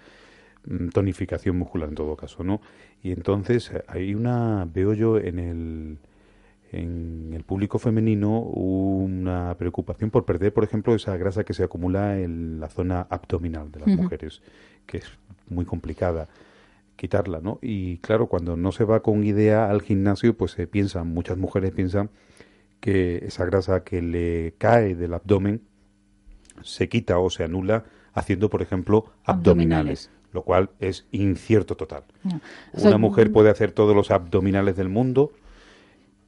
Mm, 0.67 0.89
tonificación 0.89 1.59
muscular 1.59 1.91
en 1.91 1.95
todo 1.95 2.17
caso, 2.17 2.43
¿no? 2.43 2.61
Y 3.03 3.13
entonces 3.13 3.71
eh, 3.71 3.85
hay 3.87 4.15
una, 4.15 4.67
veo 4.73 4.95
yo 4.95 5.19
en 5.19 5.39
el, 5.39 5.99
en 6.73 7.33
el 7.35 7.45
público 7.45 7.79
femenino 7.79 8.41
una 8.41 9.55
preocupación 9.59 10.11
por 10.11 10.25
perder, 10.25 10.55
por 10.55 10.65
ejemplo, 10.65 10.95
esa 10.95 11.17
grasa 11.19 11.45
que 11.45 11.53
se 11.53 11.65
acumula 11.65 12.19
en 12.19 12.61
la 12.61 12.69
zona 12.69 13.07
abdominal 13.11 13.71
de 13.71 13.81
las 13.81 13.89
mujeres, 13.89 14.41
que 14.87 14.99
es 14.99 15.07
muy 15.49 15.65
complicada 15.65 16.29
quitarla, 16.97 17.41
¿no? 17.41 17.59
Y 17.61 17.99
claro, 17.99 18.29
cuando 18.29 18.57
no 18.57 18.73
se 18.73 18.85
va 18.85 19.01
con 19.01 19.25
idea 19.25 19.71
al 19.71 19.83
gimnasio, 19.83 20.37
pues 20.37 20.53
se 20.53 20.67
piensa, 20.67 21.05
muchas 21.05 21.37
mujeres 21.37 21.73
piensan 21.73 22.11
que 22.81 23.25
esa 23.27 23.45
grasa 23.45 23.83
que 23.83 24.03
le 24.03 24.55
cae 24.59 24.95
del 24.95 25.15
abdomen 25.15 25.63
se 26.63 26.89
quita 26.89 27.19
o 27.19 27.31
se 27.31 27.45
anula 27.45 27.85
haciendo, 28.13 28.49
por 28.49 28.63
ejemplo, 28.63 29.13
abdominales, 29.25 30.11
lo 30.33 30.43
cual 30.43 30.71
es 30.79 31.07
incierto 31.11 31.77
total. 31.77 32.05
Una 32.73 32.99
mujer 32.99 33.33
puede 33.33 33.51
hacer 33.51 33.73
todos 33.73 33.95
los 33.97 34.11
abdominales 34.11 34.77
del 34.77 34.89
mundo, 34.89 35.33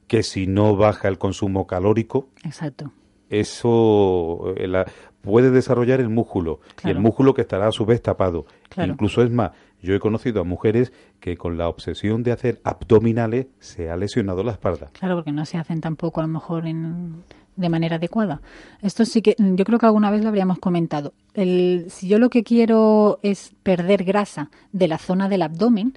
que 0.07 0.23
si 0.23 0.47
no 0.47 0.75
baja 0.75 1.07
el 1.07 1.17
consumo 1.17 1.67
calórico, 1.67 2.29
Exacto. 2.43 2.91
eso 3.29 4.53
eh, 4.57 4.85
puede 5.27 5.51
desarrollar 5.51 5.99
el 5.99 6.09
músculo 6.09 6.61
y 6.83 6.89
el 6.89 6.99
músculo 6.99 7.33
que 7.33 7.41
estará 7.41 7.67
a 7.67 7.71
su 7.71 7.85
vez 7.85 8.01
tapado. 8.01 8.45
Incluso 8.77 9.21
es 9.21 9.29
más, 9.29 9.51
yo 9.81 9.93
he 9.93 9.99
conocido 9.99 10.41
a 10.41 10.43
mujeres 10.43 10.91
que 11.19 11.37
con 11.37 11.57
la 11.57 11.67
obsesión 11.67 12.23
de 12.23 12.31
hacer 12.31 12.61
abdominales 12.63 13.47
se 13.59 13.89
ha 13.89 13.97
lesionado 13.97 14.43
la 14.43 14.53
espalda. 14.53 14.89
Claro, 14.93 15.15
porque 15.15 15.31
no 15.31 15.45
se 15.45 15.57
hacen 15.57 15.81
tampoco 15.81 16.21
a 16.21 16.23
lo 16.23 16.29
mejor 16.29 16.63
de 16.63 17.69
manera 17.69 17.97
adecuada. 17.97 18.41
Esto 18.81 19.05
sí 19.05 19.21
que 19.21 19.35
yo 19.37 19.65
creo 19.65 19.79
que 19.79 19.85
alguna 19.85 20.09
vez 20.09 20.23
lo 20.23 20.29
habríamos 20.29 20.59
comentado. 20.59 21.13
El, 21.33 21.85
si 21.89 22.07
yo 22.07 22.17
lo 22.17 22.29
que 22.29 22.43
quiero 22.43 23.19
es 23.21 23.53
perder 23.63 24.03
grasa 24.03 24.49
de 24.71 24.87
la 24.87 24.97
zona 24.97 25.29
del 25.29 25.41
abdomen, 25.41 25.93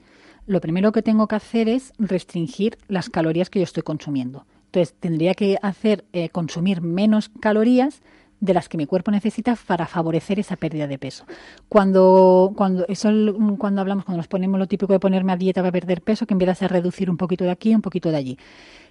lo 0.47 0.61
primero 0.61 0.93
que 0.93 1.03
tengo 1.03 1.29
que 1.29 1.37
hacer 1.37 1.69
es 1.69 1.93
restringir 1.99 2.77
las 2.89 3.09
calorías 3.09 3.51
que 3.51 3.61
yo 3.61 3.65
estoy 3.65 3.83
consumiendo. 3.83 4.45
Entonces, 4.67 4.95
tendría 5.01 5.35
que 5.35 5.59
hacer 5.63 6.05
eh, 6.13 6.29
consumir 6.29 6.81
menos 6.81 7.29
calorías 7.41 8.03
de 8.41 8.55
las 8.55 8.69
que 8.69 8.77
mi 8.77 8.87
cuerpo 8.87 9.11
necesita 9.11 9.57
para 9.67 9.87
favorecer 9.87 10.39
esa 10.39 10.57
pérdida 10.57 10.87
de 10.87 10.99
peso. 10.99 11.25
Cuando, 11.69 12.53
cuando, 12.57 12.87
eso, 12.89 13.11
cuando 13.59 13.81
hablamos, 13.81 14.05
cuando 14.05 14.19
nos 14.19 14.29
ponemos 14.29 14.59
lo 14.59 14.67
típico 14.67 14.93
de 14.93 15.01
ponerme 15.01 15.33
a 15.33 15.37
dieta 15.37 15.61
para 15.61 15.73
perder 15.73 16.03
peso, 16.03 16.27
que 16.27 16.35
empiezas 16.35 16.63
a 16.63 16.69
reducir 16.69 17.11
un 17.11 17.17
poquito 17.17 17.45
de 17.45 17.51
aquí, 17.51 17.75
un 17.75 17.83
poquito 17.83 18.11
de 18.11 18.17
allí. 18.17 18.39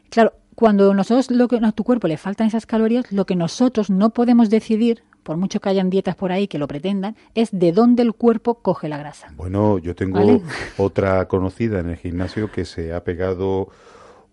Claro, 0.09 0.33
cuando 0.55 0.93
nosotros 0.93 1.31
lo 1.31 1.47
que 1.47 1.57
a 1.57 1.71
tu 1.71 1.83
cuerpo 1.83 2.07
le 2.07 2.17
faltan 2.17 2.47
esas 2.47 2.65
calorías, 2.65 3.11
lo 3.11 3.25
que 3.25 3.35
nosotros 3.35 3.89
no 3.89 4.11
podemos 4.11 4.49
decidir 4.49 5.03
por 5.23 5.37
mucho 5.37 5.59
que 5.59 5.69
hayan 5.69 5.89
dietas 5.89 6.15
por 6.15 6.31
ahí 6.31 6.47
que 6.47 6.57
lo 6.57 6.67
pretendan, 6.67 7.15
es 7.35 7.49
de 7.51 7.71
dónde 7.71 8.01
el 8.01 8.13
cuerpo 8.13 8.55
coge 8.55 8.89
la 8.89 8.97
grasa. 8.97 9.31
Bueno, 9.35 9.77
yo 9.77 9.93
tengo 9.93 10.41
otra 10.77 11.27
conocida 11.27 11.79
en 11.79 11.89
el 11.89 11.97
gimnasio 11.97 12.51
que 12.51 12.65
se 12.65 12.93
ha 12.93 13.03
pegado 13.03 13.69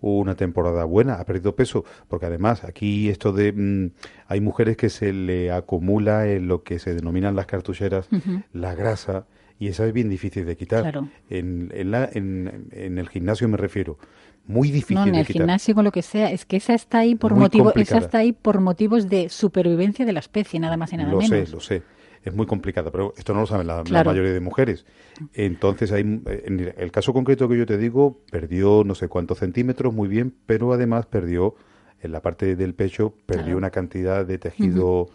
una 0.01 0.35
temporada 0.35 0.85
buena, 0.85 1.15
ha 1.15 1.25
perdido 1.25 1.57
peso, 1.57 1.85
porque 2.09 2.27
además 2.27 2.65
aquí 2.65 3.09
esto 3.09 3.33
de 3.33 3.53
mm, 3.53 3.91
hay 4.29 4.41
mujeres 4.41 4.77
que 4.77 4.91
se 4.91 5.13
le 5.13 5.51
acumula 5.51 6.29
en 6.29 6.49
lo 6.49 6.63
que 6.63 6.79
se 6.79 6.95
denominan 6.95 7.37
las 7.37 7.47
cartucheras 7.47 8.09
la 8.53 8.75
grasa 8.75 9.27
y 9.59 9.69
esa 9.69 9.87
es 9.87 9.93
bien 9.93 10.09
difícil 10.09 10.45
de 10.45 10.57
quitar. 10.57 11.03
En, 11.31 11.73
en, 11.75 11.91
la, 11.91 12.09
en, 12.13 12.69
en, 12.73 12.99
el 12.99 13.09
gimnasio 13.09 13.49
me 13.49 13.57
refiero 13.57 13.99
muy 14.47 14.71
difícil. 14.71 14.97
No, 14.97 15.07
en 15.07 15.15
el 15.17 15.27
gimnasio 15.27 15.75
con 15.75 15.85
lo 15.85 15.93
que 15.93 16.03
sea, 16.03 16.31
es 16.31 16.45
que 16.45 16.57
esa 16.57 16.75
está 16.75 16.99
ahí 16.99 17.15
por 17.15 17.35
motivos, 17.35 17.73
esa 17.77 17.99
está 17.99 18.19
ahí 18.19 18.33
por 18.33 18.61
motivos 18.61 19.09
de 19.09 19.29
supervivencia 19.29 20.05
de 20.05 20.13
la 20.13 20.21
especie, 20.21 20.61
nada 20.61 20.77
más 20.77 20.93
y 20.93 20.97
nada 20.97 21.09
menos. 21.09 21.31
Lo 21.31 21.47
sé, 21.47 21.53
lo 21.53 21.61
sé. 21.61 21.83
Es 22.27 22.35
muy 22.35 22.45
complicada, 22.45 22.91
pero 22.91 23.15
esto 23.17 23.33
no 23.33 23.41
lo 23.41 23.47
saben 23.47 23.69
la, 23.69 23.85
mayoría 23.85 24.33
de 24.33 24.41
mujeres. 24.41 24.85
Entonces, 25.33 25.93
hay, 25.93 26.01
en 26.01 26.75
el 26.77 26.91
caso 26.91 27.13
concreto 27.13 27.49
que 27.49 27.57
yo 27.57 27.67
te 27.67 27.79
digo, 27.79 28.19
perdió 28.33 28.83
no 28.85 28.97
sé 28.97 29.07
cuántos 29.07 29.39
centímetros, 29.39 29.95
muy 29.95 30.09
bien, 30.09 30.35
pero 30.45 30.73
además 30.73 31.07
perdió 31.07 31.55
en 32.03 32.11
la 32.11 32.23
parte 32.23 32.57
del 32.57 32.75
pecho, 32.75 33.15
perdió 33.27 33.57
una 33.57 33.71
cantidad 33.71 34.27
de 34.27 34.39
tejido. 34.39 35.09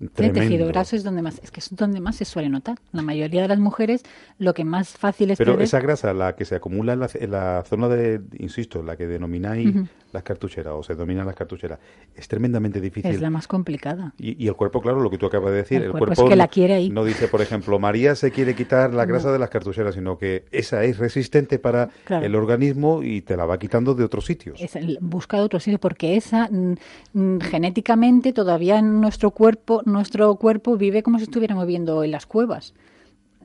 El 0.00 0.32
tejido 0.32 0.66
graso 0.66 0.96
es 0.96 1.04
donde 1.04 1.22
más, 1.22 1.40
es 1.42 1.52
que 1.52 1.60
es 1.60 1.74
donde 1.74 2.00
más 2.00 2.16
se 2.16 2.24
suele 2.24 2.48
notar. 2.48 2.78
La 2.90 3.02
mayoría 3.02 3.42
de 3.42 3.48
las 3.48 3.60
mujeres 3.60 4.02
lo 4.38 4.54
que 4.54 4.64
más 4.64 4.90
fácil 4.90 5.30
es 5.30 5.38
Pero 5.38 5.60
esa 5.60 5.78
grasa, 5.78 6.12
la 6.14 6.34
que 6.34 6.44
se 6.44 6.56
acumula 6.56 6.94
en 6.94 7.00
la, 7.00 7.10
en 7.14 7.30
la 7.30 7.64
zona 7.64 7.86
de, 7.86 8.20
insisto, 8.38 8.82
la 8.82 8.96
que 8.96 9.06
denomináis 9.06 9.72
las 10.12 10.22
cartucheras 10.22 10.74
o 10.76 10.82
se 10.82 10.94
dominan 10.94 11.26
las 11.26 11.34
cartucheras, 11.34 11.78
es 12.14 12.28
tremendamente 12.28 12.80
difícil. 12.80 13.10
Es 13.10 13.20
la 13.20 13.30
más 13.30 13.46
complicada. 13.46 14.14
Y, 14.18 14.46
el 14.46 14.54
cuerpo, 14.54 14.80
claro, 14.80 15.00
lo 15.00 15.10
que 15.10 15.18
tú 15.18 15.26
acabas 15.26 15.50
de 15.50 15.56
decir, 15.58 15.82
el, 15.82 15.90
cuerpo, 15.92 16.12
es 16.12 16.30
que 16.30 16.36
la 16.36 16.48
quiere 16.48 16.74
ahí. 16.74 16.90
no 16.90 17.04
dice, 17.04 17.28
por 17.28 17.42
ejemplo, 17.42 17.78
María 17.78 18.14
se 18.14 18.30
quiere 18.30 18.54
quitar 18.54 18.94
la 18.94 19.04
grasa 19.04 19.30
de 19.32 19.38
las 19.38 19.50
cartucheras, 19.50 19.94
sino 19.94 20.18
que 20.18 20.44
esa 20.50 20.84
es 20.84 20.98
resistente 20.98 21.58
para 21.58 21.90
el 22.08 22.34
organismo 22.34 23.02
y 23.02 23.22
te 23.22 23.36
la 23.36 23.44
va 23.44 23.58
quitando 23.58 23.94
de 23.94 24.04
otros 24.04 24.24
sitios. 24.24 24.60
Es 24.60 24.78
busca 25.00 25.36
de 25.38 25.42
otros 25.42 25.62
sitios 25.62 25.80
porque 25.80 26.16
esa 26.16 26.48
mm, 26.50 26.74
mm, 27.12 27.40
genéticamente 27.40 28.32
todavía 28.32 28.78
en 28.78 29.00
nuestro 29.00 29.30
cuerpo 29.30 29.82
nuestro 29.84 30.34
cuerpo 30.36 30.76
vive 30.76 31.02
como 31.02 31.18
si 31.18 31.24
estuviéramos 31.24 31.66
viviendo 31.66 32.04
en 32.04 32.10
las 32.10 32.26
cuevas. 32.26 32.74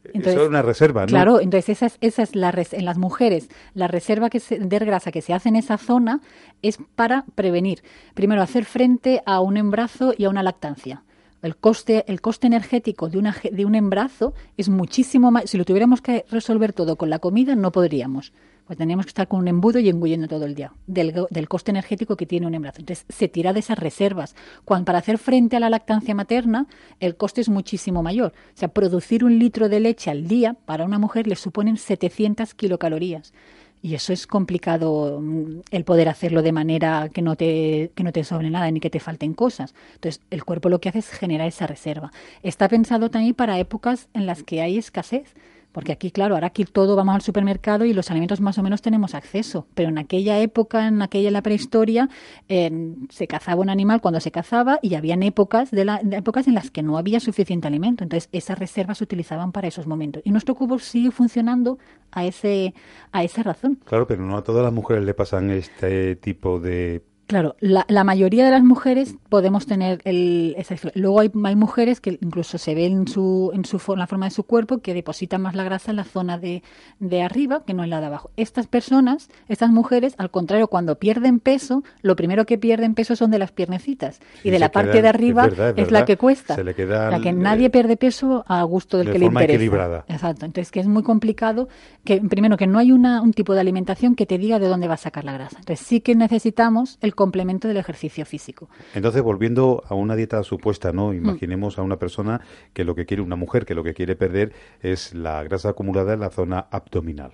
Entonces, 0.05 0.33
Eso 0.33 0.43
es 0.43 0.49
una 0.49 0.61
reserva, 0.61 1.01
¿no? 1.01 1.07
Claro, 1.07 1.39
entonces 1.39 1.69
esa 1.69 1.85
es, 1.85 1.97
esa 2.01 2.23
es 2.23 2.35
la 2.35 2.53
en 2.71 2.85
las 2.85 2.97
mujeres, 2.97 3.49
la 3.73 3.87
reserva 3.87 4.29
que 4.29 4.39
se, 4.39 4.59
de 4.59 4.79
grasa 4.79 5.11
que 5.11 5.21
se 5.21 5.33
hace 5.33 5.49
en 5.49 5.55
esa 5.55 5.77
zona 5.77 6.19
es 6.61 6.77
para 6.95 7.25
prevenir, 7.35 7.83
primero, 8.13 8.41
hacer 8.41 8.65
frente 8.65 9.21
a 9.25 9.39
un 9.39 9.57
embarazo 9.57 10.13
y 10.17 10.25
a 10.25 10.29
una 10.29 10.43
lactancia. 10.43 11.03
El 11.41 11.57
coste, 11.57 12.05
el 12.07 12.21
coste 12.21 12.47
energético 12.47 13.09
de, 13.09 13.17
una, 13.17 13.35
de 13.51 13.65
un 13.65 13.75
embarazo 13.75 14.33
es 14.55 14.69
muchísimo 14.69 15.29
más. 15.29 15.49
Si 15.49 15.57
lo 15.57 15.65
tuviéramos 15.65 16.01
que 16.01 16.25
resolver 16.29 16.71
todo 16.71 16.95
con 16.95 17.09
la 17.09 17.19
comida, 17.19 17.55
no 17.55 17.71
podríamos 17.71 18.31
pues 18.65 18.77
teníamos 18.77 19.05
que 19.05 19.09
estar 19.09 19.27
con 19.27 19.39
un 19.39 19.47
embudo 19.47 19.79
y 19.79 19.89
engullendo 19.89 20.27
todo 20.27 20.45
el 20.45 20.55
día 20.55 20.71
del, 20.87 21.25
del, 21.29 21.47
coste 21.49 21.71
energético 21.71 22.15
que 22.15 22.25
tiene 22.25 22.47
un 22.47 22.55
embarazo. 22.55 22.81
Entonces, 22.81 23.05
se 23.09 23.27
tira 23.27 23.53
de 23.53 23.59
esas 23.59 23.77
reservas. 23.77 24.35
Cuando 24.65 24.85
para 24.85 24.99
hacer 24.99 25.17
frente 25.17 25.55
a 25.55 25.59
la 25.59 25.69
lactancia 25.69 26.15
materna, 26.15 26.67
el 26.99 27.15
coste 27.15 27.41
es 27.41 27.49
muchísimo 27.49 28.03
mayor. 28.03 28.33
O 28.55 28.57
sea, 28.57 28.69
producir 28.69 29.23
un 29.23 29.39
litro 29.39 29.69
de 29.69 29.79
leche 29.79 30.11
al 30.11 30.27
día 30.27 30.55
para 30.65 30.85
una 30.85 30.99
mujer 30.99 31.27
le 31.27 31.35
suponen 31.35 31.77
700 31.77 32.53
kilocalorías. 32.53 33.33
Y 33.81 33.95
eso 33.95 34.13
es 34.13 34.27
complicado 34.27 35.19
mm, 35.21 35.59
el 35.71 35.83
poder 35.83 36.07
hacerlo 36.07 36.41
de 36.41 36.53
manera 36.53 37.09
que 37.13 37.21
no 37.21 37.35
te, 37.35 37.91
que 37.95 38.03
no 38.03 38.13
te 38.13 38.23
sobre 38.23 38.49
nada 38.49 38.71
ni 38.71 38.79
que 38.79 38.89
te 38.89 39.01
falten 39.01 39.33
cosas. 39.33 39.75
Entonces, 39.95 40.21
el 40.29 40.45
cuerpo 40.45 40.69
lo 40.69 40.79
que 40.79 40.87
hace 40.87 40.99
es 40.99 41.09
generar 41.09 41.47
esa 41.49 41.67
reserva. 41.67 42.11
Está 42.43 42.69
pensado 42.69 43.11
también 43.11 43.35
para 43.35 43.59
épocas 43.59 44.07
en 44.13 44.25
las 44.25 44.41
que 44.43 44.61
hay 44.61 44.77
escasez 44.77 45.35
Porque 45.73 45.91
aquí, 45.91 46.11
claro, 46.11 46.35
ahora 46.35 46.47
aquí 46.47 46.63
todo 46.63 46.95
vamos 46.95 47.15
al 47.15 47.21
supermercado 47.21 47.83
y 47.83 47.93
los 47.93 48.09
alimentos 48.11 48.39
más 48.39 48.57
o 48.57 48.63
menos 48.63 48.81
tenemos 48.81 49.15
acceso. 49.15 49.67
Pero 49.73 49.89
en 49.89 49.97
aquella 49.97 50.39
época, 50.39 50.87
en 50.87 51.01
aquella 51.01 51.31
la 51.31 51.41
prehistoria, 51.41 52.09
eh, 52.47 52.95
se 53.09 53.27
cazaba 53.27 53.61
un 53.61 53.69
animal 53.69 53.99
cuando 53.99 54.19
se 54.19 54.31
cazaba 54.31 54.79
y 54.81 54.95
habían 54.95 55.23
épocas, 55.23 55.71
de, 55.71 55.85
épocas 56.11 56.47
en 56.47 56.53
las 56.53 56.71
que 56.71 56.83
no 56.83 56.97
había 56.97 57.19
suficiente 57.19 57.67
alimento. 57.67 58.03
Entonces, 58.03 58.29
esas 58.31 58.57
reservas 58.57 58.99
se 58.99 59.03
utilizaban 59.03 59.51
para 59.51 59.67
esos 59.67 59.87
momentos. 59.87 60.21
Y 60.23 60.31
nuestro 60.31 60.55
cubo 60.55 60.77
sigue 60.79 61.11
funcionando 61.11 61.79
a, 62.11 62.23
ese, 62.23 62.73
a 63.11 63.23
esa 63.23 63.43
razón. 63.43 63.79
Claro, 63.83 64.07
pero 64.07 64.23
no 64.23 64.37
a 64.37 64.43
todas 64.43 64.63
las 64.63 64.71
mujeres 64.71 65.03
le 65.03 65.15
pasan 65.15 65.49
este 65.49 66.15
tipo 66.15 66.59
de 66.59 67.03
Claro, 67.27 67.55
la, 67.61 67.85
la, 67.87 68.03
mayoría 68.03 68.43
de 68.43 68.51
las 68.51 68.63
mujeres 68.63 69.15
podemos 69.29 69.65
tener 69.65 70.01
el, 70.03 70.55
esa 70.57 70.75
Luego 70.93 71.21
hay, 71.21 71.31
hay, 71.45 71.55
mujeres 71.55 72.01
que 72.01 72.17
incluso 72.21 72.57
se 72.57 72.75
ven 72.75 72.91
en, 72.93 73.07
su, 73.07 73.51
en, 73.53 73.63
su, 73.63 73.79
la 73.95 74.07
forma 74.07 74.25
de 74.25 74.31
su 74.31 74.43
cuerpo 74.43 74.79
que 74.79 74.93
depositan 74.93 75.41
más 75.41 75.55
la 75.55 75.63
grasa 75.63 75.91
en 75.91 75.97
la 75.97 76.03
zona 76.03 76.37
de, 76.37 76.63
de, 76.99 77.21
arriba 77.21 77.63
que 77.65 77.73
no 77.73 77.83
en 77.83 77.91
la 77.91 78.01
de 78.01 78.07
abajo. 78.07 78.29
Estas 78.35 78.67
personas, 78.67 79.29
estas 79.47 79.71
mujeres, 79.71 80.15
al 80.17 80.31
contrario, 80.31 80.67
cuando 80.67 80.99
pierden 80.99 81.39
peso, 81.39 81.83
lo 82.01 82.17
primero 82.17 82.45
que 82.45 82.57
pierden 82.57 82.93
peso 82.93 83.15
son 83.15 83.31
de 83.31 83.39
las 83.39 83.51
piernecitas. 83.51 84.19
y 84.43 84.49
de 84.49 84.59
la 84.59 84.69
parte 84.69 85.01
de 85.01 85.07
arriba 85.07 85.49
es, 85.77 85.91
la 85.91 86.03
que 86.03 86.17
cuesta. 86.17 86.55
Se 86.55 86.63
le 86.63 86.75
queda 86.75 87.09
la 87.09 87.21
que 87.21 87.31
nadie 87.31 87.69
pierde 87.69 87.95
peso 87.95 88.43
a 88.47 88.63
gusto 88.63 88.97
del 88.97 89.11
que 89.11 89.19
le 89.19 89.25
interesa. 89.25 89.53
Equilibrada. 89.53 90.05
Exacto. 90.09 90.45
Entonces, 90.45 90.71
que 90.71 90.81
es 90.81 90.87
muy 90.87 91.03
complicado 91.03 91.69
que, 92.03 92.19
primero, 92.19 92.57
que 92.57 92.67
no 92.67 92.79
hay 92.79 92.91
una, 92.91 93.21
un 93.21 93.31
tipo 93.31 93.53
de 93.53 93.61
alimentación 93.61 94.15
que 94.15 94.25
te 94.25 94.37
diga 94.37 94.59
de 94.59 94.67
dónde 94.67 94.89
va 94.89 94.95
a 94.95 94.97
sacar 94.97 95.23
la 95.23 95.33
grasa. 95.33 95.57
Entonces, 95.59 95.85
sí 95.85 96.01
que 96.01 96.15
necesitamos 96.15 96.97
el 97.01 97.12
complemento 97.15 97.67
del 97.67 97.77
ejercicio 97.77 98.25
físico. 98.25 98.69
Entonces, 98.93 99.21
volviendo 99.21 99.83
a 99.87 99.95
una 99.95 100.15
dieta 100.15 100.41
supuesta, 100.43 100.91
¿no? 100.91 101.13
Imaginemos 101.13 101.77
a 101.77 101.81
una 101.81 101.97
persona 101.97 102.41
que 102.73 102.83
lo 102.83 102.95
que 102.95 103.05
quiere, 103.05 103.21
una 103.21 103.35
mujer 103.35 103.65
que 103.65 103.75
lo 103.75 103.83
que 103.83 103.93
quiere 103.93 104.15
perder 104.15 104.53
es 104.81 105.13
la 105.13 105.43
grasa 105.43 105.69
acumulada 105.69 106.13
en 106.13 106.19
la 106.19 106.29
zona 106.29 106.67
abdominal. 106.71 107.33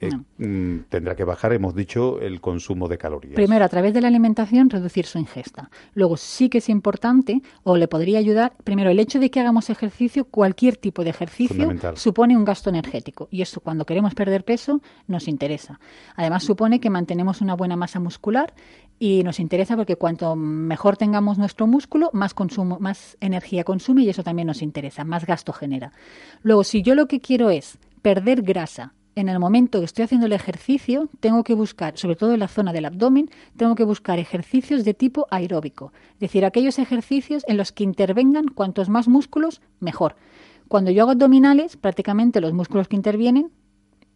Eh, 0.00 0.10
mm, 0.38 0.84
tendrá 0.88 1.16
que 1.16 1.24
bajar, 1.24 1.52
hemos 1.52 1.74
dicho, 1.74 2.20
el 2.20 2.40
consumo 2.40 2.86
de 2.88 2.98
calorías. 2.98 3.34
Primero, 3.34 3.64
a 3.64 3.68
través 3.68 3.92
de 3.92 4.00
la 4.00 4.08
alimentación, 4.08 4.70
reducir 4.70 5.06
su 5.06 5.18
ingesta. 5.18 5.70
Luego, 5.94 6.16
sí 6.16 6.48
que 6.48 6.58
es 6.58 6.68
importante, 6.68 7.42
o 7.64 7.76
le 7.76 7.88
podría 7.88 8.18
ayudar, 8.18 8.52
primero, 8.62 8.90
el 8.90 9.00
hecho 9.00 9.18
de 9.18 9.30
que 9.30 9.40
hagamos 9.40 9.70
ejercicio, 9.70 10.24
cualquier 10.24 10.76
tipo 10.76 11.02
de 11.02 11.10
ejercicio, 11.10 11.68
supone 11.94 12.36
un 12.36 12.44
gasto 12.44 12.70
energético. 12.70 13.28
Y 13.30 13.42
eso, 13.42 13.60
cuando 13.60 13.86
queremos 13.86 14.14
perder 14.14 14.44
peso, 14.44 14.80
nos 15.08 15.26
interesa. 15.26 15.80
Además, 16.14 16.44
supone 16.44 16.78
que 16.78 16.90
mantenemos 16.90 17.40
una 17.40 17.54
buena 17.54 17.76
masa 17.76 17.98
muscular 17.98 18.54
y 19.00 19.22
nos 19.22 19.40
interesa 19.40 19.76
porque 19.76 19.96
cuanto 19.96 20.36
mejor 20.36 20.96
tengamos 20.96 21.38
nuestro 21.38 21.66
músculo, 21.66 22.10
más 22.12 22.34
consumo, 22.34 22.78
más 22.80 23.16
energía 23.20 23.64
consume 23.64 24.02
y 24.02 24.08
eso 24.08 24.22
también 24.22 24.46
nos 24.46 24.62
interesa, 24.62 25.04
más 25.04 25.26
gasto 25.26 25.52
genera. 25.52 25.92
Luego, 26.42 26.64
si 26.64 26.82
yo 26.82 26.94
lo 26.94 27.06
que 27.06 27.20
quiero 27.20 27.50
es 27.50 27.78
perder 28.02 28.42
grasa 28.42 28.94
en 29.18 29.28
el 29.28 29.40
momento 29.40 29.80
que 29.80 29.84
estoy 29.84 30.04
haciendo 30.04 30.26
el 30.26 30.32
ejercicio, 30.32 31.08
tengo 31.18 31.42
que 31.42 31.54
buscar, 31.54 31.98
sobre 31.98 32.14
todo 32.14 32.34
en 32.34 32.40
la 32.40 32.46
zona 32.46 32.72
del 32.72 32.84
abdomen, 32.84 33.28
tengo 33.56 33.74
que 33.74 33.82
buscar 33.82 34.20
ejercicios 34.20 34.84
de 34.84 34.94
tipo 34.94 35.26
aeróbico, 35.30 35.92
es 36.14 36.20
decir, 36.20 36.44
aquellos 36.44 36.78
ejercicios 36.78 37.42
en 37.48 37.56
los 37.56 37.72
que 37.72 37.82
intervengan 37.82 38.46
cuantos 38.46 38.88
más 38.88 39.08
músculos, 39.08 39.60
mejor. 39.80 40.14
Cuando 40.68 40.92
yo 40.92 41.02
hago 41.02 41.10
abdominales, 41.12 41.76
prácticamente 41.76 42.40
los 42.40 42.52
músculos 42.52 42.86
que 42.86 42.96
intervienen 42.96 43.50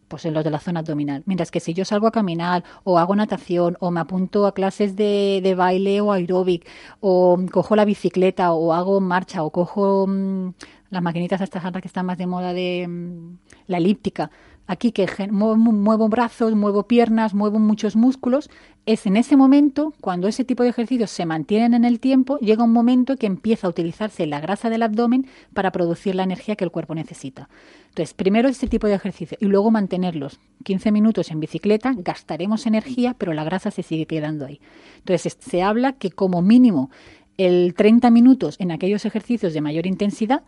pues 0.07 0.25
en 0.25 0.35
los 0.35 0.43
de 0.43 0.51
la 0.51 0.59
zona 0.59 0.81
abdominal. 0.81 1.23
Mientras 1.25 1.49
que 1.49 1.59
si 1.59 1.73
yo 1.73 1.85
salgo 1.85 2.05
a 2.05 2.11
caminar 2.11 2.63
o 2.83 2.99
hago 2.99 3.15
natación 3.15 3.77
o 3.79 3.89
me 3.89 3.99
apunto 3.99 4.45
a 4.45 4.53
clases 4.53 4.95
de, 4.95 5.39
de 5.41 5.55
baile 5.55 6.01
o 6.01 6.11
aeróbic 6.11 6.69
o 6.99 7.39
cojo 7.51 7.75
la 7.75 7.83
bicicleta 7.83 8.53
o 8.53 8.73
hago 8.73 9.01
marcha 9.01 9.41
o 9.41 9.49
cojo 9.49 10.05
mm, 10.07 10.49
las 10.91 11.01
maquinitas 11.01 11.41
estas 11.41 11.63
que 11.81 11.87
están 11.87 12.05
más 12.05 12.17
de 12.19 12.27
moda 12.27 12.53
de 12.53 12.87
mm, 12.87 13.37
la 13.67 13.77
elíptica, 13.77 14.29
aquí 14.67 14.91
que 14.91 15.07
muevo, 15.29 16.09
brazos, 16.09 16.55
muevo 16.55 16.83
piernas, 16.83 17.33
muevo 17.33 17.59
muchos 17.59 17.95
músculos, 17.95 18.49
es 18.85 19.05
en 19.05 19.17
ese 19.17 19.37
momento, 19.37 19.93
cuando 20.01 20.27
ese 20.27 20.43
tipo 20.43 20.63
de 20.63 20.69
ejercicios 20.69 21.09
se 21.09 21.25
mantienen 21.25 21.73
en 21.73 21.85
el 21.85 21.99
tiempo, 21.99 22.37
llega 22.39 22.63
un 22.63 22.73
momento 22.73 23.15
que 23.15 23.27
empieza 23.27 23.67
a 23.67 23.69
utilizarse 23.69 24.25
la 24.25 24.41
grasa 24.41 24.69
del 24.69 24.83
abdomen 24.83 25.27
para 25.53 25.71
producir 25.71 26.15
la 26.15 26.23
energía 26.23 26.55
que 26.55 26.65
el 26.65 26.71
cuerpo 26.71 26.93
necesita. 26.95 27.49
Entonces, 27.89 28.13
primero 28.13 28.49
ese 28.49 28.67
tipo 28.67 28.87
de 28.87 28.95
ejercicio 28.95 29.37
y 29.39 29.45
luego 29.45 29.71
mantenerlos 29.71 30.39
15 30.63 30.91
minutos 30.91 31.31
en 31.31 31.39
bicicleta, 31.39 31.93
gastaremos 31.95 32.65
energía, 32.65 33.15
pero 33.17 33.33
la 33.33 33.43
grasa 33.43 33.71
se 33.71 33.83
sigue 33.83 34.05
quedando 34.05 34.45
ahí. 34.45 34.59
Entonces, 34.97 35.37
se 35.39 35.61
habla 35.61 35.93
que 35.93 36.11
como 36.11 36.41
mínimo 36.41 36.89
el 37.37 37.73
30 37.75 38.11
minutos 38.11 38.57
en 38.59 38.71
aquellos 38.71 39.05
ejercicios 39.05 39.53
de 39.53 39.61
mayor 39.61 39.87
intensidad, 39.87 40.43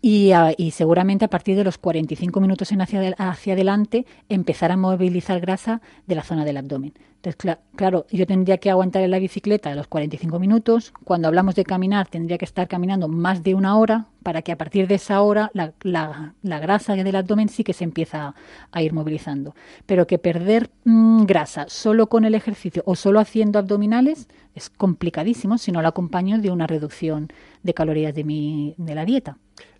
y, 0.00 0.32
y, 0.56 0.70
seguramente 0.70 1.24
a 1.24 1.28
partir 1.28 1.56
de 1.56 1.64
los 1.64 1.78
45 1.78 2.40
minutos 2.40 2.70
en 2.72 2.80
hacia, 2.80 3.14
hacia 3.18 3.52
adelante 3.54 4.06
empezar 4.28 4.70
a 4.70 4.76
movilizar 4.76 5.40
grasa 5.40 5.80
de 6.06 6.14
la 6.14 6.22
zona 6.22 6.44
del 6.44 6.56
abdomen. 6.56 6.94
Entonces, 7.20 7.58
claro, 7.74 8.06
yo 8.12 8.26
tendría 8.26 8.58
que 8.58 8.70
aguantar 8.70 9.02
en 9.02 9.10
la 9.10 9.18
bicicleta 9.18 9.74
los 9.74 9.88
45 9.88 10.38
minutos. 10.38 10.92
Cuando 11.02 11.26
hablamos 11.26 11.56
de 11.56 11.64
caminar, 11.64 12.06
tendría 12.06 12.38
que 12.38 12.44
estar 12.44 12.68
caminando 12.68 13.08
más 13.08 13.42
de 13.42 13.56
una 13.56 13.76
hora 13.76 14.06
para 14.22 14.42
que 14.42 14.52
a 14.52 14.56
partir 14.56 14.86
de 14.86 14.94
esa 14.94 15.20
hora 15.20 15.50
la, 15.52 15.72
la, 15.82 16.34
la 16.42 16.60
grasa 16.60 16.94
del 16.94 17.16
abdomen 17.16 17.48
sí 17.48 17.64
que 17.64 17.72
se 17.72 17.82
empieza 17.82 18.36
a 18.70 18.82
ir 18.82 18.92
movilizando. 18.92 19.56
Pero 19.84 20.06
que 20.06 20.18
perder 20.18 20.70
mm, 20.84 21.24
grasa 21.24 21.66
solo 21.68 22.08
con 22.08 22.24
el 22.24 22.36
ejercicio 22.36 22.84
o 22.86 22.94
solo 22.94 23.18
haciendo 23.18 23.58
abdominales 23.58 24.28
es 24.54 24.70
complicadísimo 24.70 25.58
si 25.58 25.72
no 25.72 25.82
lo 25.82 25.88
acompaño 25.88 26.38
de 26.38 26.52
una 26.52 26.68
reducción 26.68 27.32
de 27.64 27.74
calorías 27.74 28.14
de, 28.14 28.22
mi, 28.22 28.74
de 28.78 28.94
la 28.94 29.04
dieta. 29.04 29.38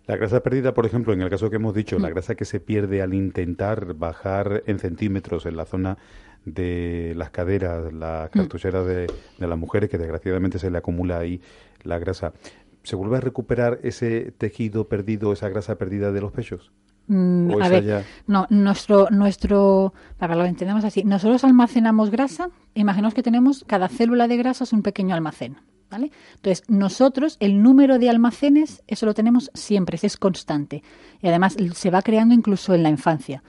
La 0.09 0.17
grasa 0.17 0.41
perdida, 0.41 0.73
por 0.73 0.87
ejemplo, 0.87 1.13
en 1.13 1.21
el 1.21 1.29
caso 1.29 1.51
que 1.51 1.57
hemos 1.57 1.75
dicho, 1.75 1.99
la 1.99 2.07
mm. 2.07 2.11
grasa 2.13 2.33
que 2.33 2.43
se 2.43 2.59
pierde 2.59 3.03
al 3.03 3.13
intentar 3.13 3.93
bajar 3.93 4.63
en 4.65 4.79
centímetros 4.79 5.45
en 5.45 5.55
la 5.55 5.65
zona 5.65 5.99
de 6.45 7.13
las 7.15 7.29
caderas, 7.29 7.93
la 7.93 8.27
mm. 8.27 8.35
cartuchera 8.35 8.83
de, 8.83 9.05
las 9.37 9.59
mujeres, 9.59 9.87
que 9.87 9.99
desgraciadamente 9.99 10.57
se 10.57 10.71
le 10.71 10.79
acumula 10.79 11.19
ahí 11.19 11.39
la 11.83 11.99
grasa. 11.99 12.33
¿Se 12.81 12.95
vuelve 12.95 13.17
a 13.17 13.21
recuperar 13.21 13.81
ese 13.83 14.33
tejido 14.35 14.87
perdido, 14.87 15.31
esa 15.31 15.47
grasa 15.47 15.75
perdida 15.77 16.11
de 16.11 16.21
los 16.21 16.31
pechos? 16.31 16.71
Mm, 17.05 17.61
a 17.61 17.69
ver, 17.69 18.03
no, 18.25 18.47
nuestro, 18.49 19.11
nuestro, 19.11 19.93
para 20.17 20.33
que 20.33 20.39
lo 20.39 20.45
entendamos 20.47 20.85
así, 20.85 21.03
nosotros 21.03 21.43
almacenamos 21.43 22.09
grasa, 22.09 22.49
imaginaos 22.73 23.13
que 23.13 23.21
tenemos, 23.21 23.63
cada 23.67 23.87
célula 23.87 24.27
de 24.27 24.37
grasa 24.37 24.63
es 24.63 24.73
un 24.73 24.81
pequeño 24.81 25.13
almacén, 25.13 25.57
entonces, 25.91 26.63
nosotros 26.67 27.37
el 27.39 27.61
número 27.61 27.99
de 27.99 28.09
almacenes, 28.09 28.83
eso 28.87 29.05
lo 29.05 29.13
tenemos 29.13 29.51
siempre, 29.53 29.97
es 30.01 30.17
constante. 30.17 30.83
Y 31.21 31.27
además 31.27 31.55
se 31.73 31.89
va 31.89 32.01
creando 32.01 32.33
incluso 32.33 32.73
en 32.73 32.83
la 32.83 32.89
infancia. 32.89 33.43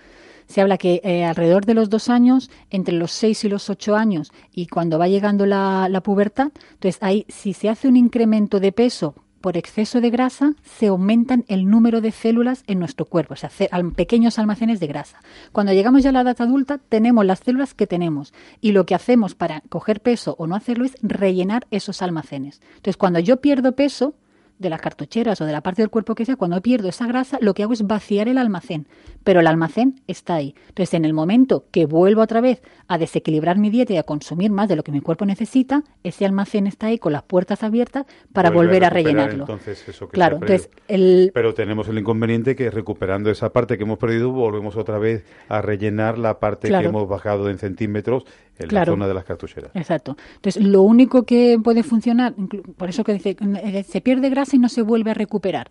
Se 0.47 0.61
habla 0.61 0.78
que 0.78 1.01
eh, 1.05 1.24
alrededor 1.24 1.64
de 1.64 1.74
los 1.74 1.91
dos 1.91 2.09
años, 2.09 2.51
entre 2.70 2.95
los 2.95 3.12
seis 3.12 3.45
y 3.45 3.49
los 3.49 3.70
ocho 3.70 3.95
años, 3.95 4.32
y 4.53 4.66
cuando 4.66 4.99
va 4.99 5.07
llegando 5.07 5.47
la, 5.47 5.88
la 5.88 6.01
pubertad, 6.01 6.51
entonces 6.72 6.99
ahí, 7.03 7.24
si 7.28 7.53
se 7.53 7.68
hace 7.68 7.86
un 7.86 7.97
incremento 7.97 8.59
de 8.59 8.72
peso 8.72 9.14
por 9.41 9.57
exceso 9.57 10.01
de 10.01 10.11
grasa 10.11 10.55
se 10.62 10.88
aumentan 10.88 11.45
el 11.49 11.68
número 11.68 12.01
de 12.01 12.12
células 12.12 12.64
en 12.66 12.78
nuestro 12.78 13.07
cuerpo, 13.07 13.34
o 13.34 13.36
sea, 13.36 13.51
pequeños 13.95 14.38
almacenes 14.38 14.80
de 14.80 14.86
grasa. 14.86 15.20
Cuando 15.53 15.72
llegamos 15.72 16.03
ya 16.03 16.11
a 16.11 16.12
la 16.12 16.20
edad 16.20 16.41
adulta, 16.41 16.78
tenemos 16.78 17.24
las 17.24 17.41
células 17.41 17.74
que 17.74 17.86
tenemos 17.86 18.32
y 18.61 18.72
lo 18.72 18.86
que 18.86 18.95
hacemos 18.95 19.34
para 19.34 19.62
coger 19.68 20.01
peso 20.01 20.34
o 20.38 20.47
no 20.47 20.55
hacerlo 20.55 20.84
es 20.84 20.97
rellenar 21.03 21.66
esos 21.70 22.03
almacenes. 22.03 22.61
Entonces, 22.68 22.97
cuando 22.97 23.18
yo 23.18 23.41
pierdo 23.41 23.72
peso, 23.72 24.14
de 24.61 24.70
las 24.70 24.80
cartucheras 24.80 25.40
o 25.40 25.46
de 25.46 25.52
la 25.52 25.62
parte 25.62 25.82
del 25.82 25.90
cuerpo 25.90 26.14
que 26.14 26.24
sea, 26.24 26.36
cuando 26.36 26.61
pierdo 26.61 26.88
esa 26.88 27.06
grasa, 27.06 27.38
lo 27.40 27.54
que 27.54 27.62
hago 27.62 27.72
es 27.72 27.86
vaciar 27.86 28.28
el 28.28 28.38
almacén, 28.38 28.86
pero 29.24 29.40
el 29.40 29.46
almacén 29.46 30.00
está 30.06 30.34
ahí. 30.34 30.54
Entonces, 30.68 30.94
en 30.94 31.06
el 31.06 31.14
momento 31.14 31.64
que 31.70 31.86
vuelvo 31.86 32.20
otra 32.20 32.42
vez 32.42 32.62
a 32.86 32.98
desequilibrar 32.98 33.58
mi 33.58 33.70
dieta 33.70 33.94
y 33.94 33.96
a 33.96 34.02
consumir 34.02 34.50
más 34.50 34.68
de 34.68 34.76
lo 34.76 34.82
que 34.82 34.92
mi 34.92 35.00
cuerpo 35.00 35.24
necesita, 35.24 35.82
ese 36.04 36.26
almacén 36.26 36.66
está 36.66 36.88
ahí 36.88 36.98
con 36.98 37.12
las 37.12 37.22
puertas 37.22 37.62
abiertas 37.62 38.04
para 38.34 38.50
volver 38.50 38.84
a, 38.84 38.90
rellenarlo. 38.90 39.44
Entonces, 39.44 39.88
eso 39.88 40.08
que 40.08 40.12
claro, 40.12 40.36
entonces 40.36 40.68
el... 40.88 41.30
Pero 41.32 41.54
tenemos 41.54 41.88
el 41.88 41.98
inconveniente 41.98 42.54
que 42.54 42.70
recuperando 42.70 43.30
esa 43.30 43.52
parte 43.52 43.78
que 43.78 43.84
hemos 43.84 43.98
perdido, 43.98 44.30
volvemos 44.30 44.76
otra 44.76 44.98
vez 44.98 45.24
a 45.48 45.62
rellenar 45.62 46.18
la 46.18 46.38
parte 46.38 46.68
que 46.68 46.76
hemos 46.76 47.08
bajado 47.08 47.48
en 47.48 47.58
centímetros 47.58 48.24
en 48.61 48.74
la 48.74 48.84
zona 48.84 49.08
de 49.08 49.14
las 49.14 49.24
cartucheras. 49.24 49.70
Exacto. 49.74 50.16
Entonces, 50.36 50.62
lo 50.62 50.82
único 50.82 51.24
que 51.24 51.58
puede 51.62 51.82
funcionar, 51.82 52.34
por 52.76 52.88
eso 52.88 53.04
que 53.04 53.14
dice, 53.14 53.36
eh, 53.62 53.84
se 53.84 54.00
pierde 54.00 54.30
grasa 54.30 54.56
y 54.56 54.58
no 54.58 54.68
se 54.68 54.82
vuelve 54.82 55.11
a 55.11 55.14
recuperar. 55.14 55.68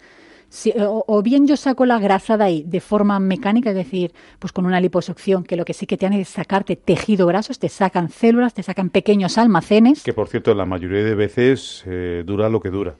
o, 0.79 1.21
bien 1.21 1.45
yo 1.45 1.55
saco 1.55 1.85
la 1.85 1.99
grasa 1.99 2.35
de 2.37 2.43
ahí 2.43 2.63
de 2.65 2.79
forma 2.79 3.19
mecánica, 3.19 3.69
es 3.69 3.75
decir, 3.75 4.13
pues 4.39 4.51
con 4.51 4.65
una 4.65 4.79
liposucción, 4.79 5.43
que 5.43 5.55
lo 5.55 5.63
que 5.63 5.73
sí 5.73 5.85
que 5.85 5.97
tiene 5.97 6.21
es 6.21 6.29
sacarte 6.29 6.75
tejido 6.75 7.27
graso, 7.27 7.53
te 7.53 7.69
sacan 7.69 8.09
células, 8.09 8.53
te 8.53 8.63
sacan 8.63 8.89
pequeños 8.89 9.37
almacenes. 9.37 10.03
Que 10.03 10.13
por 10.13 10.27
cierto, 10.27 10.53
la 10.55 10.65
mayoría 10.65 11.03
de 11.03 11.15
veces 11.15 11.83
eh, 11.85 12.23
dura 12.25 12.49
lo 12.49 12.59
que 12.59 12.69
dura 12.69 12.95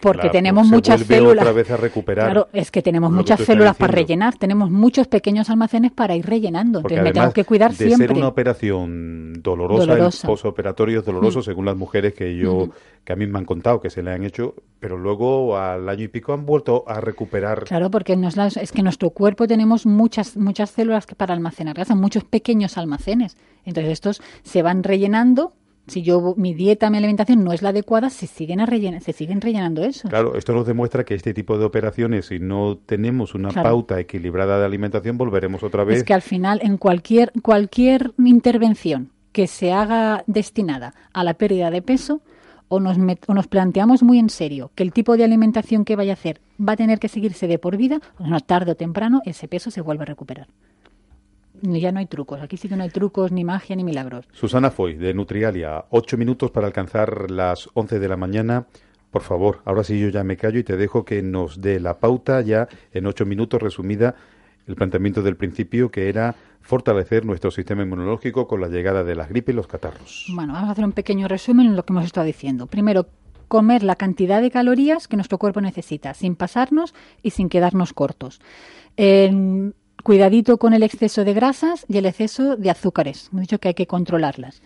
porque 0.00 0.28
tenemos 0.30 0.66
muchas 0.66 1.00
células. 1.02 1.42
Otra 1.42 1.52
vez 1.52 1.70
a 1.70 1.76
recuperar 1.76 2.26
claro, 2.26 2.48
es 2.52 2.70
que 2.70 2.82
tenemos 2.82 3.10
muchas 3.10 3.40
células 3.40 3.76
para 3.76 3.92
rellenar, 3.92 4.36
tenemos 4.36 4.70
muchos 4.70 5.06
pequeños 5.06 5.48
almacenes 5.50 5.92
para 5.92 6.14
ir 6.14 6.26
rellenando. 6.26 6.80
entonces 6.80 7.02
me 7.02 7.12
tengo 7.12 7.32
que 7.32 7.44
cuidar 7.44 7.70
de 7.70 7.86
siempre. 7.86 8.08
ser 8.08 8.16
una 8.16 8.28
operación 8.28 9.42
dolorosa, 9.42 9.86
dolorosa. 9.86 10.26
el 10.26 10.30
posoperatorio 10.30 11.00
es 11.00 11.06
doloroso, 11.06 11.40
mm. 11.40 11.42
según 11.42 11.64
las 11.64 11.76
mujeres 11.76 12.14
que 12.14 12.36
yo, 12.36 12.66
mm. 12.66 12.70
que 13.04 13.12
a 13.12 13.16
mí 13.16 13.26
me 13.26 13.38
han 13.38 13.44
contado 13.44 13.80
que 13.80 13.90
se 13.90 14.02
le 14.02 14.12
han 14.12 14.24
hecho, 14.24 14.54
pero 14.80 14.98
luego 14.98 15.56
al 15.56 15.88
año 15.88 16.04
y 16.04 16.08
pico 16.08 16.32
han 16.32 16.44
vuelto 16.44 16.84
a 16.86 17.00
recuperar. 17.00 17.64
Claro, 17.64 17.90
porque 17.90 18.16
es 18.60 18.72
que 18.72 18.82
nuestro 18.82 19.10
cuerpo 19.10 19.46
tenemos 19.46 19.86
muchas, 19.86 20.36
muchas 20.36 20.70
células 20.70 21.06
para 21.06 21.34
almacenar 21.34 21.74
grasa, 21.74 21.94
muchos 21.94 22.24
pequeños 22.24 22.76
almacenes. 22.76 23.36
Entonces 23.64 23.92
estos 23.92 24.22
se 24.42 24.62
van 24.62 24.82
rellenando 24.82 25.52
si 25.86 26.02
yo 26.02 26.34
mi 26.36 26.54
dieta, 26.54 26.90
mi 26.90 26.98
alimentación 26.98 27.44
no 27.44 27.52
es 27.52 27.62
la 27.62 27.68
adecuada, 27.68 28.10
se 28.10 28.26
siguen, 28.26 28.60
a 28.60 28.66
se 29.00 29.12
siguen 29.12 29.40
rellenando 29.40 29.84
eso. 29.84 30.08
Claro, 30.08 30.36
esto 30.36 30.52
nos 30.52 30.66
demuestra 30.66 31.04
que 31.04 31.14
este 31.14 31.32
tipo 31.32 31.58
de 31.58 31.64
operaciones, 31.64 32.26
si 32.26 32.38
no 32.38 32.76
tenemos 32.76 33.34
una 33.34 33.50
pauta 33.50 33.98
equilibrada 34.00 34.58
de 34.58 34.64
alimentación, 34.64 35.16
volveremos 35.16 35.62
otra 35.62 35.84
vez. 35.84 35.98
Es 35.98 36.04
que 36.04 36.14
al 36.14 36.22
final, 36.22 36.60
en 36.62 36.76
cualquier, 36.76 37.32
cualquier 37.42 38.12
intervención 38.18 39.10
que 39.32 39.46
se 39.46 39.72
haga 39.72 40.24
destinada 40.26 40.94
a 41.12 41.22
la 41.22 41.34
pérdida 41.34 41.70
de 41.70 41.82
peso, 41.82 42.20
o 42.68 42.80
nos, 42.80 42.96
o 43.28 43.34
nos 43.34 43.46
planteamos 43.46 44.02
muy 44.02 44.18
en 44.18 44.28
serio 44.28 44.72
que 44.74 44.82
el 44.82 44.92
tipo 44.92 45.16
de 45.16 45.24
alimentación 45.24 45.84
que 45.84 45.94
vaya 45.94 46.12
a 46.12 46.14
hacer 46.14 46.40
va 46.60 46.72
a 46.72 46.76
tener 46.76 46.98
que 46.98 47.08
seguirse 47.08 47.46
de 47.46 47.58
por 47.58 47.76
vida, 47.76 48.00
o 48.18 48.26
no, 48.26 48.40
tarde 48.40 48.72
o 48.72 48.74
temprano 48.74 49.22
ese 49.24 49.46
peso 49.46 49.70
se 49.70 49.80
vuelve 49.80 50.02
a 50.02 50.06
recuperar 50.06 50.48
ya 51.62 51.92
no 51.92 51.98
hay 51.98 52.06
trucos. 52.06 52.40
Aquí 52.40 52.56
sí 52.56 52.68
que 52.68 52.76
no 52.76 52.82
hay 52.82 52.90
trucos, 52.90 53.32
ni 53.32 53.44
magia, 53.44 53.76
ni 53.76 53.84
milagros. 53.84 54.26
Susana 54.32 54.70
Foy, 54.70 54.94
de 54.94 55.14
Nutrialia. 55.14 55.84
Ocho 55.90 56.16
minutos 56.16 56.50
para 56.50 56.66
alcanzar 56.66 57.30
las 57.30 57.68
once 57.74 57.98
de 57.98 58.08
la 58.08 58.16
mañana. 58.16 58.66
Por 59.10 59.22
favor, 59.22 59.60
ahora 59.64 59.84
sí 59.84 59.98
yo 59.98 60.08
ya 60.08 60.24
me 60.24 60.36
callo 60.36 60.58
y 60.58 60.64
te 60.64 60.76
dejo 60.76 61.04
que 61.04 61.22
nos 61.22 61.60
dé 61.60 61.80
la 61.80 61.98
pauta 61.98 62.40
ya 62.40 62.68
en 62.92 63.06
ocho 63.06 63.24
minutos 63.24 63.62
resumida 63.62 64.14
el 64.66 64.74
planteamiento 64.74 65.22
del 65.22 65.36
principio 65.36 65.90
que 65.90 66.08
era 66.08 66.34
fortalecer 66.60 67.24
nuestro 67.24 67.52
sistema 67.52 67.84
inmunológico 67.84 68.48
con 68.48 68.60
la 68.60 68.68
llegada 68.68 69.04
de 69.04 69.14
las 69.14 69.28
gripes 69.28 69.52
y 69.52 69.56
los 69.56 69.68
catarros. 69.68 70.26
Bueno, 70.34 70.52
vamos 70.52 70.68
a 70.68 70.72
hacer 70.72 70.84
un 70.84 70.92
pequeño 70.92 71.28
resumen 71.28 71.66
en 71.66 71.76
lo 71.76 71.84
que 71.84 71.92
hemos 71.92 72.04
estado 72.04 72.26
diciendo. 72.26 72.66
Primero, 72.66 73.06
comer 73.46 73.84
la 73.84 73.94
cantidad 73.94 74.42
de 74.42 74.50
calorías 74.50 75.06
que 75.06 75.16
nuestro 75.16 75.38
cuerpo 75.38 75.60
necesita, 75.60 76.12
sin 76.12 76.34
pasarnos 76.34 76.92
y 77.22 77.30
sin 77.30 77.48
quedarnos 77.48 77.92
cortos 77.92 78.40
cuidadito 80.06 80.56
con 80.58 80.72
el 80.72 80.84
exceso 80.84 81.24
de 81.24 81.34
grasas 81.34 81.84
y 81.88 81.98
el 81.98 82.06
exceso 82.06 82.54
de 82.54 82.70
azúcares. 82.70 83.28
Hemos 83.32 83.40
dicho 83.40 83.58
que 83.58 83.66
hay 83.66 83.74
que 83.74 83.88
controlarlas. 83.88 84.62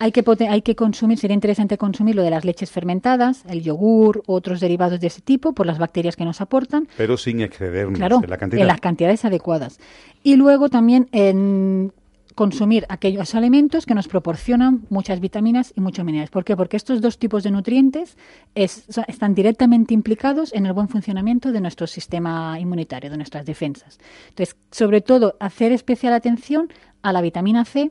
Hay 0.00 0.10
que, 0.10 0.24
hay 0.50 0.62
que 0.62 0.74
consumir, 0.74 1.18
sería 1.18 1.34
interesante 1.34 1.78
consumir 1.78 2.16
lo 2.16 2.24
de 2.24 2.30
las 2.30 2.44
leches 2.44 2.72
fermentadas, 2.72 3.44
el 3.48 3.62
yogur, 3.62 4.24
otros 4.26 4.58
derivados 4.58 4.98
de 4.98 5.06
ese 5.06 5.20
tipo, 5.20 5.52
por 5.52 5.66
las 5.66 5.78
bacterias 5.78 6.16
que 6.16 6.24
nos 6.24 6.40
aportan. 6.40 6.88
Pero 6.96 7.16
sin 7.16 7.42
excedernos 7.42 8.24
en 8.24 8.28
la 8.28 8.38
cantidad. 8.38 8.60
En 8.60 8.66
las 8.66 8.80
cantidades 8.80 9.24
adecuadas. 9.24 9.78
Y 10.24 10.34
luego 10.34 10.68
también 10.68 11.08
en 11.12 11.92
consumir 12.36 12.84
aquellos 12.90 13.34
alimentos 13.34 13.86
que 13.86 13.94
nos 13.94 14.08
proporcionan 14.08 14.86
muchas 14.90 15.20
vitaminas 15.20 15.72
y 15.74 15.80
muchos 15.80 16.04
minerales. 16.04 16.30
¿Por 16.30 16.44
qué? 16.44 16.54
Porque 16.54 16.76
estos 16.76 17.00
dos 17.00 17.18
tipos 17.18 17.42
de 17.42 17.50
nutrientes 17.50 18.16
están 18.54 19.34
directamente 19.34 19.94
implicados 19.94 20.52
en 20.52 20.66
el 20.66 20.74
buen 20.74 20.88
funcionamiento 20.88 21.50
de 21.50 21.62
nuestro 21.62 21.86
sistema 21.86 22.60
inmunitario, 22.60 23.10
de 23.10 23.16
nuestras 23.16 23.46
defensas. 23.46 23.98
Entonces, 24.28 24.54
sobre 24.70 25.00
todo, 25.00 25.36
hacer 25.40 25.72
especial 25.72 26.12
atención 26.12 26.68
a 27.00 27.12
la 27.12 27.22
vitamina 27.22 27.64
C, 27.64 27.90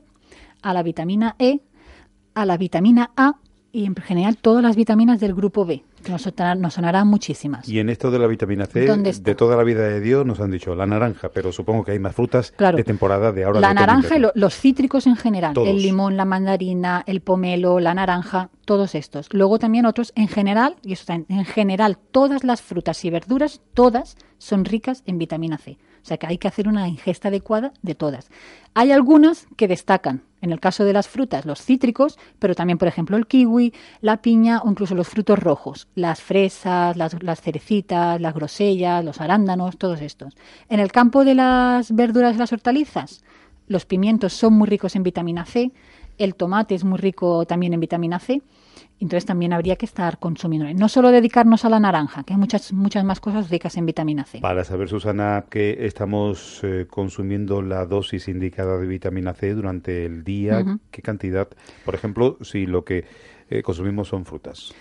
a 0.62 0.72
la 0.72 0.84
vitamina 0.84 1.34
E, 1.40 1.60
a 2.34 2.46
la 2.46 2.56
vitamina 2.56 3.10
A 3.16 3.40
y 3.72 3.84
en 3.84 3.94
general 3.94 4.36
todas 4.36 4.62
las 4.62 4.76
vitaminas 4.76 5.20
del 5.20 5.34
grupo 5.34 5.66
B, 5.66 5.82
que 6.02 6.10
nos, 6.12 6.22
sonarán 6.22 7.08
muchísimas. 7.08 7.68
Y 7.68 7.78
en 7.78 7.90
esto 7.90 8.10
de 8.10 8.18
la 8.18 8.26
vitamina 8.26 8.66
C, 8.66 8.86
de 8.86 9.34
toda 9.34 9.56
la 9.56 9.62
vida 9.64 9.82
de 9.82 10.00
Dios 10.00 10.24
nos 10.24 10.40
han 10.40 10.50
dicho 10.50 10.74
la 10.74 10.86
naranja, 10.86 11.30
pero 11.30 11.52
supongo 11.52 11.84
que 11.84 11.92
hay 11.92 11.98
más 11.98 12.14
frutas 12.14 12.54
de 12.56 12.84
temporada 12.84 13.32
de 13.32 13.44
ahora. 13.44 13.60
La 13.60 13.74
naranja 13.74 14.16
y 14.16 14.22
los 14.34 14.54
cítricos 14.54 15.06
en 15.06 15.16
general, 15.16 15.54
el 15.56 15.82
limón, 15.82 16.16
la 16.16 16.24
mandarina, 16.24 17.02
el 17.06 17.20
pomelo, 17.20 17.80
la 17.80 17.94
naranja, 17.94 18.50
todos 18.64 18.94
estos. 18.94 19.28
Luego 19.32 19.58
también 19.58 19.86
otros 19.86 20.12
en 20.16 20.28
general, 20.28 20.76
y 20.82 20.92
eso 20.92 21.12
en 21.12 21.44
general 21.44 21.98
todas 22.10 22.44
las 22.44 22.62
frutas 22.62 23.04
y 23.04 23.10
verduras, 23.10 23.60
todas 23.74 24.16
son 24.38 24.64
ricas 24.64 25.02
en 25.06 25.18
vitamina 25.18 25.58
C. 25.58 25.78
O 26.06 26.08
sea 26.08 26.18
que 26.18 26.28
hay 26.28 26.38
que 26.38 26.46
hacer 26.46 26.68
una 26.68 26.86
ingesta 26.86 27.26
adecuada 27.26 27.72
de 27.82 27.96
todas. 27.96 28.30
Hay 28.74 28.92
algunas 28.92 29.48
que 29.56 29.66
destacan, 29.66 30.22
en 30.40 30.52
el 30.52 30.60
caso 30.60 30.84
de 30.84 30.92
las 30.92 31.08
frutas, 31.08 31.46
los 31.46 31.60
cítricos, 31.60 32.16
pero 32.38 32.54
también, 32.54 32.78
por 32.78 32.86
ejemplo, 32.86 33.16
el 33.16 33.26
kiwi, 33.26 33.74
la 34.02 34.18
piña 34.18 34.60
o 34.62 34.70
incluso 34.70 34.94
los 34.94 35.08
frutos 35.08 35.36
rojos, 35.36 35.88
las 35.96 36.22
fresas, 36.22 36.96
las, 36.96 37.40
cerecitas, 37.40 38.20
las 38.20 38.34
grosellas, 38.34 39.04
los 39.04 39.20
arándanos, 39.20 39.78
todos 39.78 40.00
estos. 40.00 40.36
En 40.68 40.78
el 40.78 40.92
campo 40.92 41.24
de 41.24 41.34
las 41.34 41.90
verduras 41.90 42.36
y 42.36 42.38
las 42.38 42.52
hortalizas, 42.52 43.24
los 43.66 43.84
pimientos 43.84 44.32
son 44.32 44.54
muy 44.54 44.68
ricos 44.68 44.94
en 44.94 45.02
vitamina 45.02 45.44
C, 45.44 45.72
el 46.18 46.36
tomate 46.36 46.76
es 46.76 46.84
muy 46.84 46.98
rico 46.98 47.46
también 47.46 47.72
en 47.74 47.80
vitamina 47.80 48.20
C 48.20 48.42
entonces 49.00 49.26
también 49.26 49.52
habría 49.52 49.76
que 49.76 49.86
estar 49.86 50.18
consumiendo. 50.18 50.72
No 50.74 50.88
solo 50.88 51.10
dedicarnos 51.10 51.64
a 51.64 51.68
la 51.68 51.78
naranja, 51.78 52.24
que 52.24 52.32
hay 52.32 52.38
muchas, 52.38 52.72
muchas 52.72 53.04
más 53.04 53.20
cosas 53.20 53.50
ricas 53.50 53.76
en 53.76 53.86
vitamina 53.86 54.24
C. 54.24 54.40
Para 54.40 54.64
saber, 54.64 54.88
Susana, 54.88 55.44
que 55.50 55.86
estamos 55.86 56.60
eh, 56.62 56.86
consumiendo 56.88 57.62
la 57.62 57.84
dosis 57.86 58.28
indicada 58.28 58.78
de 58.78 58.86
vitamina 58.86 59.34
C 59.34 59.54
durante 59.54 60.06
el 60.06 60.24
día, 60.24 60.64
qué 60.90 61.02
cantidad, 61.02 61.48
por 61.84 61.94
ejemplo, 61.94 62.38
si 62.40 62.66
lo 62.66 62.84
que 62.84 63.04
eh, 63.50 63.62
consumimos 63.62 64.08
son 64.08 64.24
frutas. 64.24 64.74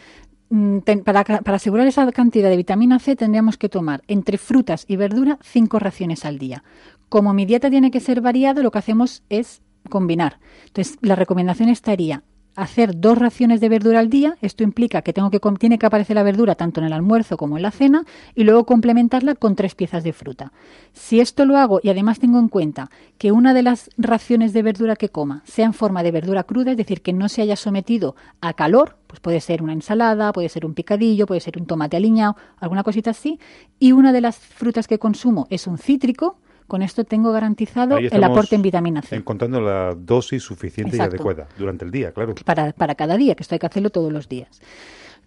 Mm, 0.50 0.80
para, 1.04 1.24
para, 1.24 1.56
asegurar 1.56 1.88
esa 1.88 2.10
cantidad 2.12 2.50
de 2.50 2.58
vitamina 2.58 3.00
C 3.00 3.16
tendríamos 3.16 3.58
que 3.58 3.68
tomar 3.68 4.04
entre 4.08 4.38
frutas 4.38 4.86
y 4.88 4.96
verdura 4.96 5.40
cinco 5.42 5.80
raciones 5.80 6.24
al 6.24 6.38
día. 6.38 6.64
Como 7.10 7.34
mi 7.34 7.46
dieta 7.46 7.70
tiene 7.70 7.92
que 7.92 8.00
ser 8.00 8.22
variada, 8.22 8.62
lo 8.62 8.72
que 8.72 8.80
hacemos 8.80 9.24
es 9.30 9.62
combinar. 9.90 10.40
Entonces, 10.68 10.98
la 11.02 11.16
recomendación 11.16 11.70
estaría 11.70 12.24
hacer 12.56 13.00
dos 13.00 13.18
raciones 13.18 13.60
de 13.62 13.70
verdura 13.70 14.00
al 14.00 14.10
día. 14.10 14.38
Esto 14.42 14.64
implica 14.64 15.02
que 15.02 15.14
tengo 15.14 15.30
que 15.30 15.40
tiene 15.60 15.78
que 15.78 15.86
aparecer 15.86 16.16
la 16.16 16.24
verdura 16.24 16.56
tanto 16.56 16.80
en 16.80 16.88
el 16.88 16.94
almuerzo 16.94 17.38
como 17.38 17.58
en 17.58 17.64
la 17.64 17.72
cena 17.72 18.04
y 18.34 18.44
luego 18.44 18.66
complementarla 18.66 19.36
con 19.36 19.56
tres 19.56 19.76
piezas 19.76 20.04
de 20.04 20.14
fruta. 20.14 20.52
Si 20.94 21.20
esto 21.20 21.46
lo 21.46 21.58
hago 21.58 21.80
y 21.84 21.90
además 21.90 22.20
tengo 22.20 22.40
en 22.40 22.50
cuenta 22.50 22.90
que 23.18 23.32
una 23.32 23.54
de 23.54 23.64
las 23.64 23.90
raciones 23.98 24.54
de 24.54 24.64
verdura 24.64 24.96
que 24.96 25.10
coma 25.10 25.44
sea 25.46 25.66
en 25.66 25.74
forma 25.74 26.04
de 26.04 26.12
verdura 26.12 26.44
cruda, 26.44 26.72
es 26.72 26.78
decir, 26.78 27.02
que 27.02 27.14
no 27.14 27.30
se 27.30 27.42
haya 27.42 27.56
sometido 27.56 28.16
a 28.42 28.54
calor, 28.54 28.98
pues 29.08 29.20
puede 29.20 29.40
ser 29.40 29.62
una 29.62 29.74
ensalada, 29.74 30.34
puede 30.34 30.50
ser 30.50 30.66
un 30.66 30.74
picadillo, 30.74 31.26
puede 31.26 31.42
ser 31.42 31.58
un 31.58 31.66
tomate 31.66 31.98
aliñado, 31.98 32.36
alguna 32.58 32.84
cosita 32.84 33.12
así, 33.12 33.40
y 33.80 33.92
una 33.92 34.12
de 34.12 34.22
las 34.22 34.38
frutas 34.38 34.88
que 34.88 35.00
consumo 35.00 35.48
es 35.50 35.68
un 35.68 35.78
cítrico, 35.78 36.38
con 36.68 36.82
esto 36.82 37.04
tengo 37.04 37.32
garantizado 37.32 37.98
el 37.98 38.24
aporte 38.24 38.56
en 38.56 38.62
vitamina 38.62 39.02
C. 39.02 39.16
Encontrando 39.16 39.62
la 39.62 39.96
dosis 39.96 40.44
suficiente 40.44 40.98
y 40.98 41.00
adecuada 41.00 41.48
durante 41.58 41.86
el 41.86 41.92
día, 41.92 42.12
claro. 42.12 42.36
Para, 42.44 42.72
para 42.74 42.96
cada 42.96 43.18
día, 43.18 43.36
que 43.36 43.44
esto 43.44 43.56
hay 43.56 43.60
que 43.60 43.68
hacerlo 43.68 43.90
todos 43.90 44.12
los 44.12 44.28
días. 44.28 44.62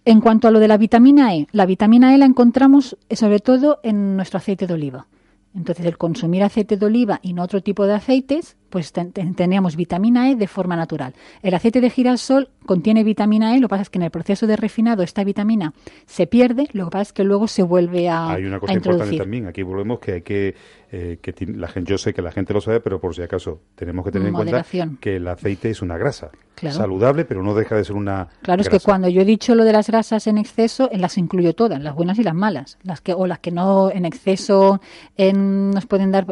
En 0.05 0.21
cuanto 0.21 0.49
a 0.49 0.51
lo 0.51 0.59
de 0.59 0.69
la 0.69 0.79
vitamina 0.79 1.35
E, 1.35 1.47
la 1.53 1.67
vitamina 1.67 2.15
E 2.15 2.19
la 2.19 2.25
encontramos 2.25 2.97
eh, 3.09 3.17
sobre 3.17 3.41
todo 3.41 3.79
en 3.83 4.17
nuestro 4.17 4.39
aceite 4.39 4.67
de 4.67 4.75
oliva. 4.75 5.07
Entonces, 5.55 5.85
el 5.87 5.99
consumir 5.99 6.43
aceite 6.43 6.77
de 6.77 6.87
oliva 6.87 7.21
y 7.23 7.33
no 7.33 7.43
otro 7.43 7.63
tipo 7.63 7.87
de 7.87 7.95
aceites, 7.95 8.57
pues 8.69 8.93
tenemos 8.93 9.77
vitamina 9.77 10.31
E 10.31 10.37
de 10.37 10.47
forma 10.47 10.77
natural. 10.77 11.15
El 11.43 11.55
aceite 11.55 11.81
de 11.81 11.91
girasol 11.91 12.49
contiene 12.67 13.05
vitamina 13.05 13.55
E, 13.55 13.61
lo 13.61 13.69
que 13.69 13.71
pasa 13.71 13.83
es 13.83 13.91
que 13.91 13.99
en 13.99 14.05
el 14.05 14.11
proceso 14.11 14.47
de 14.47 14.57
refinado 14.57 15.03
esta 15.03 15.25
vitamina 15.25 15.73
se 16.07 16.27
pierde, 16.27 16.69
lo 16.73 16.87
que 16.87 16.91
pasa 16.91 17.03
es 17.03 17.13
que 17.13 17.25
luego 17.25 17.49
se 17.49 17.63
vuelve 17.63 18.09
a 18.09 18.31
Hay 18.31 18.45
una 18.45 18.61
cosa 18.61 18.75
importante 18.75 19.17
también, 19.17 19.47
aquí 19.47 19.63
volvemos 19.63 19.99
que 20.01 20.13
hay 20.13 20.23
que, 20.23 20.55
eh, 20.93 21.19
que 21.21 21.35
la 21.47 21.69
gente, 21.69 21.91
yo 21.91 21.99
sé 21.99 22.13
que 22.13 22.23
la 22.23 22.33
gente 22.33 22.53
lo 22.53 22.61
sabe, 22.61 22.81
pero 22.81 23.01
por 23.01 23.15
si 23.15 23.23
acaso 23.23 23.61
tenemos 23.75 24.05
que 24.05 24.13
tener 24.13 24.29
en 24.29 24.35
cuenta 24.35 24.65
que 25.01 25.17
el 25.17 25.29
aceite 25.29 25.71
es 25.71 25.83
una 25.83 25.97
grasa 25.97 26.31
saludable, 26.71 27.25
pero 27.25 27.43
no 27.43 27.55
deja 27.55 27.77
de 27.77 27.85
ser 27.85 27.95
una 27.95 28.29
Claro, 28.43 28.63
es 28.63 28.69
que 28.69 28.81
cuando 28.81 29.09
yo 29.09 29.23
he 29.23 29.25
dicho 29.25 29.55
lo 29.55 29.65
de 29.65 29.73
las 29.73 29.89
grasas 29.89 30.27
en 30.27 30.39
exceso, 30.39 30.91
las 30.93 31.19
incluyo 31.19 31.55
todas, 31.55 31.81
las 31.81 31.95
buenas 31.95 32.19
y 32.19 32.25
las 32.25 32.35
malas, 32.35 32.79
las 32.83 33.01
que 33.01 33.15
o 33.15 33.27
las 33.27 33.39
que 33.39 33.51
no 33.51 33.91
en 33.91 34.05
exceso 34.05 34.81
en, 35.17 35.71
nos 35.71 35.87
pueden 35.87 36.11
dar 36.11 36.27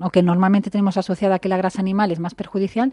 o 0.00 0.10
que 0.10 0.22
normalmente 0.22 0.70
tenemos 0.70 0.96
asociada 0.96 1.38
que 1.38 1.48
la 1.48 1.56
grasa 1.56 1.81
animal 1.82 2.10
es 2.10 2.18
más 2.18 2.34
perjudicial, 2.34 2.92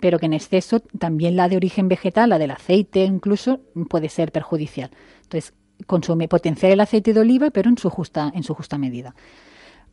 pero 0.00 0.18
que 0.18 0.26
en 0.26 0.34
exceso 0.34 0.80
también 0.80 1.36
la 1.36 1.48
de 1.48 1.56
origen 1.56 1.88
vegetal, 1.88 2.30
la 2.30 2.38
del 2.38 2.50
aceite 2.50 3.04
incluso, 3.04 3.60
puede 3.88 4.08
ser 4.08 4.32
perjudicial. 4.32 4.90
Entonces, 5.22 5.54
consume, 5.86 6.28
potenciar 6.28 6.72
el 6.72 6.80
aceite 6.80 7.12
de 7.14 7.20
oliva, 7.20 7.50
pero 7.50 7.70
en 7.70 7.78
su 7.78 7.90
justa, 7.90 8.30
en 8.34 8.42
su 8.42 8.54
justa 8.54 8.78
medida. 8.78 9.14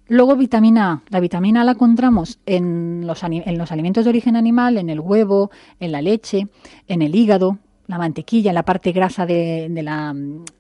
Luego 0.08 0.36
vitamina 0.36 0.92
A. 0.92 1.02
La 1.10 1.20
vitamina 1.20 1.62
A 1.62 1.64
la 1.64 1.72
encontramos 1.72 2.40
en 2.46 3.08
los, 3.08 3.24
en 3.24 3.58
los 3.58 3.72
alimentos 3.72 4.04
de 4.04 4.10
origen 4.10 4.36
animal, 4.36 4.78
en 4.78 4.90
el 4.90 5.00
huevo, 5.00 5.52
en 5.80 5.92
la 5.94 6.02
leche, 6.02 6.48
en 6.88 7.02
el 7.02 7.16
hígado, 7.16 7.60
la 7.92 7.98
mantequilla, 7.98 8.52
en 8.52 8.56
la 8.56 8.64
parte 8.64 8.92
grasa 8.92 9.26
de, 9.26 9.70
la, 9.84 10.14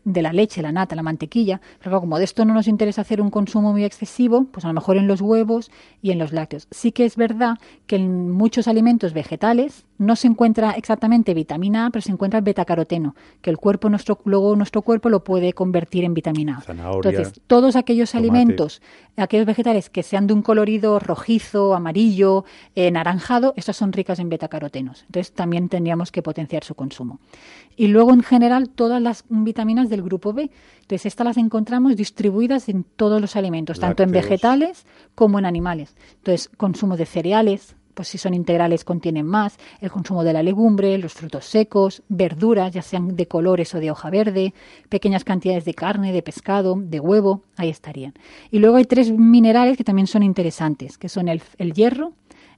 de, 0.03 0.21
la, 0.21 0.33
leche, 0.33 0.61
la 0.61 0.71
nata, 0.71 0.95
la 0.95 1.01
mantequilla. 1.01 1.61
Pero 1.81 1.99
como 1.99 2.17
de 2.17 2.25
esto 2.25 2.45
no 2.45 2.53
nos 2.53 2.67
interesa 2.67 3.01
hacer 3.01 3.21
un 3.21 3.31
consumo 3.31 3.71
muy 3.71 3.83
excesivo, 3.83 4.45
pues 4.51 4.65
a 4.65 4.67
lo 4.67 4.73
mejor 4.73 4.97
en 4.97 5.07
los 5.07 5.21
huevos 5.21 5.71
y 6.01 6.11
en 6.11 6.19
los 6.19 6.33
lácteos. 6.33 6.67
Sí 6.71 6.91
que 6.91 7.05
es 7.05 7.15
verdad 7.15 7.57
que 7.87 7.95
en 7.95 8.29
muchos 8.31 8.67
alimentos 8.67 9.13
vegetales 9.13 9.85
no 10.01 10.15
se 10.15 10.27
encuentra 10.27 10.71
exactamente 10.71 11.35
vitamina 11.35 11.85
A, 11.85 11.89
pero 11.91 12.01
se 12.01 12.11
encuentra 12.11 12.39
el 12.39 12.43
betacaroteno, 12.43 13.15
que 13.41 13.51
el 13.51 13.57
cuerpo 13.57 13.87
nuestro 13.87 14.19
luego 14.25 14.55
nuestro 14.55 14.81
cuerpo 14.81 15.09
lo 15.09 15.23
puede 15.23 15.53
convertir 15.53 16.03
en 16.03 16.15
vitamina 16.15 16.63
A. 16.65 16.71
Entonces, 16.71 17.39
todos 17.45 17.75
aquellos 17.75 18.15
alimentos, 18.15 18.81
aquellos 19.15 19.45
vegetales 19.45 19.91
que 19.91 20.01
sean 20.01 20.25
de 20.25 20.33
un 20.33 20.41
colorido 20.41 20.97
rojizo, 20.97 21.75
amarillo, 21.75 22.45
eh, 22.73 22.89
naranjado, 22.89 23.53
estos 23.57 23.77
son 23.77 23.93
ricas 23.93 24.17
en 24.17 24.29
betacarotenos. 24.29 25.03
Entonces, 25.03 25.33
también 25.33 25.69
tendríamos 25.69 26.11
que 26.11 26.23
potenciar 26.23 26.63
su 26.63 26.73
consumo. 26.73 27.19
Y 27.75 27.87
luego, 27.87 28.11
en 28.11 28.23
general, 28.23 28.69
todas 28.69 29.01
las 29.03 29.23
vitaminas 29.29 29.87
del 29.89 30.01
grupo 30.01 30.33
B. 30.33 30.49
Entonces, 30.81 31.05
estas 31.05 31.25
las 31.25 31.37
encontramos 31.37 31.95
distribuidas 31.95 32.69
en 32.69 32.83
todos 32.83 33.21
los 33.21 33.35
alimentos, 33.35 33.79
tanto 33.79 34.01
en 34.01 34.11
vegetales 34.11 34.87
como 35.13 35.37
en 35.37 35.45
animales. 35.45 35.95
Entonces, 36.17 36.49
consumo 36.57 36.97
de 36.97 37.05
cereales, 37.05 37.75
pues 37.93 38.07
si 38.07 38.17
son 38.17 38.33
integrales 38.33 38.83
contienen 38.83 39.25
más, 39.25 39.57
el 39.79 39.91
consumo 39.91 40.23
de 40.23 40.33
la 40.33 40.43
legumbre, 40.43 40.97
los 40.97 41.13
frutos 41.13 41.45
secos, 41.45 42.03
verduras, 42.09 42.73
ya 42.73 42.81
sean 42.81 43.15
de 43.15 43.27
colores 43.27 43.73
o 43.75 43.79
de 43.79 43.91
hoja 43.91 44.09
verde, 44.09 44.53
pequeñas 44.89 45.23
cantidades 45.23 45.65
de 45.65 45.73
carne, 45.73 46.11
de 46.11 46.21
pescado, 46.21 46.75
de 46.77 46.99
huevo, 46.99 47.43
ahí 47.57 47.69
estarían. 47.69 48.13
Y 48.49 48.59
luego 48.59 48.77
hay 48.77 48.85
tres 48.85 49.11
minerales 49.11 49.77
que 49.77 49.83
también 49.83 50.07
son 50.07 50.23
interesantes, 50.23 50.97
que 50.97 51.09
son 51.09 51.27
el, 51.27 51.41
el 51.57 51.73
hierro, 51.73 52.13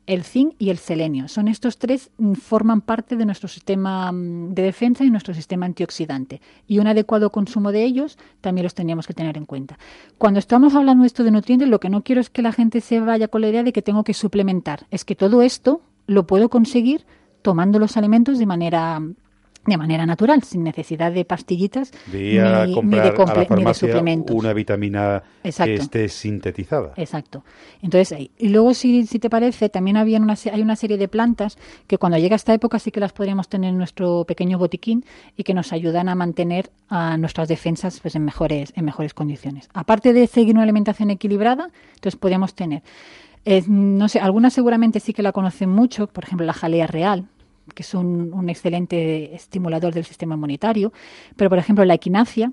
el 0.05 0.23
zinc 0.23 0.55
y 0.59 0.69
el 0.69 0.77
selenio. 0.77 1.27
Son 1.27 1.47
estos 1.47 1.77
tres, 1.77 2.11
mm, 2.17 2.33
forman 2.33 2.81
parte 2.81 3.15
de 3.15 3.25
nuestro 3.25 3.47
sistema 3.47 4.11
mm, 4.11 4.53
de 4.53 4.61
defensa 4.61 5.03
y 5.03 5.09
nuestro 5.09 5.33
sistema 5.33 5.65
antioxidante. 5.65 6.41
Y 6.67 6.79
un 6.79 6.87
adecuado 6.87 7.31
consumo 7.31 7.71
de 7.71 7.83
ellos 7.83 8.17
también 8.41 8.63
los 8.63 8.75
teníamos 8.75 9.07
que 9.07 9.13
tener 9.13 9.37
en 9.37 9.45
cuenta. 9.45 9.77
Cuando 10.17 10.39
estamos 10.39 10.75
hablando 10.75 11.05
esto 11.05 11.23
de 11.23 11.31
nutrientes, 11.31 11.69
lo 11.69 11.79
que 11.79 11.89
no 11.89 12.03
quiero 12.03 12.21
es 12.21 12.29
que 12.29 12.41
la 12.41 12.51
gente 12.51 12.81
se 12.81 12.99
vaya 12.99 13.27
con 13.27 13.41
la 13.41 13.49
idea 13.49 13.63
de 13.63 13.73
que 13.73 13.81
tengo 13.81 14.03
que 14.03 14.13
suplementar. 14.13 14.85
Es 14.91 15.05
que 15.05 15.15
todo 15.15 15.41
esto 15.41 15.81
lo 16.07 16.27
puedo 16.27 16.49
conseguir 16.49 17.05
tomando 17.41 17.79
los 17.79 17.97
alimentos 17.97 18.39
de 18.39 18.45
manera 18.45 19.01
de 19.65 19.77
manera 19.77 20.05
natural, 20.05 20.43
sin 20.43 20.63
necesidad 20.63 21.11
de 21.11 21.23
pastillitas 21.23 21.91
ni, 22.11 22.33
de 22.33 23.73
suplementos. 23.73 24.35
Una 24.35 24.53
vitamina 24.53 25.23
que 25.41 25.75
esté 25.75 26.09
sintetizada. 26.09 26.93
Exacto. 26.97 27.43
Entonces, 27.81 28.29
y 28.37 28.49
luego, 28.49 28.73
si, 28.73 29.05
si 29.05 29.19
te 29.19 29.29
parece, 29.29 29.69
también 29.69 29.97
había 29.97 30.19
una, 30.19 30.35
hay 30.51 30.61
una 30.61 30.75
serie 30.75 30.97
de 30.97 31.07
plantas 31.07 31.57
que 31.87 31.97
cuando 31.97 32.17
llega 32.17 32.35
esta 32.35 32.53
época 32.53 32.79
sí 32.79 32.91
que 32.91 32.99
las 32.99 33.13
podríamos 33.13 33.47
tener 33.47 33.69
en 33.69 33.77
nuestro 33.77 34.25
pequeño 34.25 34.57
botiquín 34.57 35.05
y 35.37 35.43
que 35.43 35.53
nos 35.53 35.71
ayudan 35.71 36.09
a 36.09 36.15
mantener 36.15 36.69
a 36.89 37.17
nuestras 37.17 37.47
defensas 37.47 37.99
pues, 38.01 38.15
en, 38.15 38.25
mejores, 38.25 38.73
en 38.75 38.85
mejores 38.85 39.13
condiciones. 39.13 39.69
Aparte 39.73 40.13
de 40.13 40.27
seguir 40.27 40.55
una 40.55 40.63
alimentación 40.63 41.09
equilibrada, 41.09 41.69
entonces 41.95 42.17
podríamos 42.17 42.53
tener 42.53 42.83
no 43.67 44.07
sé, 44.07 44.19
algunas 44.19 44.53
seguramente 44.53 44.99
sí 44.99 45.13
que 45.13 45.21
la 45.21 45.33
conocen 45.33 45.69
mucho, 45.69 46.07
por 46.07 46.23
ejemplo 46.23 46.45
la 46.45 46.53
jalea 46.53 46.87
real, 46.87 47.27
que 47.73 47.83
es 47.83 47.93
un, 47.93 48.49
excelente 48.49 49.33
estimulador 49.35 49.93
del 49.93 50.05
sistema 50.05 50.35
inmunitario, 50.35 50.91
pero 51.35 51.49
por 51.49 51.59
ejemplo 51.59 51.85
la 51.85 51.93
equinacia 51.93 52.51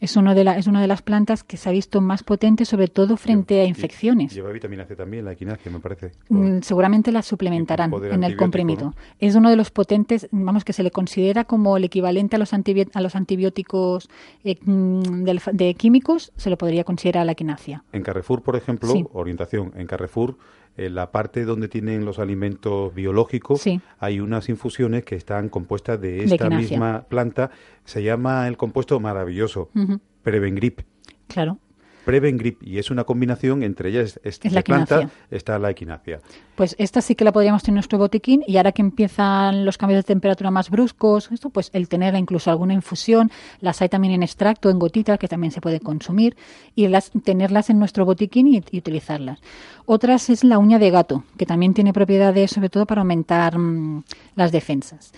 es, 0.00 0.16
uno 0.16 0.34
de 0.34 0.44
la, 0.44 0.58
es 0.58 0.66
una 0.66 0.82
de 0.82 0.88
las 0.88 1.02
plantas 1.02 1.42
que 1.42 1.56
se 1.56 1.68
ha 1.68 1.72
visto 1.72 2.00
más 2.00 2.22
potente, 2.22 2.64
sobre 2.64 2.88
todo 2.88 3.16
frente 3.16 3.60
a 3.60 3.64
infecciones. 3.64 4.34
Lleva 4.34 4.50
vitamina 4.50 4.84
C 4.84 4.94
también, 4.94 5.24
la 5.24 5.32
equinacia, 5.32 5.72
me 5.72 5.80
parece. 5.80 6.12
Mm, 6.28 6.60
seguramente 6.60 7.12
la 7.12 7.22
suplementarán 7.22 7.92
en 8.04 8.22
el 8.22 8.36
comprimido. 8.36 8.94
Es 9.18 9.34
uno 9.34 9.48
de 9.48 9.56
los 9.56 9.70
potentes, 9.70 10.28
vamos, 10.32 10.64
que 10.64 10.74
se 10.74 10.82
le 10.82 10.90
considera 10.90 11.44
como 11.44 11.76
el 11.76 11.84
equivalente 11.84 12.36
a 12.36 12.38
los, 12.38 12.52
a 12.52 13.00
los 13.00 13.16
antibióticos 13.16 14.08
eh, 14.44 14.58
mm, 14.62 15.24
de, 15.52 15.74
químicos, 15.74 16.32
se 16.36 16.50
le 16.50 16.56
podría 16.56 16.84
considerar 16.84 17.24
la 17.24 17.32
equinacia. 17.32 17.82
En 17.92 18.02
Carrefour, 18.02 18.42
por 18.42 18.56
ejemplo, 18.56 18.92
orientación, 19.12 19.72
en 19.76 19.86
Carrefour 19.86 20.36
en 20.76 20.94
la 20.94 21.10
parte 21.10 21.44
donde 21.44 21.68
tienen 21.68 22.04
los 22.04 22.18
alimentos 22.18 22.94
biológicos, 22.94 23.62
hay 23.98 24.20
unas 24.20 24.48
infusiones 24.48 25.04
que 25.04 25.14
están 25.14 25.48
compuestas 25.48 26.00
de 26.00 26.24
esta 26.24 26.50
misma 26.50 27.06
planta. 27.08 27.50
Se 27.84 28.02
llama 28.02 28.46
el 28.48 28.56
compuesto 28.56 29.00
maravilloso, 29.00 29.70
Prevengrip. 30.22 30.80
Claro. 31.28 31.58
Prevengrip 32.06 32.62
y 32.62 32.78
es 32.78 32.92
una 32.92 33.02
combinación 33.02 33.64
entre 33.64 33.88
ellas 33.88 34.20
esta 34.22 34.48
la 34.48 34.62
planta 34.62 35.10
está 35.28 35.58
la 35.58 35.70
equinacia. 35.70 36.20
Pues 36.54 36.76
esta 36.78 37.00
sí 37.00 37.16
que 37.16 37.24
la 37.24 37.32
podríamos 37.32 37.64
tener 37.64 37.72
en 37.72 37.74
nuestro 37.74 37.98
botiquín 37.98 38.44
y 38.46 38.58
ahora 38.58 38.70
que 38.70 38.80
empiezan 38.80 39.64
los 39.64 39.76
cambios 39.76 39.98
de 39.98 40.02
temperatura 40.04 40.52
más 40.52 40.70
bruscos, 40.70 41.32
esto 41.32 41.50
pues 41.50 41.68
el 41.72 41.88
tenerla 41.88 42.20
incluso 42.20 42.48
alguna 42.48 42.74
infusión, 42.74 43.32
las 43.60 43.82
hay 43.82 43.88
también 43.88 44.14
en 44.14 44.22
extracto, 44.22 44.70
en 44.70 44.78
gotitas 44.78 45.18
que 45.18 45.26
también 45.26 45.50
se 45.50 45.60
puede 45.60 45.80
consumir 45.80 46.36
y 46.76 46.86
las, 46.86 47.10
tenerlas 47.24 47.70
en 47.70 47.80
nuestro 47.80 48.04
botiquín 48.04 48.46
y, 48.46 48.58
utilizarlas. 48.58 49.40
Otras 49.84 50.30
es 50.30 50.44
la 50.44 50.58
uña 50.58 50.78
de 50.78 50.90
gato, 50.92 51.24
que 51.36 51.44
también 51.44 51.74
tiene 51.74 51.92
propiedades 51.92 52.52
sobre 52.52 52.70
todo 52.70 52.86
para 52.86 53.00
aumentar 53.00 53.58
mm, 53.58 54.04
las 54.36 54.52
defensas. 54.52 55.12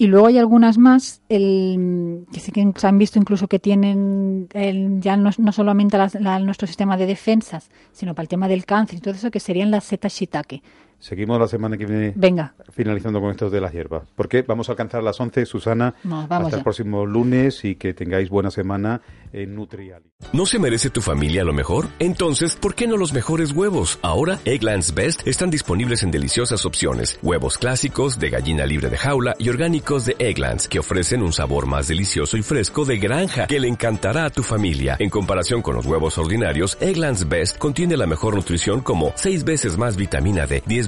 Y 0.00 0.06
luego 0.06 0.28
hay 0.28 0.38
algunas 0.38 0.78
más 0.78 1.22
el, 1.28 2.24
que 2.32 2.38
sí 2.38 2.52
que 2.52 2.72
se 2.76 2.86
han 2.86 2.98
visto 2.98 3.18
incluso 3.18 3.48
que 3.48 3.58
tienen 3.58 4.46
el, 4.54 5.00
ya 5.00 5.16
no, 5.16 5.30
no 5.38 5.50
solamente 5.50 5.98
nuestro 6.40 6.68
sistema 6.68 6.96
de 6.96 7.06
defensas, 7.06 7.68
sino 7.90 8.14
para 8.14 8.22
el 8.22 8.28
tema 8.28 8.46
del 8.46 8.64
cáncer 8.64 8.98
y 8.98 9.00
todo 9.00 9.14
eso, 9.14 9.32
que 9.32 9.40
serían 9.40 9.72
las 9.72 9.82
setas 9.82 10.12
shiitake. 10.12 10.62
Seguimos 10.98 11.38
la 11.38 11.48
semana 11.48 11.76
que 11.76 11.86
viene 11.86 12.12
Venga. 12.16 12.54
finalizando 12.70 13.20
con 13.20 13.30
esto 13.30 13.50
de 13.50 13.60
las 13.60 13.72
hierbas. 13.72 14.02
Porque 14.16 14.42
vamos 14.42 14.68
a 14.68 14.72
alcanzar 14.72 15.02
las 15.02 15.18
11, 15.20 15.46
Susana, 15.46 15.94
hasta 16.28 16.56
el 16.56 16.62
próximo 16.62 17.06
lunes 17.06 17.64
y 17.64 17.76
que 17.76 17.94
tengáis 17.94 18.28
buena 18.28 18.50
semana 18.50 19.00
en 19.32 19.54
Nutrial. 19.54 20.02
¿No 20.32 20.46
se 20.46 20.58
merece 20.58 20.90
tu 20.90 21.00
familia 21.00 21.44
lo 21.44 21.52
mejor? 21.52 21.86
Entonces, 22.00 22.56
¿por 22.56 22.74
qué 22.74 22.86
no 22.88 22.96
los 22.96 23.12
mejores 23.12 23.52
huevos? 23.52 23.98
Ahora, 24.02 24.40
Egglands 24.44 24.92
Best 24.94 25.26
están 25.26 25.50
disponibles 25.50 26.02
en 26.02 26.10
deliciosas 26.10 26.66
opciones. 26.66 27.20
Huevos 27.22 27.58
clásicos, 27.58 28.18
de 28.18 28.30
gallina 28.30 28.66
libre 28.66 28.90
de 28.90 28.96
jaula 28.96 29.36
y 29.38 29.48
orgánicos 29.48 30.04
de 30.04 30.16
Egglands, 30.18 30.66
que 30.66 30.80
ofrecen 30.80 31.22
un 31.22 31.32
sabor 31.32 31.66
más 31.66 31.86
delicioso 31.86 32.36
y 32.36 32.42
fresco 32.42 32.84
de 32.84 32.98
granja 32.98 33.46
que 33.46 33.60
le 33.60 33.68
encantará 33.68 34.24
a 34.24 34.30
tu 34.30 34.42
familia. 34.42 34.96
En 34.98 35.10
comparación 35.10 35.62
con 35.62 35.76
los 35.76 35.86
huevos 35.86 36.18
ordinarios, 36.18 36.76
Egglands 36.80 37.28
Best 37.28 37.58
contiene 37.58 37.96
la 37.96 38.06
mejor 38.06 38.34
nutrición 38.34 38.80
como 38.80 39.12
6 39.14 39.44
veces 39.44 39.78
más 39.78 39.96
vitamina 39.96 40.46
D, 40.46 40.64
10 40.66 40.87